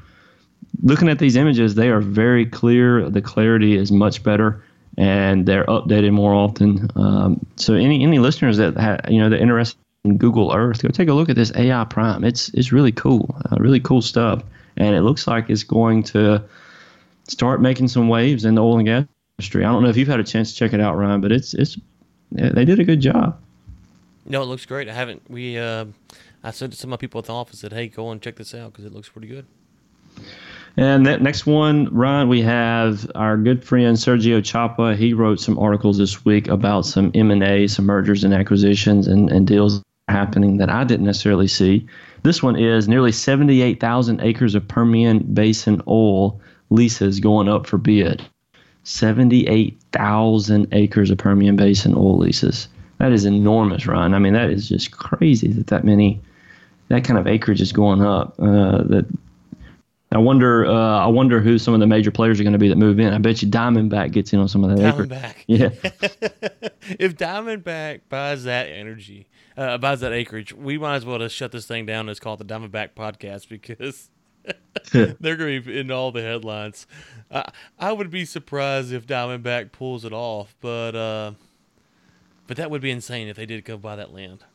Looking 0.84 1.10
at 1.10 1.19
these 1.19 1.36
images, 1.36 1.76
they 1.76 1.89
are 1.89 2.02
very 2.02 2.45
clear. 2.45 3.10
The 3.10 3.21
clarity 3.21 3.76
is 3.76 3.91
much 3.91 4.21
better, 4.23 4.63
and 4.97 5.45
they're 5.45 5.65
updated 5.65 6.12
more 6.12 6.34
often. 6.34 6.89
Um, 6.95 7.45
so, 7.56 7.73
any 7.73 8.04
any 8.04 8.19
listeners 8.19 8.58
that 8.58 8.76
ha, 8.78 8.97
you 9.10 9.19
know 9.19 9.30
that 9.30 9.41
interested 9.41 9.80
in 10.04 10.17
Google 10.17 10.54
Earth, 10.54 10.82
go 10.82 10.89
take 10.89 11.10
a 11.10 11.13
look 11.13 11.30
at 11.30 11.36
this 11.36 11.52
AI 11.56 11.84
Prime. 11.86 12.23
It's 12.23 12.50
it's 12.50 12.71
really 12.71 12.91
cool, 12.91 13.36
uh, 13.52 13.58
really 13.58 13.80
cool 13.80 14.02
stuff, 14.02 14.43
and 14.76 14.95
it 14.95 15.02
looks 15.02 15.28
like 15.28 15.50
it's 15.50 15.63
going 15.63 16.04
to 16.04 16.43
start 17.28 17.62
making 17.62 17.88
some 17.88 18.08
waves 18.08 18.45
in 18.45 18.56
the 18.56 18.63
oil 18.63 18.78
and 18.78 18.86
gas 18.86 19.06
industry. 19.38 19.65
I 19.65 19.71
don't 19.71 19.84
know 19.84 19.89
if 19.89 19.97
you've 19.97 20.08
had 20.08 20.19
a 20.19 20.23
chance 20.23 20.52
to 20.52 20.58
check 20.58 20.73
it 20.73 20.80
out, 20.80 20.95
Ryan, 20.95 21.21
but 21.21 21.32
it's 21.32 21.54
it's 21.54 21.78
they 22.32 22.65
did 22.65 22.80
a 22.80 22.84
good 22.84 23.00
job. 23.00 23.39
No, 24.26 24.41
it 24.43 24.45
looks 24.45 24.65
great. 24.65 24.89
I 24.89 24.93
haven't. 24.93 25.30
We 25.30 25.58
uh, 25.58 25.86
I 26.48 26.52
said 26.52 26.72
to 26.72 26.78
some 26.78 26.88
of 26.88 26.92
my 26.92 26.98
people 26.98 27.20
at 27.20 27.26
the 27.26 27.34
office 27.34 27.60
that, 27.60 27.74
hey, 27.74 27.90
go 27.90 28.10
and 28.10 28.22
check 28.22 28.38
this 28.38 28.56
out 28.56 28.72
because 28.72 28.86
it 28.86 28.94
looks 28.94 29.10
pretty 29.10 29.28
good. 29.28 29.46
And 30.78 31.06
that 31.06 31.22
next 31.22 31.46
one, 31.46 31.94
Ron, 31.94 32.30
we 32.30 32.42
have 32.42 33.12
our 33.16 33.36
good 33.36 33.66
friend 33.66 33.98
Sergio 33.98 34.42
Chapa. 34.42 34.96
He 34.96 35.14
wrote 35.14 35.42
some 35.42 35.60
articles 35.60 35.98
this 35.98 36.24
week 36.24 36.48
about 36.48 36.86
some 36.86 37.12
M&A, 37.14 37.68
some 37.68 37.86
mergers 37.86 38.24
and 38.24 38.34
acquisitions 38.34 39.08
and, 39.08 39.30
and 39.30 39.46
deals 39.46 39.84
happening 40.08 40.56
that 40.58 40.70
I 40.70 40.86
didn't 40.86 41.06
necessarily 41.06 41.48
see. 41.48 41.86
This 42.24 42.42
one 42.42 42.56
is 42.56 42.88
nearly 42.88 43.12
78,000 43.12 44.22
acres 44.22 44.56
of 44.56 44.66
Permian 44.70 45.20
Basin 45.34 45.82
oil 45.86 46.40
leases 46.70 47.20
going 47.20 47.50
up 47.50 47.68
for 47.68 47.78
bid. 47.78 48.24
78,000 48.84 50.68
acres 50.72 51.12
of 51.12 51.18
Permian 51.18 51.58
Basin 51.58 51.94
oil 51.94 52.18
leases. 52.18 52.70
That 53.00 53.12
is 53.12 53.26
enormous, 53.26 53.86
Ron. 53.86 54.14
I 54.14 54.20
mean, 54.20 54.34
that 54.34 54.50
is 54.50 54.70
just 54.70 54.92
crazy 54.92 55.50
that 55.50 55.68
that 55.68 55.84
many, 55.84 56.22
that 56.89 57.04
kind 57.04 57.19
of 57.19 57.28
acreage 57.28 57.62
is 57.62 57.71
going 57.71 58.02
up. 58.02 58.36
Uh, 58.39 58.84
that 58.84 59.06
I 60.12 60.19
wonder. 60.19 60.65
Uh, 60.65 61.00
I 61.00 61.08
wonder 61.08 61.41
who 61.41 61.58
some 61.58 61.73
of 61.73 61.80
the 61.80 61.88
major 61.88 62.12
players 62.12 62.39
are 62.39 62.43
going 62.43 62.54
to 62.54 62.60
be 62.60 62.69
that 62.69 62.78
move 62.78 63.00
in. 63.00 63.13
I 63.13 63.17
bet 63.17 63.41
you 63.41 63.47
Diamondback 63.50 64.12
gets 64.12 64.32
in 64.32 64.39
on 64.39 64.47
some 64.47 64.63
of 64.63 64.76
that. 64.76 64.95
Diamondback. 64.95 65.36
Acreage. 65.47 65.47
Yeah. 65.47 65.69
if 67.00 67.17
Diamondback 67.17 68.02
buys 68.08 68.45
that 68.45 68.67
energy, 68.67 69.28
uh, 69.58 69.78
buys 69.78 70.00
that 70.00 70.13
acreage, 70.13 70.54
we 70.54 70.78
might 70.78 70.95
as 70.95 71.06
well 71.06 71.19
just 71.19 71.36
shut 71.36 71.52
this 71.52 71.65
thing 71.65 71.86
down. 71.86 72.02
And 72.02 72.10
it's 72.10 72.19
called 72.21 72.39
the 72.39 72.45
Diamondback 72.45 72.91
Podcast 72.95 73.50
because 73.50 74.10
they're 74.91 75.36
going 75.36 75.62
to 75.62 75.67
be 75.67 75.80
in 75.80 75.91
all 75.91 76.12
the 76.12 76.21
headlines. 76.21 76.88
I 77.30 77.52
I 77.78 77.91
would 77.91 78.10
be 78.10 78.23
surprised 78.23 78.93
if 78.93 79.06
Diamondback 79.06 79.73
pulls 79.73 80.06
it 80.06 80.13
off, 80.13 80.56
but 80.62 80.95
uh, 80.95 81.32
but 82.47 82.56
that 82.56 82.71
would 82.71 82.82
be 82.82 82.91
insane 82.91 83.28
if 83.28 83.36
they 83.36 83.45
did 83.45 83.65
go 83.65 83.78
buy 83.78 83.97
that 83.97 84.13
land. 84.13 84.45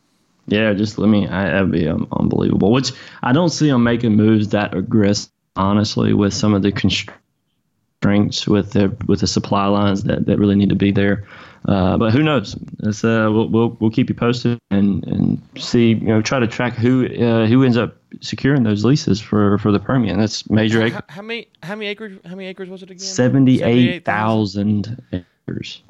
Yeah, 0.46 0.72
just 0.72 0.98
let 0.98 1.08
me. 1.08 1.28
I, 1.28 1.44
that'd 1.44 1.70
be 1.70 1.88
um, 1.88 2.08
unbelievable. 2.12 2.72
Which 2.72 2.92
I 3.22 3.32
don't 3.32 3.50
see 3.50 3.68
them 3.68 3.84
making 3.84 4.16
moves 4.16 4.48
that 4.48 4.74
aggressive 4.74 5.32
honestly, 5.56 6.14
with 6.14 6.34
some 6.34 6.54
of 6.54 6.62
the 6.62 6.72
constraints 6.72 8.46
with 8.46 8.72
the 8.72 8.94
with 9.06 9.20
the 9.20 9.26
supply 9.26 9.66
lines 9.66 10.04
that, 10.04 10.26
that 10.26 10.38
really 10.38 10.56
need 10.56 10.70
to 10.70 10.76
be 10.76 10.92
there. 10.92 11.26
Uh, 11.66 11.96
but 11.96 12.12
who 12.12 12.22
knows? 12.22 12.56
It's, 12.80 13.04
uh, 13.04 13.28
we'll, 13.30 13.48
we'll 13.48 13.76
we'll 13.80 13.90
keep 13.90 14.08
you 14.08 14.14
posted 14.14 14.58
and, 14.70 15.04
and 15.06 15.40
see 15.56 15.90
you 15.90 16.08
know 16.08 16.22
try 16.22 16.40
to 16.40 16.48
track 16.48 16.74
who 16.74 17.06
uh, 17.06 17.46
who 17.46 17.62
ends 17.62 17.76
up 17.76 17.96
securing 18.20 18.62
those 18.62 18.84
leases 18.84 19.20
for, 19.20 19.58
for 19.58 19.70
the 19.72 19.78
Permian. 19.78 20.18
That's 20.18 20.48
major. 20.50 20.88
How, 20.88 21.02
how 21.08 21.22
many 21.22 21.48
how 21.62 21.76
many 21.76 21.86
acres 21.86 22.18
how 22.24 22.34
many 22.34 22.48
acres 22.48 22.68
was 22.68 22.82
it 22.82 22.90
again? 22.90 22.98
Seventy 22.98 23.62
eight 23.62 24.04
thousand 24.04 25.02
acres. 25.12 25.82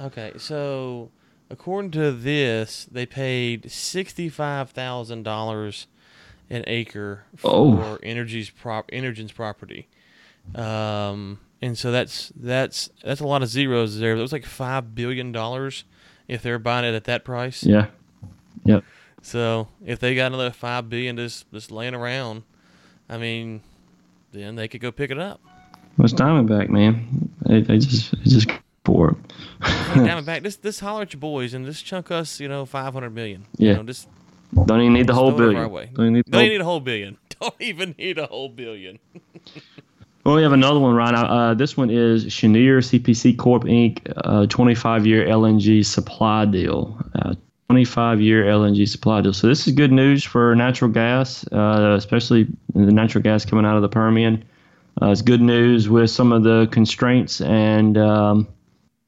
Okay, 0.00 0.32
so 0.36 1.10
according 1.52 1.90
to 1.92 2.10
this, 2.10 2.88
they 2.90 3.06
paid 3.06 3.70
sixty 3.70 4.28
five 4.28 4.70
thousand 4.70 5.22
dollars 5.22 5.86
an 6.50 6.64
acre 6.66 7.24
for 7.36 7.50
oh. 7.50 7.98
Energy's 8.02 8.50
prop 8.50 8.90
Energen's 8.90 9.32
property. 9.32 9.88
Um, 10.54 11.38
and 11.60 11.78
so 11.78 11.92
that's 11.92 12.32
that's 12.34 12.90
that's 13.04 13.20
a 13.20 13.26
lot 13.26 13.42
of 13.42 13.48
zeros 13.48 13.98
there. 13.98 14.16
That 14.16 14.22
was 14.22 14.32
like 14.32 14.46
five 14.46 14.94
billion 14.94 15.30
dollars 15.30 15.84
if 16.26 16.42
they're 16.42 16.58
buying 16.58 16.84
it 16.84 16.94
at 16.94 17.04
that 17.04 17.24
price. 17.24 17.62
Yeah. 17.62 17.86
Yep. 18.64 18.84
So 19.22 19.68
if 19.84 20.00
they 20.00 20.14
got 20.14 20.32
another 20.32 20.50
five 20.50 20.88
billion 20.88 21.16
just 21.16 21.50
just 21.52 21.70
laying 21.70 21.94
around, 21.94 22.42
I 23.08 23.18
mean, 23.18 23.60
then 24.32 24.56
they 24.56 24.68
could 24.68 24.80
go 24.80 24.90
pick 24.90 25.10
it 25.10 25.18
up. 25.18 25.40
What's 25.96 26.14
Diamondback, 26.14 26.70
man? 26.70 27.30
They, 27.46 27.60
they 27.60 27.78
just 27.78 28.10
they 28.12 28.30
just 28.30 28.50
pour 28.82 29.10
it. 29.10 29.16
Diamondback, 29.92 30.42
this 30.42 30.56
this 30.56 30.80
holler 30.80 31.02
at 31.02 31.12
your 31.12 31.20
boys 31.20 31.54
and 31.54 31.64
just 31.64 31.84
chunk 31.84 32.10
us, 32.10 32.40
you 32.40 32.48
know, 32.48 32.64
five 32.66 32.92
hundred 32.92 33.10
million. 33.10 33.44
Yeah. 33.56 33.70
You 33.70 33.76
know, 33.76 33.82
just 33.84 34.08
don't 34.66 34.80
even 34.80 34.92
need 34.92 35.06
the 35.06 35.14
whole 35.14 35.32
billion. 35.32 35.62
Don't 35.94 36.00
even 36.00 36.12
need, 36.12 36.24
Don't 36.30 36.42
even 36.42 36.52
need 36.52 36.60
a 36.60 36.64
whole 36.64 36.80
billion. 36.80 37.18
Don't 37.40 37.54
even 37.60 37.94
need 37.98 38.18
a 38.18 38.26
whole 38.26 38.48
billion. 38.48 38.98
well, 40.24 40.36
we 40.36 40.42
have 40.42 40.52
another 40.52 40.78
one, 40.78 40.94
Ryan. 40.94 41.14
Uh, 41.14 41.54
this 41.54 41.76
one 41.76 41.90
is 41.90 42.26
Cheniere 42.26 42.78
CPC 42.78 43.38
Corp 43.38 43.64
Inc. 43.64 44.00
Uh, 44.16 44.46
25 44.46 45.06
year 45.06 45.26
LNG 45.26 45.84
supply 45.84 46.44
deal. 46.44 46.98
Uh, 47.14 47.34
25 47.68 48.20
year 48.20 48.44
LNG 48.44 48.86
supply 48.88 49.22
deal. 49.22 49.32
So 49.32 49.46
this 49.46 49.66
is 49.66 49.74
good 49.74 49.92
news 49.92 50.22
for 50.24 50.54
natural 50.54 50.90
gas, 50.90 51.46
uh, 51.52 51.94
especially 51.96 52.46
the 52.74 52.92
natural 52.92 53.22
gas 53.22 53.44
coming 53.44 53.64
out 53.64 53.76
of 53.76 53.82
the 53.82 53.88
Permian. 53.88 54.44
Uh, 55.00 55.10
it's 55.10 55.22
good 55.22 55.40
news 55.40 55.88
with 55.88 56.10
some 56.10 56.32
of 56.32 56.42
the 56.42 56.68
constraints 56.70 57.40
and 57.40 57.96
um, 57.96 58.46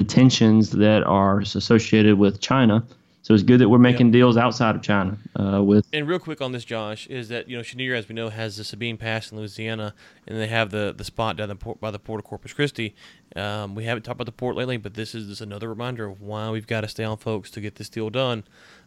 tensions 0.06 0.70
that 0.70 1.02
are 1.04 1.40
associated 1.40 2.18
with 2.18 2.40
China. 2.40 2.84
So 3.24 3.32
it's 3.32 3.42
good 3.42 3.58
that 3.62 3.70
we're 3.70 3.78
making 3.78 4.10
deals 4.10 4.36
outside 4.36 4.76
of 4.76 4.82
China 4.82 5.16
uh, 5.40 5.62
with. 5.62 5.86
And 5.94 6.06
real 6.06 6.18
quick 6.18 6.42
on 6.42 6.52
this, 6.52 6.62
Josh, 6.62 7.06
is 7.06 7.30
that 7.30 7.48
you 7.48 7.56
know 7.56 7.62
Cheniere, 7.62 7.96
as 7.96 8.06
we 8.06 8.14
know, 8.14 8.28
has 8.28 8.58
the 8.58 8.64
Sabine 8.64 8.98
Pass 8.98 9.32
in 9.32 9.38
Louisiana, 9.38 9.94
and 10.26 10.38
they 10.38 10.46
have 10.46 10.70
the 10.70 10.92
the 10.94 11.04
spot 11.04 11.38
down 11.38 11.48
the 11.48 11.56
port 11.56 11.80
by 11.80 11.90
the 11.90 11.98
port 11.98 12.20
of 12.20 12.26
Corpus 12.26 12.52
Christi. 12.52 12.94
Um, 13.34 13.74
we 13.74 13.84
haven't 13.84 14.02
talked 14.02 14.16
about 14.16 14.26
the 14.26 14.32
port 14.32 14.56
lately, 14.56 14.76
but 14.76 14.92
this 14.92 15.14
is 15.14 15.26
just 15.26 15.40
another 15.40 15.70
reminder 15.70 16.04
of 16.04 16.20
why 16.20 16.50
we've 16.50 16.66
got 16.66 16.82
to 16.82 16.88
stay 16.88 17.02
on, 17.02 17.16
folks, 17.16 17.50
to 17.52 17.62
get 17.62 17.76
this 17.76 17.88
deal 17.88 18.10
done. 18.10 18.44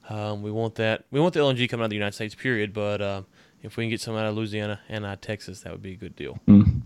Um, 0.07 0.43
we 0.43 0.51
want 0.51 0.75
that. 0.75 1.05
We 1.09 1.19
want 1.19 1.33
the 1.33 1.39
LNG 1.39 1.67
coming 1.67 1.81
out 1.81 1.85
of 1.85 1.89
the 1.89 1.95
United 1.95 2.13
States, 2.13 2.35
period. 2.35 2.73
But 2.73 3.01
uh, 3.01 3.21
if 3.63 3.75
we 3.75 3.85
can 3.85 3.89
get 3.89 4.01
some 4.01 4.15
out 4.15 4.27
of 4.27 4.35
Louisiana 4.35 4.81
and 4.87 5.03
out 5.03 5.13
of 5.13 5.21
Texas, 5.21 5.61
that 5.61 5.71
would 5.71 5.81
be 5.81 5.93
a 5.93 5.97
good 5.97 6.15
deal. 6.15 6.37
Mm. 6.47 6.81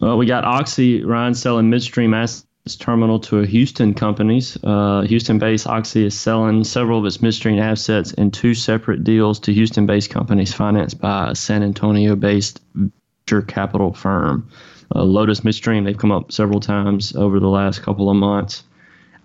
Well, 0.00 0.16
we 0.16 0.26
got 0.26 0.44
Oxy 0.44 1.02
Ryan 1.02 1.34
selling 1.34 1.70
midstream 1.70 2.14
assets 2.14 2.45
terminal 2.74 3.20
to 3.20 3.38
a 3.38 3.46
Houston 3.46 3.94
companies. 3.94 4.58
Uh, 4.64 5.02
Houston-based 5.02 5.68
Oxy 5.68 6.04
is 6.06 6.18
selling 6.18 6.64
several 6.64 6.98
of 6.98 7.04
its 7.04 7.22
midstream 7.22 7.60
assets 7.60 8.12
in 8.12 8.32
two 8.32 8.54
separate 8.54 9.04
deals 9.04 9.38
to 9.40 9.52
Houston-based 9.52 10.10
companies 10.10 10.52
financed 10.52 11.00
by 11.00 11.30
a 11.30 11.34
San 11.36 11.62
Antonio-based 11.62 12.60
venture 12.74 13.42
capital 13.46 13.92
firm. 13.92 14.48
Uh, 14.94 15.02
Lotus 15.02 15.44
Midstream, 15.44 15.84
they've 15.84 15.96
come 15.96 16.12
up 16.12 16.32
several 16.32 16.60
times 16.60 17.14
over 17.14 17.38
the 17.40 17.48
last 17.48 17.82
couple 17.82 18.10
of 18.10 18.16
months. 18.16 18.64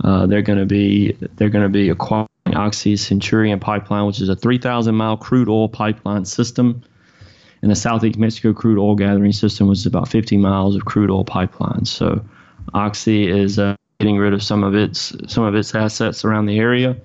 Uh, 0.03 0.25
they're 0.25 0.41
going 0.41 0.59
to 0.59 0.65
be 0.65 1.15
they're 1.35 1.49
going 1.49 1.63
to 1.63 1.69
be 1.69 1.89
acquiring 1.89 2.27
Oxy's 2.47 3.05
Centurion 3.05 3.59
pipeline, 3.59 4.05
which 4.07 4.21
is 4.21 4.29
a 4.29 4.35
3,000 4.35 4.95
mile 4.95 5.17
crude 5.17 5.47
oil 5.47 5.69
pipeline 5.69 6.25
system, 6.25 6.81
and 7.61 7.69
the 7.69 7.75
Southeast 7.75 8.17
Mexico 8.17 8.53
crude 8.53 8.79
oil 8.79 8.95
gathering 8.95 9.31
system, 9.31 9.67
which 9.67 9.79
is 9.79 9.85
about 9.85 10.07
50 10.07 10.37
miles 10.37 10.75
of 10.75 10.85
crude 10.85 11.11
oil 11.11 11.23
pipelines. 11.23 11.87
So 11.87 12.23
Oxy 12.73 13.29
is 13.29 13.59
uh, 13.59 13.75
getting 13.99 14.17
rid 14.17 14.33
of 14.33 14.41
some 14.41 14.63
of 14.63 14.75
its 14.75 15.13
some 15.27 15.43
of 15.43 15.55
its 15.55 15.73
assets 15.75 16.25
around 16.25 16.45
the 16.45 16.59
area, 16.59 16.95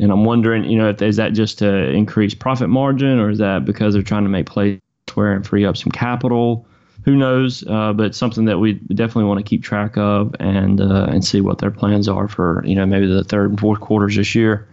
and 0.00 0.10
I'm 0.10 0.24
wondering, 0.24 0.64
you 0.64 0.76
know, 0.76 0.88
if 0.88 1.02
is 1.02 1.16
that 1.16 1.32
just 1.32 1.58
to 1.58 1.90
increase 1.90 2.34
profit 2.34 2.68
margin, 2.68 3.18
or 3.18 3.30
is 3.30 3.38
that 3.38 3.64
because 3.64 3.94
they're 3.94 4.02
trying 4.02 4.24
to 4.24 4.30
make 4.30 4.46
plays 4.46 4.80
where 5.14 5.32
and 5.32 5.46
free 5.46 5.64
up 5.64 5.76
some 5.76 5.90
capital? 5.92 6.66
Who 7.04 7.16
knows? 7.16 7.66
Uh, 7.66 7.92
but 7.92 8.14
something 8.14 8.46
that 8.46 8.58
we 8.58 8.74
definitely 8.74 9.24
want 9.24 9.38
to 9.38 9.44
keep 9.44 9.62
track 9.62 9.96
of 9.96 10.34
and 10.40 10.80
uh, 10.80 11.06
and 11.10 11.24
see 11.24 11.40
what 11.40 11.58
their 11.58 11.70
plans 11.70 12.08
are 12.08 12.28
for 12.28 12.62
you 12.66 12.74
know 12.74 12.86
maybe 12.86 13.06
the 13.06 13.24
third 13.24 13.50
and 13.50 13.60
fourth 13.60 13.80
quarters 13.80 14.16
this 14.16 14.34
year. 14.34 14.68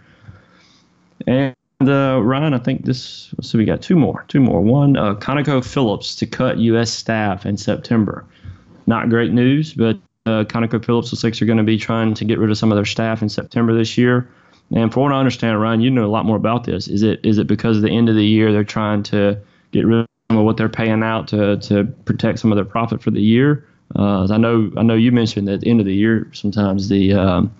And 1.27 1.55
uh, 1.81 2.19
Ryan, 2.23 2.53
I 2.53 2.59
think 2.59 2.85
this. 2.85 3.33
So 3.41 3.57
we 3.57 3.65
got 3.65 3.81
two 3.81 3.95
more, 3.95 4.25
two 4.27 4.39
more. 4.39 4.61
One, 4.61 4.97
uh, 4.97 5.15
ConocoPhillips 5.15 6.17
to 6.19 6.25
cut 6.25 6.57
U.S. 6.57 6.91
staff 6.91 7.45
in 7.45 7.57
September. 7.57 8.25
Not 8.87 9.09
great 9.09 9.31
news, 9.31 9.73
but 9.73 9.97
uh, 10.31 10.43
ConocoPhillips 10.45 11.11
looks 11.11 11.23
like 11.23 11.37
they're 11.37 11.45
going 11.45 11.57
to 11.57 11.63
be 11.63 11.77
trying 11.77 12.13
to 12.13 12.25
get 12.25 12.39
rid 12.39 12.49
of 12.49 12.57
some 12.57 12.71
of 12.71 12.77
their 12.77 12.85
staff 12.85 13.21
in 13.21 13.29
September 13.29 13.73
this 13.73 13.97
year. 13.97 14.29
And 14.73 14.93
for 14.93 15.03
what 15.03 15.11
I 15.11 15.19
understand, 15.19 15.61
Ryan, 15.61 15.81
you 15.81 15.91
know 15.91 16.05
a 16.05 16.07
lot 16.07 16.25
more 16.25 16.37
about 16.37 16.63
this. 16.63 16.87
Is 16.87 17.03
it 17.03 17.19
is 17.25 17.37
it 17.37 17.47
because 17.47 17.77
of 17.77 17.83
the 17.83 17.89
end 17.89 18.09
of 18.09 18.15
the 18.15 18.25
year 18.25 18.51
they're 18.51 18.63
trying 18.63 19.03
to 19.03 19.37
get 19.71 19.85
rid 19.85 20.01
of 20.01 20.07
some 20.29 20.37
of 20.37 20.45
what 20.45 20.57
they're 20.57 20.69
paying 20.69 21.03
out 21.03 21.27
to 21.29 21.57
to 21.57 21.85
protect 22.05 22.39
some 22.39 22.51
of 22.51 22.55
their 22.55 22.65
profit 22.65 23.03
for 23.03 23.11
the 23.11 23.21
year? 23.21 23.67
Uh, 23.95 24.27
I 24.31 24.37
know 24.37 24.71
I 24.77 24.83
know 24.83 24.95
you 24.95 25.11
mentioned 25.11 25.47
that 25.47 25.55
at 25.55 25.61
the 25.61 25.69
end 25.69 25.81
of 25.81 25.85
the 25.85 25.93
year 25.93 26.29
sometimes 26.31 26.87
the 26.87 27.13
um, 27.13 27.53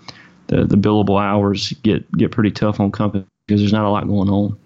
the, 0.48 0.66
the 0.66 0.78
billable 0.78 1.22
hours 1.22 1.74
get 1.84 2.10
get 2.14 2.32
pretty 2.32 2.52
tough 2.52 2.80
on 2.80 2.92
companies 2.92 3.28
because 3.46 3.60
there's 3.60 3.74
not 3.74 3.86
a 3.86 3.90
lot 3.90 4.08
going 4.08 4.30
on. 4.30 4.58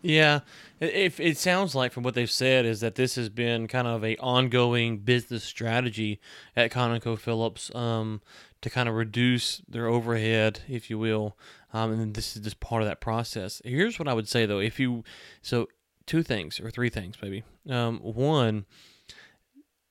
Yeah, 0.00 0.40
if 0.80 1.18
it 1.18 1.38
sounds 1.38 1.74
like 1.74 1.92
from 1.92 2.04
what 2.04 2.14
they've 2.14 2.30
said 2.30 2.64
is 2.64 2.80
that 2.80 2.94
this 2.94 3.16
has 3.16 3.28
been 3.28 3.66
kind 3.66 3.88
of 3.88 4.04
a 4.04 4.16
ongoing 4.18 4.98
business 4.98 5.42
strategy 5.42 6.20
at 6.56 6.70
ConocoPhillips 6.70 7.74
um, 7.74 8.20
to 8.60 8.70
kind 8.70 8.88
of 8.88 8.94
reduce 8.94 9.60
their 9.68 9.88
overhead, 9.88 10.60
if 10.68 10.88
you 10.88 10.98
will, 10.98 11.36
um, 11.72 11.92
and 11.92 12.14
this 12.14 12.36
is 12.36 12.42
just 12.42 12.60
part 12.60 12.82
of 12.82 12.88
that 12.88 13.00
process. 13.00 13.60
Here's 13.64 13.98
what 13.98 14.08
I 14.08 14.14
would 14.14 14.28
say 14.28 14.46
though: 14.46 14.60
if 14.60 14.78
you 14.78 15.02
so 15.42 15.68
two 16.06 16.22
things 16.22 16.58
or 16.60 16.70
three 16.70 16.90
things, 16.90 17.16
maybe. 17.22 17.44
Um, 17.68 17.98
one, 17.98 18.66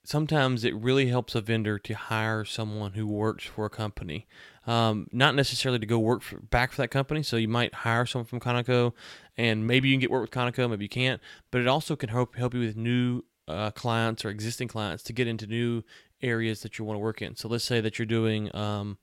sometimes 0.07 0.63
it 0.63 0.75
really 0.75 1.07
helps 1.07 1.35
a 1.35 1.41
vendor 1.41 1.77
to 1.79 1.93
hire 1.93 2.45
someone 2.45 2.93
who 2.93 3.05
works 3.07 3.45
for 3.45 3.65
a 3.65 3.69
company 3.69 4.27
um, 4.67 5.07
not 5.13 5.33
necessarily 5.33 5.79
to 5.79 5.85
go 5.85 5.97
work 5.97 6.21
for, 6.21 6.39
back 6.41 6.71
for 6.71 6.81
that 6.81 6.89
company. 6.89 7.23
So 7.23 7.37
you 7.37 7.47
might 7.47 7.73
hire 7.73 8.05
someone 8.05 8.25
from 8.25 8.41
Conoco, 8.41 8.93
and 9.37 9.65
maybe 9.65 9.87
you 9.87 9.95
can 9.95 10.01
get 10.01 10.11
work 10.11 10.21
with 10.21 10.31
Conoco, 10.31 10.69
maybe 10.69 10.85
you 10.85 10.89
can't. 10.89 11.21
But 11.51 11.61
it 11.61 11.67
also 11.67 11.95
can 11.95 12.09
help 12.09 12.35
help 12.35 12.53
you 12.53 12.59
with 12.59 12.75
new 12.75 13.23
uh, 13.47 13.71
clients 13.71 14.25
or 14.25 14.29
existing 14.29 14.67
clients 14.67 15.03
to 15.03 15.13
get 15.13 15.27
into 15.27 15.47
new 15.47 15.83
areas 16.21 16.61
that 16.61 16.77
you 16.77 16.83
want 16.83 16.97
to 16.97 16.99
work 16.99 17.21
in. 17.21 17.37
So 17.37 17.47
let's 17.47 17.63
say 17.63 17.79
that 17.79 17.97
you're 17.97 18.05
doing. 18.05 18.53
Um, 18.55 18.97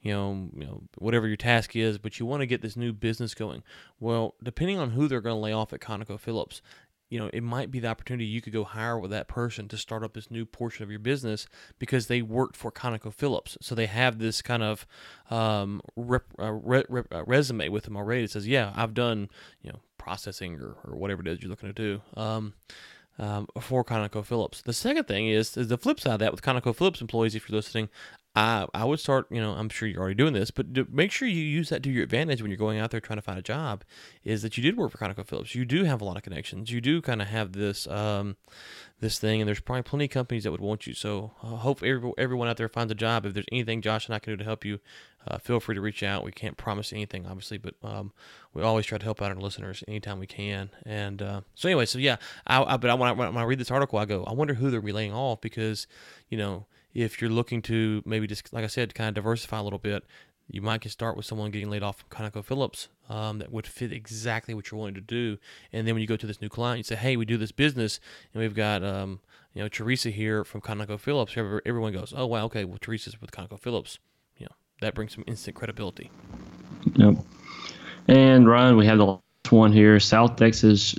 you 0.00 0.12
know, 0.12 0.50
you 0.54 0.66
know, 0.66 0.82
whatever 0.98 1.26
your 1.26 1.38
task 1.38 1.74
is, 1.74 1.96
but 1.96 2.20
you 2.20 2.26
want 2.26 2.42
to 2.42 2.46
get 2.46 2.60
this 2.60 2.76
new 2.76 2.92
business 2.92 3.32
going. 3.32 3.62
Well, 3.98 4.34
depending 4.42 4.78
on 4.78 4.90
who 4.90 5.08
they're 5.08 5.22
going 5.22 5.36
to 5.36 5.40
lay 5.40 5.54
off 5.54 5.72
at 5.72 5.80
ConocoPhillips, 5.80 6.60
you 7.10 7.18
know, 7.18 7.30
it 7.32 7.42
might 7.42 7.70
be 7.70 7.80
the 7.80 7.88
opportunity 7.88 8.24
you 8.24 8.40
could 8.40 8.52
go 8.52 8.64
hire 8.64 8.98
with 8.98 9.10
that 9.10 9.28
person 9.28 9.68
to 9.68 9.76
start 9.76 10.02
up 10.02 10.14
this 10.14 10.30
new 10.30 10.44
portion 10.44 10.82
of 10.82 10.90
your 10.90 10.98
business 10.98 11.46
because 11.78 12.06
they 12.06 12.22
worked 12.22 12.56
for 12.56 12.72
ConocoPhillips. 12.72 13.56
So 13.60 13.74
they 13.74 13.86
have 13.86 14.18
this 14.18 14.42
kind 14.42 14.62
of 14.62 14.86
um, 15.30 15.80
rep, 15.96 16.24
uh, 16.38 16.52
re, 16.52 16.82
uh, 16.90 17.24
resume 17.24 17.68
with 17.68 17.84
them 17.84 17.96
already 17.96 18.22
that 18.22 18.30
says, 18.32 18.48
yeah, 18.48 18.72
I've 18.74 18.94
done, 18.94 19.28
you 19.62 19.70
know, 19.70 19.80
processing 19.98 20.60
or, 20.60 20.76
or 20.84 20.96
whatever 20.96 21.20
it 21.20 21.28
is 21.28 21.40
you're 21.40 21.50
looking 21.50 21.72
to 21.72 21.74
do. 21.74 22.02
Um, 22.16 22.54
um, 23.16 23.46
for 23.60 23.84
ConocoPhillips. 23.84 24.64
The 24.64 24.72
second 24.72 25.04
thing 25.04 25.28
is, 25.28 25.56
is 25.56 25.68
the 25.68 25.78
flip 25.78 26.00
side 26.00 26.14
of 26.14 26.18
that 26.18 26.32
with 26.32 26.42
ConocoPhillips 26.42 27.00
employees, 27.00 27.36
if 27.36 27.48
you're 27.48 27.56
listening, 27.56 27.88
I, 28.36 28.66
I 28.74 28.84
would 28.84 28.98
start, 28.98 29.26
you 29.30 29.40
know, 29.40 29.52
I'm 29.52 29.68
sure 29.68 29.86
you're 29.86 30.00
already 30.00 30.16
doing 30.16 30.32
this, 30.32 30.50
but 30.50 30.92
make 30.92 31.12
sure 31.12 31.28
you 31.28 31.42
use 31.42 31.68
that 31.68 31.84
to 31.84 31.90
your 31.90 32.02
advantage 32.02 32.42
when 32.42 32.50
you're 32.50 32.58
going 32.58 32.80
out 32.80 32.90
there 32.90 33.00
trying 33.00 33.18
to 33.18 33.22
find 33.22 33.38
a 33.38 33.42
job. 33.42 33.84
Is 34.24 34.42
that 34.42 34.56
you 34.56 34.62
did 34.62 34.76
work 34.76 34.90
for 34.90 34.98
ConocoPhillips? 34.98 35.54
You 35.54 35.64
do 35.64 35.84
have 35.84 36.00
a 36.00 36.04
lot 36.04 36.16
of 36.16 36.24
connections. 36.24 36.70
You 36.70 36.80
do 36.80 37.00
kind 37.00 37.22
of 37.22 37.28
have 37.28 37.52
this 37.52 37.86
um, 37.86 38.36
this 38.98 39.20
thing, 39.20 39.40
and 39.40 39.46
there's 39.46 39.60
probably 39.60 39.82
plenty 39.82 40.06
of 40.06 40.10
companies 40.10 40.42
that 40.44 40.50
would 40.50 40.60
want 40.60 40.86
you. 40.86 40.94
So 40.94 41.32
uh, 41.42 41.56
hope 41.56 41.84
every, 41.84 42.12
everyone 42.18 42.48
out 42.48 42.56
there 42.56 42.68
finds 42.68 42.90
a 42.90 42.96
job. 42.96 43.24
If 43.24 43.34
there's 43.34 43.46
anything 43.52 43.82
Josh 43.82 44.06
and 44.06 44.14
I 44.16 44.18
can 44.18 44.32
do 44.32 44.36
to 44.38 44.44
help 44.44 44.64
you, 44.64 44.80
uh, 45.28 45.38
feel 45.38 45.60
free 45.60 45.76
to 45.76 45.80
reach 45.80 46.02
out. 46.02 46.24
We 46.24 46.32
can't 46.32 46.56
promise 46.56 46.92
anything, 46.92 47.26
obviously, 47.26 47.58
but 47.58 47.74
um, 47.84 48.12
we 48.52 48.62
always 48.62 48.84
try 48.84 48.98
to 48.98 49.04
help 49.04 49.22
out 49.22 49.30
our 49.30 49.36
listeners 49.36 49.84
anytime 49.86 50.18
we 50.18 50.26
can. 50.26 50.70
And 50.84 51.22
uh, 51.22 51.40
so 51.54 51.68
anyway, 51.68 51.86
so 51.86 52.00
yeah, 52.00 52.16
I, 52.48 52.62
I 52.62 52.76
but 52.78 52.90
I, 52.90 52.94
when, 52.94 53.08
I, 53.08 53.12
when 53.12 53.36
I 53.36 53.44
read 53.44 53.60
this 53.60 53.70
article, 53.70 53.98
I 54.00 54.06
go, 54.06 54.24
I 54.24 54.32
wonder 54.32 54.54
who 54.54 54.70
they're 54.70 54.80
relaying 54.80 55.12
off 55.12 55.40
because 55.40 55.86
you 56.28 56.36
know 56.36 56.66
if 56.94 57.20
you're 57.20 57.30
looking 57.30 57.60
to 57.62 58.02
maybe 58.06 58.26
just 58.26 58.52
like 58.52 58.64
I 58.64 58.68
said, 58.68 58.94
kind 58.94 59.08
of 59.08 59.14
diversify 59.14 59.58
a 59.58 59.62
little 59.62 59.78
bit, 59.78 60.04
you 60.48 60.62
might 60.62 60.80
get 60.80 60.92
start 60.92 61.16
with 61.16 61.26
someone 61.26 61.50
getting 61.50 61.70
laid 61.70 61.82
off 61.82 61.98
from 61.98 62.08
ConocoPhillips 62.10 62.88
um, 63.08 63.38
that 63.38 63.50
would 63.50 63.66
fit 63.66 63.92
exactly 63.92 64.54
what 64.54 64.70
you're 64.70 64.78
wanting 64.78 64.94
to 64.94 65.00
do. 65.00 65.38
And 65.72 65.86
then 65.86 65.94
when 65.94 66.02
you 66.02 66.06
go 66.06 66.16
to 66.16 66.26
this 66.26 66.40
new 66.40 66.48
client, 66.48 66.78
you 66.78 66.84
say, 66.84 66.96
"Hey, 66.96 67.16
we 67.16 67.24
do 67.24 67.36
this 67.36 67.52
business, 67.52 67.98
and 68.32 68.42
we've 68.42 68.54
got 68.54 68.84
um, 68.84 69.20
you 69.52 69.62
know 69.62 69.68
Teresa 69.68 70.10
here 70.10 70.44
from 70.44 70.60
ConocoPhillips." 70.60 71.60
Everyone 71.66 71.92
goes, 71.92 72.12
"Oh, 72.16 72.26
wow, 72.26 72.44
okay, 72.44 72.64
well 72.64 72.78
Teresa's 72.78 73.20
with 73.20 73.32
ConocoPhillips." 73.32 73.98
You 74.36 74.46
know 74.46 74.54
that 74.80 74.94
brings 74.94 75.14
some 75.14 75.24
instant 75.26 75.56
credibility. 75.56 76.10
Yep. 76.94 77.16
And 78.06 78.46
Ryan, 78.46 78.76
we 78.76 78.86
have 78.86 78.98
the 78.98 79.06
last 79.06 79.22
one 79.50 79.72
here: 79.72 79.98
South 79.98 80.36
Texas 80.36 80.94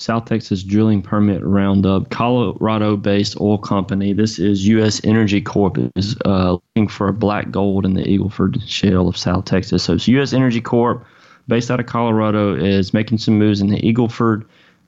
South 0.00 0.24
Texas 0.24 0.62
Drilling 0.62 1.02
Permit 1.02 1.42
Roundup, 1.44 2.08
Colorado-based 2.08 3.38
oil 3.38 3.58
company. 3.58 4.14
This 4.14 4.38
is 4.38 4.66
U.S. 4.66 5.00
Energy 5.04 5.42
Corp. 5.42 5.76
is 5.94 6.16
uh, 6.24 6.52
looking 6.52 6.88
for 6.88 7.12
black 7.12 7.50
gold 7.50 7.84
in 7.84 7.92
the 7.92 8.02
Eagleford 8.02 8.66
Shale 8.66 9.08
of 9.08 9.16
South 9.16 9.44
Texas. 9.44 9.84
So 9.84 9.92
it's 9.94 10.08
U.S. 10.08 10.32
Energy 10.32 10.62
Corp. 10.62 11.04
based 11.48 11.70
out 11.70 11.80
of 11.80 11.86
Colorado 11.86 12.54
is 12.54 12.94
making 12.94 13.18
some 13.18 13.38
moves 13.38 13.60
in 13.60 13.68
the 13.68 13.80
Eagleford. 13.82 14.46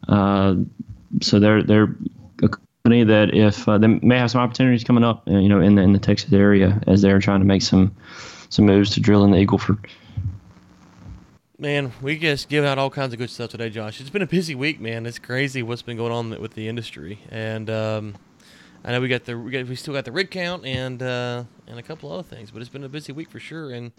Uh, 0.08 0.54
so 1.20 1.38
they're 1.38 1.62
they're 1.62 1.94
a 2.42 2.48
company 2.48 3.04
that 3.04 3.34
if 3.34 3.68
uh, 3.68 3.76
they 3.76 3.88
may 3.88 4.16
have 4.16 4.30
some 4.30 4.40
opportunities 4.40 4.82
coming 4.82 5.04
up, 5.04 5.28
you 5.28 5.48
know, 5.48 5.60
in 5.60 5.74
the 5.74 5.82
in 5.82 5.92
the 5.92 5.98
Texas 5.98 6.32
area 6.32 6.80
as 6.86 7.02
they're 7.02 7.20
trying 7.20 7.40
to 7.40 7.46
make 7.46 7.60
some 7.60 7.94
some 8.48 8.64
moves 8.64 8.90
to 8.90 9.00
drill 9.00 9.24
in 9.24 9.30
the 9.30 9.46
Eagleford. 9.46 9.78
Man, 11.62 11.92
we 12.02 12.18
just 12.18 12.48
give 12.48 12.64
out 12.64 12.76
all 12.76 12.90
kinds 12.90 13.12
of 13.12 13.20
good 13.20 13.30
stuff 13.30 13.50
today, 13.50 13.70
Josh. 13.70 14.00
It's 14.00 14.10
been 14.10 14.20
a 14.20 14.26
busy 14.26 14.56
week, 14.56 14.80
man. 14.80 15.06
It's 15.06 15.20
crazy 15.20 15.62
what's 15.62 15.80
been 15.80 15.96
going 15.96 16.10
on 16.10 16.40
with 16.40 16.54
the 16.54 16.66
industry, 16.66 17.20
and 17.30 17.70
um, 17.70 18.16
I 18.84 18.90
know 18.90 19.00
we 19.00 19.06
got 19.06 19.26
the 19.26 19.38
we, 19.38 19.52
got, 19.52 19.68
we 19.68 19.76
still 19.76 19.94
got 19.94 20.04
the 20.04 20.10
rig 20.10 20.28
count 20.32 20.66
and 20.66 21.00
uh, 21.00 21.44
and 21.68 21.78
a 21.78 21.82
couple 21.84 22.10
other 22.10 22.24
things, 22.24 22.50
but 22.50 22.62
it's 22.62 22.68
been 22.68 22.82
a 22.82 22.88
busy 22.88 23.12
week 23.12 23.30
for 23.30 23.38
sure. 23.38 23.70
And 23.70 23.92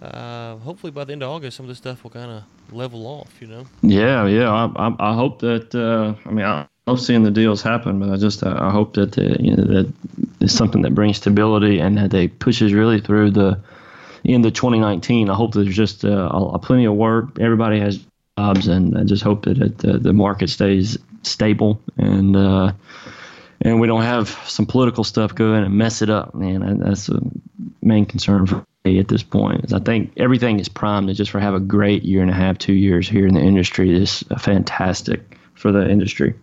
uh, 0.00 0.56
hopefully 0.56 0.92
by 0.92 1.04
the 1.04 1.12
end 1.12 1.22
of 1.22 1.28
August, 1.28 1.58
some 1.58 1.64
of 1.64 1.68
this 1.68 1.76
stuff 1.76 2.04
will 2.04 2.10
kind 2.10 2.30
of 2.30 2.44
level 2.74 3.06
off. 3.06 3.34
You 3.38 3.48
know? 3.48 3.66
Yeah, 3.82 4.26
yeah. 4.26 4.50
I, 4.50 4.88
I, 4.88 5.10
I 5.10 5.14
hope 5.14 5.40
that. 5.40 5.74
Uh, 5.74 6.14
I 6.26 6.32
mean, 6.32 6.46
I 6.46 6.66
love 6.86 7.02
seeing 7.02 7.22
the 7.22 7.30
deals 7.30 7.60
happen, 7.60 8.00
but 8.00 8.08
I 8.08 8.16
just 8.16 8.42
I 8.46 8.70
hope 8.70 8.94
that 8.94 9.18
uh, 9.18 9.36
you 9.38 9.54
know 9.54 9.64
that 9.64 9.92
it's 10.40 10.54
something 10.54 10.80
that 10.80 10.94
brings 10.94 11.18
stability 11.18 11.80
and 11.80 11.98
that 11.98 12.12
they 12.12 12.28
pushes 12.28 12.72
really 12.72 12.98
through 12.98 13.32
the 13.32 13.60
in 14.24 14.42
the 14.42 14.50
2019. 14.50 15.30
I 15.30 15.34
hope 15.34 15.54
there's 15.54 15.74
just 15.74 16.04
uh, 16.04 16.58
plenty 16.58 16.86
of 16.86 16.94
work. 16.94 17.38
Everybody 17.38 17.80
has 17.80 18.04
jobs, 18.38 18.66
and 18.66 18.98
I 18.98 19.04
just 19.04 19.22
hope 19.22 19.44
that 19.44 19.58
it, 19.58 19.78
the, 19.78 19.98
the 19.98 20.12
market 20.12 20.50
stays 20.50 20.98
stable 21.22 21.80
and 21.96 22.36
uh, 22.36 22.72
and 23.60 23.80
we 23.80 23.86
don't 23.86 24.02
have 24.02 24.28
some 24.46 24.66
political 24.66 25.04
stuff 25.04 25.34
go 25.34 25.54
in 25.54 25.64
and 25.64 25.74
mess 25.74 26.02
it 26.02 26.10
up. 26.10 26.34
Man, 26.34 26.80
that's 26.80 27.06
the 27.06 27.20
main 27.80 28.04
concern 28.04 28.46
for 28.46 28.64
me 28.84 28.98
at 28.98 29.08
this 29.08 29.22
point. 29.22 29.64
Is 29.64 29.72
I 29.72 29.78
think 29.78 30.12
everything 30.16 30.60
is 30.60 30.68
primed 30.68 31.08
to 31.08 31.14
just 31.14 31.30
for 31.30 31.40
have 31.40 31.54
a 31.54 31.60
great 31.60 32.02
year 32.04 32.20
and 32.20 32.30
a 32.30 32.34
half, 32.34 32.58
two 32.58 32.74
years 32.74 33.08
here 33.08 33.26
in 33.26 33.34
the 33.34 33.40
industry. 33.40 33.98
This 33.98 34.22
is 34.22 34.42
fantastic 34.42 35.38
for 35.54 35.72
the 35.72 35.88
industry. 35.88 36.34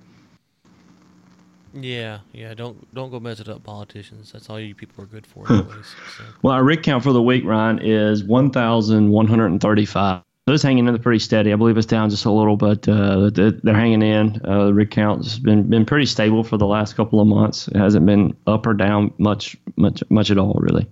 Yeah, 1.74 2.20
yeah. 2.34 2.54
Don't 2.54 2.94
don't 2.94 3.12
go 3.12 3.20
mess 3.20 3.40
it 3.40 3.48
up, 3.48 3.64
politicians. 3.64 4.32
That's 4.32 4.50
all 4.50 4.60
you 4.60 4.76
people 4.76 5.04
are 5.04 5.08
good 5.08 5.26
for, 5.26 5.52
anyways. 5.52 5.86
So. 6.18 6.24
Well, 6.42 6.54
our 6.54 6.64
rig 6.64 6.84
count 6.84 7.04
for 7.04 7.14
the 7.14 7.22
week, 7.22 7.46
Ryan, 7.46 7.80
is 7.80 8.24
one 8.24 8.52
thousand 8.52 9.10
one 9.10 9.28
hundred 9.28 9.48
and 9.48 9.62
thirty-five. 9.62 10.22
It's 10.48 10.64
hanging 10.64 10.88
in 10.88 10.98
pretty 11.00 11.20
steady. 11.20 11.54
I 11.54 11.56
believe 11.56 11.78
it's 11.78 11.86
down 11.86 12.10
just 12.10 12.26
a 12.26 12.32
little, 12.32 12.58
but 12.58 12.86
uh, 12.90 13.30
they're 13.32 13.74
hanging 13.74 14.02
in. 14.02 14.42
Uh, 14.44 14.66
the 14.66 14.74
rig 14.74 14.92
count 14.92 15.24
has 15.24 15.40
been 15.40 15.70
been 15.70 15.86
pretty 15.86 16.08
stable 16.08 16.44
for 16.44 16.58
the 16.58 16.68
last 16.68 16.96
couple 16.96 17.22
of 17.22 17.28
months. 17.28 17.70
It 17.70 17.78
hasn't 17.78 18.06
been 18.06 18.36
up 18.48 18.66
or 18.66 18.74
down 18.74 19.14
much, 19.18 19.56
much, 19.78 20.04
much 20.10 20.30
at 20.30 20.38
all, 20.38 20.58
really. 20.60 20.90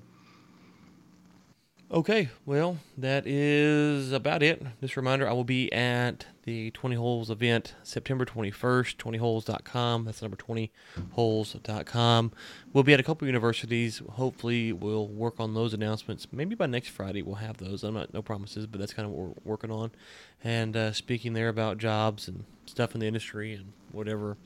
Okay, 1.91 2.29
well, 2.45 2.77
that 2.99 3.25
is 3.25 4.11
about 4.11 4.43
it. 4.43 4.61
Just 4.79 4.95
a 4.95 4.99
reminder, 4.99 5.27
I 5.27 5.33
will 5.33 5.43
be 5.43 5.73
at 5.73 6.27
the 6.43 6.69
20 6.69 6.95
Holes 6.95 7.31
event 7.31 7.73
September 7.81 8.25
21st, 8.25 8.95
20holes.com. 8.97 10.05
That's 10.05 10.21
number 10.21 10.37
20holes.com. 10.37 12.31
We'll 12.73 12.83
be 12.83 12.93
at 12.93 12.99
a 12.99 13.03
couple 13.03 13.25
universities. 13.25 14.03
Hopefully, 14.07 14.71
we'll 14.71 15.07
work 15.07 15.39
on 15.39 15.55
those 15.55 15.73
announcements. 15.73 16.27
Maybe 16.31 16.53
by 16.53 16.67
next 16.67 16.89
Friday, 16.89 17.23
we'll 17.23 17.35
have 17.35 17.57
those. 17.57 17.83
I'm 17.83 17.95
not, 17.95 18.13
no 18.13 18.21
promises, 18.21 18.67
but 18.67 18.79
that's 18.79 18.93
kind 18.93 19.07
of 19.07 19.11
what 19.11 19.27
we're 19.27 19.33
working 19.43 19.71
on. 19.71 19.89
And 20.43 20.77
uh, 20.77 20.93
speaking 20.93 21.33
there 21.33 21.49
about 21.49 21.79
jobs 21.79 22.27
and 22.27 22.45
stuff 22.67 22.93
in 22.93 23.01
the 23.01 23.07
industry 23.07 23.55
and 23.55 23.73
whatever 23.91 24.37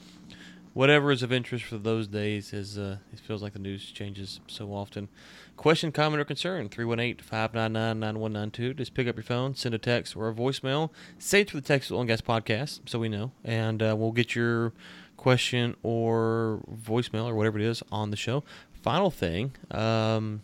whatever 0.73 1.11
is 1.11 1.23
of 1.23 1.31
interest 1.31 1.65
for 1.65 1.77
those 1.77 2.07
days 2.07 2.53
is 2.53 2.77
uh, 2.77 2.97
it 3.11 3.19
feels 3.19 3.41
like 3.41 3.53
the 3.53 3.59
news 3.59 3.91
changes 3.91 4.39
so 4.47 4.73
often 4.73 5.07
Question, 5.55 5.91
comment, 5.91 6.19
or 6.19 6.25
concern 6.25 6.67
318 6.67 7.23
599 7.23 7.99
9192. 7.99 8.73
Just 8.73 8.93
pick 8.93 9.07
up 9.07 9.15
your 9.15 9.23
phone, 9.23 9.55
send 9.55 9.75
a 9.75 9.77
text 9.77 10.15
or 10.15 10.27
a 10.27 10.33
voicemail. 10.33 10.89
Say 11.19 11.41
it 11.41 11.51
for 11.51 11.57
the 11.57 11.61
Texas 11.61 11.91
Oil 11.91 12.01
and 12.01 12.07
Gas 12.09 12.21
Podcast 12.21 12.89
so 12.89 12.97
we 12.97 13.07
know. 13.07 13.31
And 13.43 13.81
uh, 13.81 13.95
we'll 13.97 14.11
get 14.11 14.35
your 14.35 14.73
question 15.15 15.75
or 15.83 16.61
voicemail 16.69 17.25
or 17.25 17.35
whatever 17.35 17.59
it 17.59 17.65
is 17.65 17.83
on 17.91 18.09
the 18.09 18.17
show. 18.17 18.43
Final 18.81 19.11
thing 19.11 19.53
um, 19.71 20.41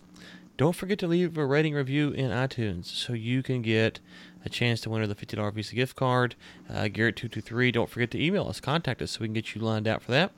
don't 0.57 0.75
forget 0.75 0.99
to 0.99 1.07
leave 1.07 1.37
a 1.37 1.45
rating 1.45 1.73
review 1.73 2.11
in 2.11 2.29
iTunes 2.29 2.85
so 2.85 3.13
you 3.13 3.41
can 3.41 3.61
get 3.61 3.99
a 4.45 4.49
chance 4.49 4.81
to 4.81 4.89
win 4.89 5.07
the 5.07 5.15
$50 5.15 5.53
Visa 5.53 5.75
gift 5.75 5.95
card. 5.95 6.35
Uh, 6.69 6.83
Garrett223, 6.83 7.73
don't 7.73 7.89
forget 7.89 8.11
to 8.11 8.23
email 8.23 8.47
us, 8.47 8.59
contact 8.59 9.01
us 9.01 9.11
so 9.11 9.21
we 9.21 9.27
can 9.27 9.33
get 9.33 9.55
you 9.55 9.61
lined 9.61 9.87
out 9.87 10.01
for 10.01 10.11
that. 10.11 10.31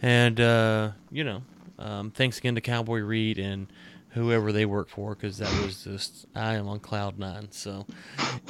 And, 0.00 0.40
uh, 0.40 0.92
you 1.10 1.24
know, 1.24 1.42
um, 1.78 2.10
thanks 2.10 2.38
again 2.38 2.54
to 2.54 2.60
Cowboy 2.60 3.00
Reed 3.00 3.38
and 3.38 3.66
whoever 4.12 4.52
they 4.52 4.66
work 4.66 4.88
for 4.88 5.14
because 5.14 5.38
that 5.38 5.50
was 5.62 5.84
just 5.84 6.26
I 6.34 6.54
am 6.54 6.68
on 6.68 6.80
cloud 6.80 7.18
nine. 7.18 7.48
So, 7.50 7.86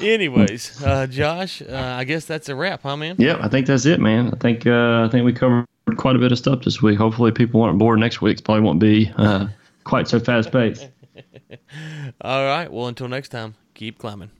anyways, 0.00 0.82
uh, 0.82 1.06
Josh, 1.06 1.62
uh, 1.62 1.94
I 1.96 2.04
guess 2.04 2.24
that's 2.24 2.48
a 2.48 2.54
wrap, 2.54 2.82
huh, 2.82 2.96
man? 2.96 3.16
Yeah, 3.18 3.38
I 3.40 3.48
think 3.48 3.66
that's 3.66 3.86
it, 3.86 4.00
man. 4.00 4.30
I 4.32 4.36
think 4.36 4.66
uh, 4.66 5.04
I 5.04 5.08
think 5.10 5.24
we 5.24 5.32
covered 5.32 5.66
quite 5.96 6.16
a 6.16 6.18
bit 6.18 6.32
of 6.32 6.38
stuff 6.38 6.62
this 6.62 6.82
week. 6.82 6.98
Hopefully, 6.98 7.32
people 7.32 7.62
aren't 7.62 7.78
bored 7.78 7.98
next 7.98 8.20
week. 8.20 8.32
It's 8.32 8.40
probably 8.40 8.62
won't 8.62 8.80
be 8.80 9.10
uh, 9.16 9.46
quite 9.84 10.08
so 10.08 10.20
fast 10.20 10.50
paced. 10.50 10.88
All 12.20 12.44
right. 12.44 12.70
Well, 12.70 12.88
until 12.88 13.08
next 13.08 13.28
time, 13.28 13.54
keep 13.74 13.98
climbing. 13.98 14.30